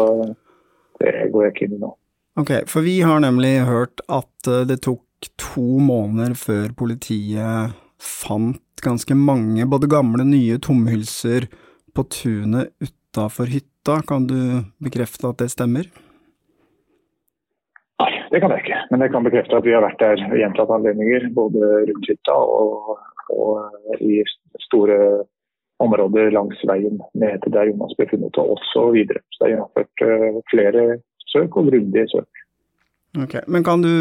det 1.00 1.30
går 1.34 1.48
jeg 1.48 1.56
ikke 1.56 1.68
inn 1.68 1.78
i 1.78 1.84
nå. 1.84 1.92
Ok, 2.40 2.52
for 2.72 2.86
vi 2.86 3.00
har 3.04 3.20
nemlig 3.24 3.58
hørt 3.68 4.04
at 4.08 4.48
eh, 4.48 4.66
det 4.70 4.82
tok 4.86 5.04
to 5.40 5.80
måneder 5.84 6.36
før 6.40 6.72
politiet 6.80 7.76
fant 8.00 8.64
ganske 8.84 9.16
mange 9.16 9.66
både 9.68 9.90
gamle 9.92 10.24
og 10.24 10.30
nye 10.32 10.60
tomhylser 10.64 11.50
på 11.96 12.06
tunet 12.14 12.72
utafor 12.80 13.52
hytta. 13.52 14.00
Kan 14.08 14.30
du 14.30 14.64
bekrefte 14.80 15.28
at 15.32 15.42
det 15.42 15.50
stemmer? 15.52 15.90
Nei, 18.00 18.12
det 18.32 18.40
kan 18.40 18.54
jeg 18.56 18.64
ikke. 18.64 18.80
Men 18.94 19.04
jeg 19.04 19.12
kan 19.12 19.28
bekrefte 19.28 19.60
at 19.60 19.68
vi 19.68 19.76
har 19.76 19.84
vært 19.84 20.00
der 20.00 20.24
gjentatte 20.40 20.78
anledninger. 20.78 21.28
Både 21.36 21.74
rundt 21.90 22.08
hytta 22.08 22.38
og, 22.40 23.02
og 23.36 24.00
i 24.00 24.22
store 24.70 25.26
områder 25.80 26.32
langs 26.36 26.60
veien 26.68 27.00
ned 27.18 27.44
til 27.44 27.54
der 27.56 27.70
Jonas 27.72 27.96
ble 27.98 28.08
funnet, 28.12 28.40
og 28.42 28.58
også 28.58 28.90
videre. 28.96 29.24
Så 29.32 29.42
det 29.42 29.48
er 29.48 29.54
gjennomført 29.56 30.06
eh, 30.06 30.42
flere 30.52 30.88
søk 31.30 31.58
og 31.60 31.70
grundige 31.72 32.08
søk. 32.12 32.44
Okay. 33.24 33.42
Men 33.48 33.64
kan 33.66 33.82
du 33.82 33.94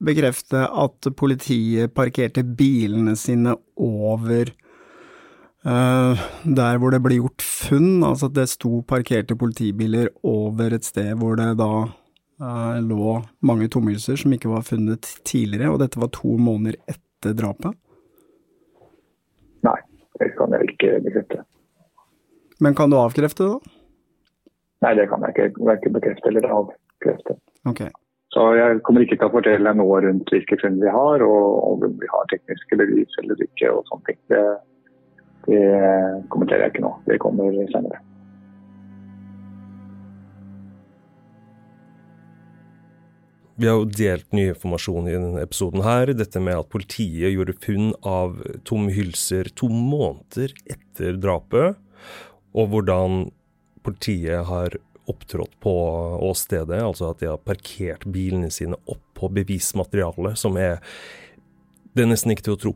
bekrefte 0.00 0.64
at 0.68 1.12
politiet 1.16 1.94
parkerte 1.94 2.44
bilene 2.44 3.16
sine 3.16 3.56
over 3.76 4.52
Uh, 5.60 6.16
der 6.56 6.78
hvor 6.80 6.88
det 6.88 7.02
ble 7.04 7.18
gjort 7.18 7.42
funn? 7.44 8.00
Altså 8.00 8.30
at 8.30 8.36
det 8.38 8.46
sto 8.48 8.78
parkerte 8.88 9.36
politibiler 9.36 10.08
over 10.24 10.72
et 10.72 10.86
sted 10.88 11.10
hvor 11.20 11.36
det 11.36 11.50
da 11.60 11.84
uh, 11.84 12.78
lå 12.80 13.18
mange 13.44 13.68
tomhylser 13.68 14.16
som 14.16 14.32
ikke 14.32 14.48
var 14.48 14.64
funnet 14.64 15.04
tidligere, 15.20 15.68
og 15.68 15.82
dette 15.82 16.00
var 16.00 16.08
to 16.16 16.38
måneder 16.40 16.80
etter 16.88 17.36
drapet? 17.36 17.76
Nei, 19.68 19.76
det 20.20 20.30
kan 20.38 20.54
jeg 20.56 20.72
ikke 20.72 20.98
bekrefte. 21.06 21.42
Men 22.60 22.76
kan 22.76 22.92
du 22.92 22.98
avkrefte 23.00 23.46
det, 23.46 23.56
da? 23.56 23.76
Nei, 24.84 24.94
det 24.96 25.08
kan 25.10 25.24
jeg 25.24 25.36
ikke 25.36 25.66
verken 25.68 25.96
bekrefte 25.96 26.30
eller 26.30 26.48
avkrefte. 26.56 27.36
Okay. 27.68 27.90
Så 28.30 28.44
jeg 28.54 28.80
kommer 28.86 29.02
ikke 29.04 29.18
til 29.18 29.26
å 29.26 29.34
fortelle 29.34 29.72
noe 29.74 30.00
rundt 30.04 30.30
hvilke 30.30 30.58
funn 30.60 30.78
vi 30.80 30.92
har, 30.92 31.24
og 31.24 31.64
om 31.66 31.96
vi 31.98 32.10
har 32.12 32.28
tekniske 32.30 32.78
bevis 32.78 33.16
eller 33.22 33.40
ikke 33.42 33.72
og 33.74 33.88
sånne 33.90 34.06
ting. 34.06 34.20
Det, 34.30 34.44
det 35.48 35.64
kommenterer 36.32 36.68
jeg 36.68 36.76
ikke 36.76 36.86
nå. 36.86 36.94
Det 37.08 37.18
kommer 37.24 37.58
senere. 37.72 37.98
Vi 43.60 43.68
har 43.68 43.76
jo 43.76 43.88
delt 43.92 44.30
ny 44.32 44.46
informasjon 44.54 45.08
i 45.10 45.12
denne 45.18 45.42
episoden 45.44 45.82
her. 45.84 46.08
Dette 46.16 46.40
med 46.40 46.56
at 46.62 46.70
politiet 46.72 47.34
gjorde 47.34 47.58
funn 47.60 47.90
av 48.08 48.38
tomme 48.64 48.88
hylser 48.94 49.50
to 49.52 49.68
måneder 49.68 50.54
etter 50.64 51.18
drapet. 51.20 51.76
Og 52.56 52.70
hvordan 52.72 53.26
politiet 53.84 54.46
har 54.48 54.78
opptrådt 55.12 55.58
på 55.60 55.74
åstedet. 56.24 56.78
Altså 56.80 57.10
at 57.10 57.20
de 57.20 57.28
har 57.28 57.42
parkert 57.44 58.06
bilene 58.08 58.48
sine 58.54 58.78
oppå 58.88 59.28
bevismaterialet, 59.40 60.40
som 60.40 60.56
er 60.56 60.80
Det 61.92 62.04
er 62.04 62.08
nesten 62.08 62.30
ikke 62.32 62.46
til 62.46 62.54
å 62.54 62.60
tro. 62.62 62.72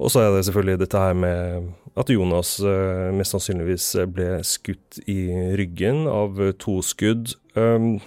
Og 0.00 0.10
så 0.10 0.24
er 0.24 0.32
det 0.34 0.46
selvfølgelig 0.48 0.80
dette 0.80 0.98
her 0.98 1.14
med 1.14 1.68
at 1.94 2.10
Jonas 2.10 2.56
eh, 2.64 3.12
mest 3.14 3.36
sannsynligvis 3.36 3.90
ble 4.10 4.40
skutt 4.42 4.98
i 5.06 5.28
ryggen 5.54 6.08
av 6.10 6.40
to 6.58 6.80
skudd. 6.82 7.36
Um, 7.54 8.00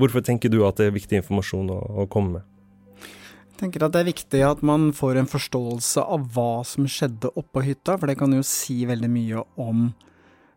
Hvorfor 0.00 0.24
tenker 0.24 0.48
du 0.52 0.62
at 0.66 0.80
det 0.80 0.88
er 0.88 0.96
viktig 0.96 1.20
informasjon 1.20 1.70
å, 1.74 1.80
å 2.02 2.08
komme 2.10 2.38
med? 2.40 2.46
Jeg 3.50 3.66
tenker 3.66 3.84
at 3.84 3.92
det 3.92 4.00
er 4.00 4.08
viktig 4.08 4.38
at 4.46 4.62
man 4.64 4.86
får 4.96 5.18
en 5.20 5.28
forståelse 5.28 6.00
av 6.00 6.22
hva 6.32 6.62
som 6.64 6.86
skjedde 6.88 7.28
oppå 7.36 7.60
hytta, 7.66 7.98
for 8.00 8.08
det 8.08 8.16
kan 8.16 8.32
jo 8.32 8.40
si 8.46 8.78
veldig 8.88 9.10
mye 9.12 9.42
om 9.60 9.90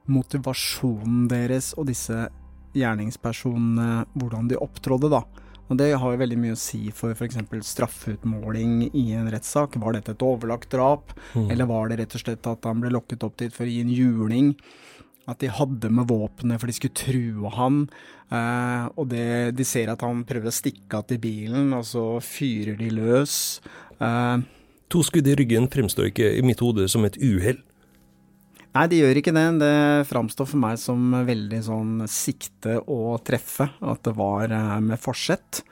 motivasjonen 0.08 1.28
deres 1.32 1.74
og 1.78 1.90
disse 1.92 2.26
gjerningspersonene, 2.74 4.06
hvordan 4.18 4.48
de 4.50 4.60
opptrådde, 4.64 5.12
da. 5.14 5.24
Og 5.72 5.78
det 5.80 5.92
har 5.96 6.14
jo 6.14 6.20
veldig 6.20 6.38
mye 6.40 6.56
å 6.56 6.60
si 6.60 6.90
for 6.96 7.16
f.eks. 7.16 7.38
straffeutmåling 7.70 8.90
i 9.00 9.06
en 9.16 9.30
rettssak. 9.32 9.78
Var 9.80 9.96
dette 9.96 10.16
et 10.16 10.26
overlagt 10.26 10.72
drap, 10.74 11.14
Mm. 11.34 11.50
eller 11.52 11.66
var 11.66 11.88
det 11.90 12.00
rett 12.00 12.16
og 12.16 12.22
slett 12.22 12.48
at 12.48 12.64
han 12.66 12.82
ble 12.82 12.92
lokket 12.92 13.24
opp 13.24 13.38
dit 13.38 13.54
for 13.54 13.66
å 13.66 13.70
gi 13.70 13.82
en 13.82 13.90
juling? 13.90 14.56
At 15.30 15.40
de 15.40 15.52
hadde 15.52 15.92
med 15.94 16.10
våpenet 16.10 16.60
for 16.60 16.68
de 16.68 16.76
skulle 16.76 16.98
true 17.00 17.52
han. 17.56 17.86
Eh, 18.28 18.88
og 18.98 19.08
det, 19.14 19.54
de 19.56 19.68
ser 19.68 19.94
at 19.94 20.04
han 20.04 20.26
prøver 20.28 20.52
å 20.52 20.56
stikke 20.56 21.00
av 21.00 21.08
til 21.08 21.22
bilen, 21.24 21.72
og 21.78 21.86
så 21.88 22.08
fyrer 22.24 22.76
de 22.80 22.92
løs. 22.92 23.38
Eh, 24.00 24.44
To 24.94 25.02
skudd 25.02 25.26
i 25.26 25.34
ryggen 25.34 25.66
fremstår 25.74 26.12
ikke 26.12 26.28
i 26.38 26.42
mitt 26.46 26.60
hode 26.62 26.86
som 26.92 27.02
et 27.08 27.16
uhell. 27.18 27.58
Nei, 28.74 28.84
det 28.90 29.00
gjør 29.00 29.20
ikke 29.20 29.34
det. 29.34 29.46
Det 29.62 29.78
framstår 30.10 30.50
for 30.50 30.62
meg 30.62 30.78
som 30.82 31.16
veldig 31.26 31.62
sånn 31.66 32.04
sikte 32.10 32.76
og 32.82 33.24
treffe, 33.26 33.72
at 33.82 34.04
det 34.06 34.14
var 34.18 34.54
eh, 34.54 34.76
med 34.86 35.02
forsett. 35.02 35.64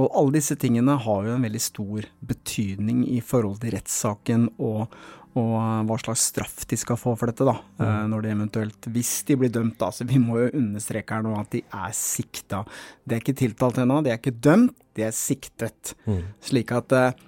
Og 0.00 0.08
alle 0.16 0.38
disse 0.38 0.56
tingene 0.56 0.96
har 1.04 1.26
jo 1.26 1.34
en 1.34 1.44
veldig 1.44 1.60
stor 1.60 2.08
betydning 2.24 3.04
i 3.12 3.20
forhold 3.20 3.60
til 3.60 3.74
rettssaken 3.76 4.48
og, 4.56 4.94
og 5.38 5.86
hva 5.88 5.96
slags 6.02 6.26
straff 6.28 6.66
de 6.68 6.76
skal 6.76 6.98
få 7.00 7.14
for 7.16 7.30
dette, 7.30 7.46
da. 7.48 7.54
Mm. 7.80 8.10
Når 8.12 8.24
de 8.24 8.32
eventuelt, 8.34 8.88
hvis 8.92 9.12
de 9.28 9.36
blir 9.40 9.52
dømt, 9.52 9.78
da. 9.80 9.88
Så 9.94 10.04
vi 10.08 10.20
må 10.20 10.38
jo 10.42 10.50
understreke 10.60 11.16
her 11.16 11.24
nå 11.24 11.32
at 11.40 11.54
de 11.54 11.62
er 11.64 11.94
sikta. 11.96 12.62
De 13.04 13.16
er 13.16 13.22
ikke 13.22 13.38
tiltalt 13.40 13.80
ennå, 13.80 14.02
de 14.04 14.12
er 14.12 14.20
ikke 14.20 14.34
dømt, 14.44 14.76
de 14.98 15.06
er 15.06 15.14
siktet. 15.16 15.94
Slik 16.44 16.74
at 16.76 16.92
eh, 16.98 17.22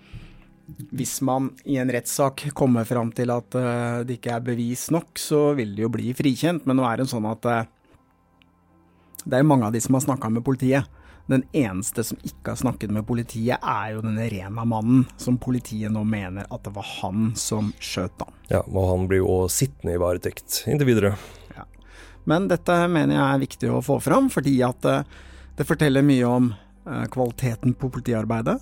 hvis 0.92 1.18
man 1.24 1.50
i 1.68 1.78
en 1.80 1.92
rettssak 1.92 2.46
kommer 2.57 2.84
fram 2.88 3.12
til 3.16 3.32
at 3.32 3.57
eh, 3.61 4.02
det 4.09 4.18
ikke 4.18 4.36
er 4.36 4.44
bevis 4.52 4.90
nok, 4.92 5.16
så 5.20 5.46
vil 5.57 5.72
de 5.76 5.86
jo 5.86 5.92
bli 5.92 6.12
frikjent. 6.16 6.68
Men 6.68 6.80
nå 6.80 6.86
er 6.88 7.00
det 7.00 7.09
sånn 7.12 7.28
at 7.30 7.48
eh, 7.48 7.64
det 9.24 9.40
er 9.40 9.48
mange 9.48 9.64
av 9.68 9.72
de 9.72 9.80
som 9.80 9.96
har 9.96 10.05
snakka 10.05 10.28
med 10.32 10.44
politiet. 10.44 10.84
Den 11.27 11.47
eneste 11.57 12.05
som 12.05 12.18
ikke 12.20 12.53
har 12.53 12.59
snakket 12.61 12.93
med 12.93 13.07
politiet, 13.09 13.57
er 13.62 13.95
jo 13.95 14.03
denne 14.05 14.27
Rena-mannen, 14.29 15.07
som 15.16 15.39
politiet 15.41 15.93
nå 15.93 16.03
mener 16.05 16.45
at 16.53 16.66
det 16.66 16.75
var 16.77 16.85
han 17.01 17.31
som 17.41 17.72
skjøt 17.81 18.20
ham. 18.20 18.35
Ja, 18.51 18.61
og 18.66 18.91
han 18.91 19.07
blir 19.09 19.22
jo 19.22 19.39
sittende 19.53 19.97
i 19.97 20.03
varetekt 20.03 20.64
inntil 20.68 20.91
videre. 20.93 21.14
Men 22.29 22.49
dette 22.49 22.77
mener 22.89 23.18
jeg 23.18 23.25
er 23.25 23.43
viktig 23.43 23.70
å 23.72 23.83
få 23.85 23.99
fram, 24.05 24.31
fordi 24.33 24.57
at 24.64 24.87
eh, 24.89 25.05
det 25.59 25.66
forteller 25.68 26.05
mye 26.05 26.29
om 26.29 26.51
eh, 26.53 27.05
kvaliteten 27.12 27.77
på 27.77 27.91
politiarbeidet. 27.93 28.57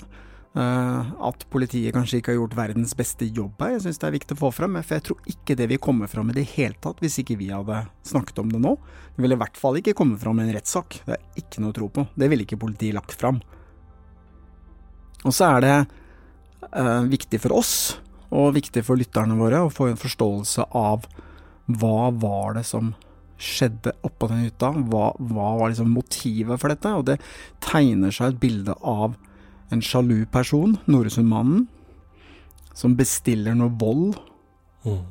Eh, 0.53 1.13
at 1.25 1.45
politiet 1.49 1.95
kanskje 1.97 2.19
ikke 2.21 2.35
har 2.35 2.43
gjort 2.43 2.57
verdens 2.59 2.93
beste 2.97 3.25
jobb 3.25 3.63
her. 3.65 3.79
Jeg 3.79 3.87
syns 3.87 4.03
det 4.03 4.09
er 4.09 4.17
viktig 4.19 4.37
å 4.37 4.41
få 4.43 4.51
fram, 4.53 4.77
for 4.83 4.99
jeg 4.99 5.07
tror 5.07 5.31
ikke 5.33 5.57
det 5.57 5.69
vil 5.71 5.81
komme 5.81 6.09
fram 6.13 6.29
i 6.29 6.37
det 6.37 6.45
hele 6.53 6.77
tatt 6.85 7.01
hvis 7.01 7.17
ikke 7.23 7.39
vi 7.41 7.49
hadde 7.49 7.79
snakket 8.09 8.43
om 8.43 8.53
det 8.53 8.61
nå. 8.61 8.75
Det 9.17 9.25
ville 9.25 9.39
i 9.39 9.41
hvert 9.41 9.57
fall 9.61 9.81
ikke 9.81 9.97
komme 9.97 10.21
fram 10.21 10.43
i 10.43 10.45
en 10.45 10.53
rettssak. 10.53 11.01
Det 11.07 11.17
er 11.17 11.41
ikke 11.41 11.65
noe 11.65 11.73
å 11.73 11.79
tro 11.81 11.89
på. 11.97 12.05
Det 12.13 12.29
ville 12.29 12.45
ikke 12.45 12.61
politiet 12.61 12.99
lagt 12.99 13.17
fram. 13.17 13.41
Og 15.23 15.33
så 15.33 15.55
er 15.55 15.65
det 15.65 15.75
eh, 15.79 17.09
viktig 17.09 17.41
for 17.41 17.57
oss, 17.57 17.75
og 18.33 18.53
viktig 18.57 18.85
for 18.85 19.01
lytterne 19.01 19.39
våre, 19.39 19.65
å 19.65 19.73
få 19.73 19.89
en 19.89 20.01
forståelse 20.01 20.69
av 20.77 21.09
hva 21.73 22.11
var 22.13 22.59
det 22.59 22.67
som 22.69 22.93
skjedde 23.43 23.95
oppå 24.05 24.29
den 24.29 24.45
hytta? 24.51 24.75
Hva, 24.93 25.15
hva 25.17 25.53
var 25.63 25.73
liksom 25.73 25.93
motivet 25.97 26.61
for 26.61 26.73
dette? 26.73 26.93
Og 26.93 27.07
det 27.09 27.23
tegner 27.65 28.13
seg 28.13 28.35
et 28.35 28.43
bilde 28.43 28.77
av 28.77 29.17
en 29.73 29.83
sjalu 29.85 30.25
person, 30.31 30.77
Noresundmannen, 30.91 31.67
som 32.77 32.97
bestiller 32.97 33.57
noe 33.57 33.73
vold. 33.81 34.19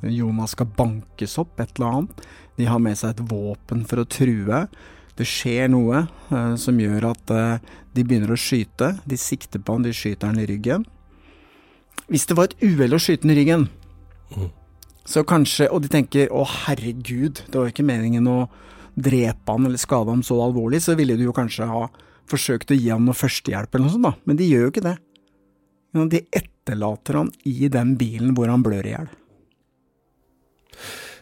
Jonas 0.03 0.55
skal 0.55 0.69
bankes 0.77 1.37
opp, 1.41 1.59
et 1.61 1.71
eller 1.77 1.91
annet. 2.01 2.25
De 2.59 2.67
har 2.67 2.81
med 2.83 2.97
seg 2.99 3.13
et 3.13 3.23
våpen 3.31 3.85
for 3.89 4.01
å 4.01 4.07
true. 4.09 4.65
Det 5.17 5.27
skjer 5.27 5.69
noe 5.71 6.05
eh, 6.31 6.55
som 6.59 6.79
gjør 6.79 7.11
at 7.11 7.33
eh, 7.35 7.75
de 7.95 8.05
begynner 8.05 8.33
å 8.33 8.39
skyte. 8.39 8.95
De 9.07 9.19
sikter 9.19 9.61
på 9.63 9.75
han, 9.75 9.85
de 9.85 9.93
skyter 9.95 10.31
han 10.31 10.41
i 10.41 10.47
ryggen. 10.49 10.85
Hvis 12.11 12.27
det 12.27 12.35
var 12.37 12.49
et 12.49 12.59
uhell 12.63 12.97
å 12.97 12.99
skyte 13.01 13.27
han 13.27 13.33
i 13.35 13.39
ryggen, 13.39 13.69
så 15.07 15.23
kanskje 15.27 15.65
Og 15.73 15.81
de 15.83 15.89
tenker 15.91 16.29
å 16.31 16.43
herregud, 16.45 17.41
det 17.49 17.57
var 17.57 17.65
jo 17.67 17.73
ikke 17.73 17.83
meningen 17.83 18.27
å 18.29 18.37
drepe 18.95 19.51
han 19.51 19.65
eller 19.65 19.81
skade 19.81 20.11
ham 20.11 20.21
så 20.23 20.37
alvorlig, 20.43 20.81
så 20.83 20.95
ville 20.95 21.17
du 21.17 21.25
jo 21.25 21.33
kanskje 21.35 21.67
ha 21.67 21.87
forsøkt 22.31 22.73
å 22.73 22.77
gi 22.77 22.89
ham 22.89 23.05
noe 23.07 23.17
førstehjelp 23.17 23.75
eller 23.75 23.87
noe 23.87 23.95
sånt, 23.95 24.07
da. 24.07 24.15
Men 24.25 24.39
de 24.39 24.49
gjør 24.49 24.67
jo 24.67 24.73
ikke 24.73 24.87
det. 24.87 24.97
De 26.11 26.21
etterlater 26.31 27.19
han 27.19 27.31
i 27.47 27.67
den 27.71 27.97
bilen 27.99 28.35
hvor 28.37 28.51
han 28.51 28.63
blør 28.65 28.87
i 28.87 28.93
hjel. 28.95 29.09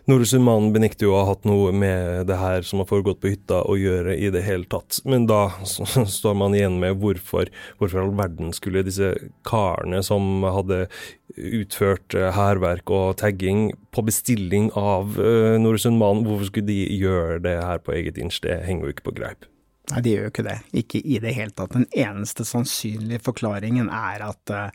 Noresundmannen 0.09 0.71
benekter 0.73 1.05
jo 1.05 1.11
å 1.13 1.19
ha 1.19 1.25
hatt 1.27 1.43
noe 1.45 1.69
med 1.75 2.23
det 2.29 2.37
her 2.39 2.63
som 2.65 2.81
har 2.81 2.87
foregått 2.89 3.19
på 3.21 3.29
hytta 3.29 3.59
å 3.69 3.75
gjøre 3.77 4.15
i 4.17 4.31
det 4.33 4.41
hele 4.41 4.65
tatt. 4.71 5.01
Men 5.05 5.27
da 5.29 5.51
står 6.17 6.37
man 6.39 6.55
igjen 6.57 6.79
med 6.81 6.97
hvorfor, 7.03 7.51
hvorfor 7.77 8.01
all 8.01 8.15
verden 8.17 8.55
skulle 8.55 8.85
disse 8.87 9.11
karene 9.45 10.01
som 10.05 10.47
hadde 10.47 10.87
utført 11.35 12.17
eh, 12.17 12.31
hærverk 12.33 12.89
og 12.95 13.19
tagging 13.21 13.69
på 13.93 14.05
bestilling 14.07 14.71
av 14.79 15.13
uh, 15.19 15.59
Noresundmannen, 15.61 16.25
hvorfor 16.25 16.49
skulle 16.49 16.71
de 16.71 16.81
gjøre 16.97 17.37
det 17.45 17.59
her 17.61 17.81
på 17.83 17.93
eget 17.99 18.17
inch? 18.17 18.41
Det 18.41 18.63
henger 18.65 18.87
jo 18.87 18.95
ikke 18.95 19.09
på 19.11 19.17
greip. 19.21 19.45
Nei, 19.89 20.01
de 20.05 20.13
gjør 20.13 20.27
jo 20.27 20.31
ikke 20.33 20.45
det. 20.45 20.57
Ikke 20.83 21.01
i 21.01 21.17
det 21.21 21.33
hele 21.33 21.55
tatt. 21.55 21.73
Den 21.73 21.87
eneste 21.97 22.45
sannsynlige 22.45 23.23
forklaringen 23.25 23.89
er 23.89 24.25
at 24.27 24.53
uh, 24.53 24.69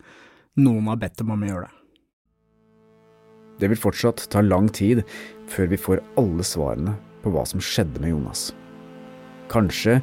noen 0.59 0.91
har 0.91 1.01
bedt 1.03 1.21
dem 1.21 1.33
om 1.35 1.45
å 1.45 1.51
gjøre 1.51 1.69
det. 1.69 1.81
Det 3.63 3.71
vil 3.71 3.79
fortsatt 3.79 4.25
ta 4.33 4.43
lang 4.43 4.67
tid 4.75 5.05
før 5.51 5.69
vi 5.71 5.79
får 5.79 6.03
alle 6.19 6.47
svarene 6.47 6.97
på 7.23 7.31
hva 7.31 7.45
som 7.47 7.63
skjedde 7.63 8.03
med 8.03 8.11
Jonas. 8.11 8.49
Kanskje 9.53 10.01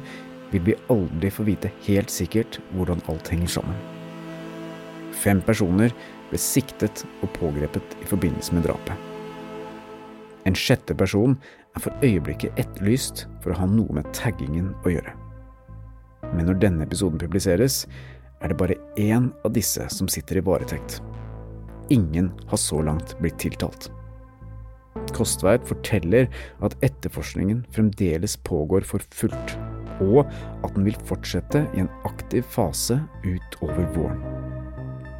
vil 0.52 0.64
vi 0.70 0.78
aldri 0.92 1.30
få 1.32 1.44
vite 1.44 1.70
helt 1.86 2.12
sikkert 2.12 2.60
hvordan 2.72 3.04
alt 3.12 3.28
henger 3.32 3.52
sammen. 3.58 3.76
Fem 5.22 5.42
personer 5.44 5.92
ble 6.30 6.40
siktet 6.40 7.04
og 7.20 7.32
pågrepet 7.36 7.96
i 8.00 8.08
forbindelse 8.08 8.56
med 8.56 8.64
drapet. 8.66 8.96
En 10.48 10.56
sjette 10.58 10.96
person 10.98 11.36
er 11.76 11.84
for 11.84 12.04
øyeblikket 12.04 12.58
etterlyst 12.60 13.26
for 13.42 13.52
å 13.52 13.60
ha 13.62 13.68
noe 13.68 13.96
med 13.96 14.08
taggingen 14.16 14.72
å 14.84 14.92
gjøre. 14.94 15.14
Men 16.32 16.48
når 16.48 16.60
denne 16.62 16.86
episoden 16.86 17.20
publiseres, 17.20 17.86
er 18.42 18.50
det 18.50 18.58
bare 18.58 18.78
én 18.98 19.30
av 19.46 19.52
disse 19.54 19.86
som 19.92 20.08
sitter 20.10 20.40
i 20.40 20.44
varetekt. 20.44 21.00
Ingen 21.92 22.32
har 22.50 22.60
så 22.60 22.80
langt 22.82 23.14
blitt 23.20 23.38
tiltalt. 23.42 23.90
Kostveit 25.16 25.64
forteller 25.68 26.28
at 26.64 26.76
etterforskningen 26.84 27.64
fremdeles 27.74 28.36
pågår 28.48 28.84
for 28.88 29.04
fullt, 29.14 29.56
og 30.02 30.24
at 30.24 30.74
den 30.74 30.86
vil 30.88 30.98
fortsette 31.08 31.64
i 31.72 31.84
en 31.84 31.90
aktiv 32.08 32.44
fase 32.54 33.00
utover 33.24 33.86
våren. 33.96 34.20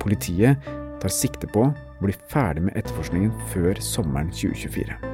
Politiet 0.02 0.68
tar 1.02 1.14
sikte 1.14 1.48
på 1.54 1.68
å 1.70 2.02
bli 2.02 2.14
ferdig 2.32 2.66
med 2.68 2.78
etterforskningen 2.78 3.34
før 3.54 3.80
sommeren 3.84 4.32
2024. 4.34 5.11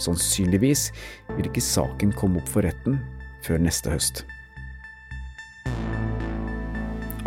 Sannsynligvis 0.00 0.88
vil 1.36 1.48
ikke 1.50 1.64
saken 1.64 2.14
komme 2.16 2.40
opp 2.40 2.48
for 2.50 2.64
retten 2.66 3.00
før 3.44 3.60
neste 3.62 3.92
høst. 3.92 4.24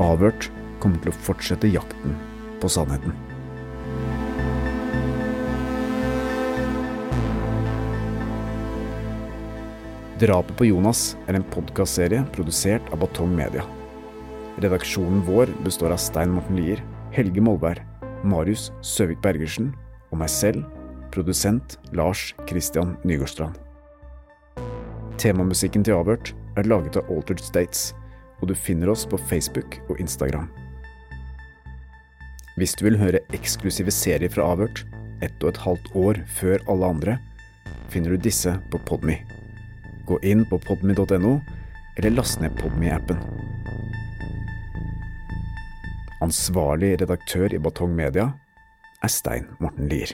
Avhørt 0.02 0.50
kommer 0.82 1.00
til 1.04 1.14
å 1.14 1.20
fortsette 1.28 1.70
jakten 1.70 2.18
på 2.60 2.72
sannheten. 2.72 3.14
Drapet 10.24 10.56
på 10.56 10.70
Jonas 10.70 11.14
er 11.28 11.36
en 11.36 11.46
podkastserie 11.52 12.22
produsert 12.36 12.86
av 12.94 13.02
Batong 13.02 13.34
Media. 13.36 13.66
Redaksjonen 14.64 15.24
vår 15.28 15.52
består 15.66 15.92
av 15.92 16.00
Stein 16.00 16.32
Morten 16.32 16.60
Lier, 16.60 16.80
Helge 17.12 17.42
Molberg, 17.44 17.82
Marius 18.24 18.70
Søvik 18.86 19.20
Bergersen 19.26 19.74
og 20.14 20.22
meg 20.22 20.32
selv, 20.32 20.64
produsent 21.14 21.78
Lars 21.94 22.34
Christian 22.50 22.96
Nygårdstrand. 23.06 23.56
Temamusikken 25.22 25.86
til 25.86 25.96
Avhørt 25.96 26.34
er 26.58 26.68
laget 26.68 26.98
av 26.98 27.10
Altered 27.14 27.44
States, 27.46 27.92
og 28.42 28.50
du 28.50 28.56
finner 28.58 28.90
oss 28.92 29.06
på 29.08 29.20
Facebook 29.30 29.78
og 29.88 30.02
Instagram. 30.02 30.50
Hvis 32.58 32.76
du 32.78 32.84
vil 32.86 33.00
høre 33.02 33.22
eksklusive 33.34 33.94
serier 33.94 34.30
fra 34.34 34.50
Avhørt, 34.54 34.84
ett 35.24 35.38
og 35.42 35.54
et 35.54 35.62
halvt 35.64 35.94
år 35.98 36.20
før 36.40 36.66
alle 36.70 36.90
andre, 36.96 37.16
finner 37.94 38.14
du 38.14 38.26
disse 38.26 38.58
på 38.74 38.82
Podme. 38.90 39.20
Gå 40.10 40.20
inn 40.26 40.44
på 40.50 40.60
podme.no, 40.66 41.38
eller 41.98 42.18
last 42.18 42.42
ned 42.42 42.58
Podme-appen. 42.60 43.22
Ansvarlig 46.26 46.96
redaktør 47.02 47.54
i 47.54 47.62
Batong 47.62 47.96
Media 47.96 48.32
er 49.04 49.12
Stein 49.12 49.50
Morten 49.60 49.90
Lier. 49.92 50.14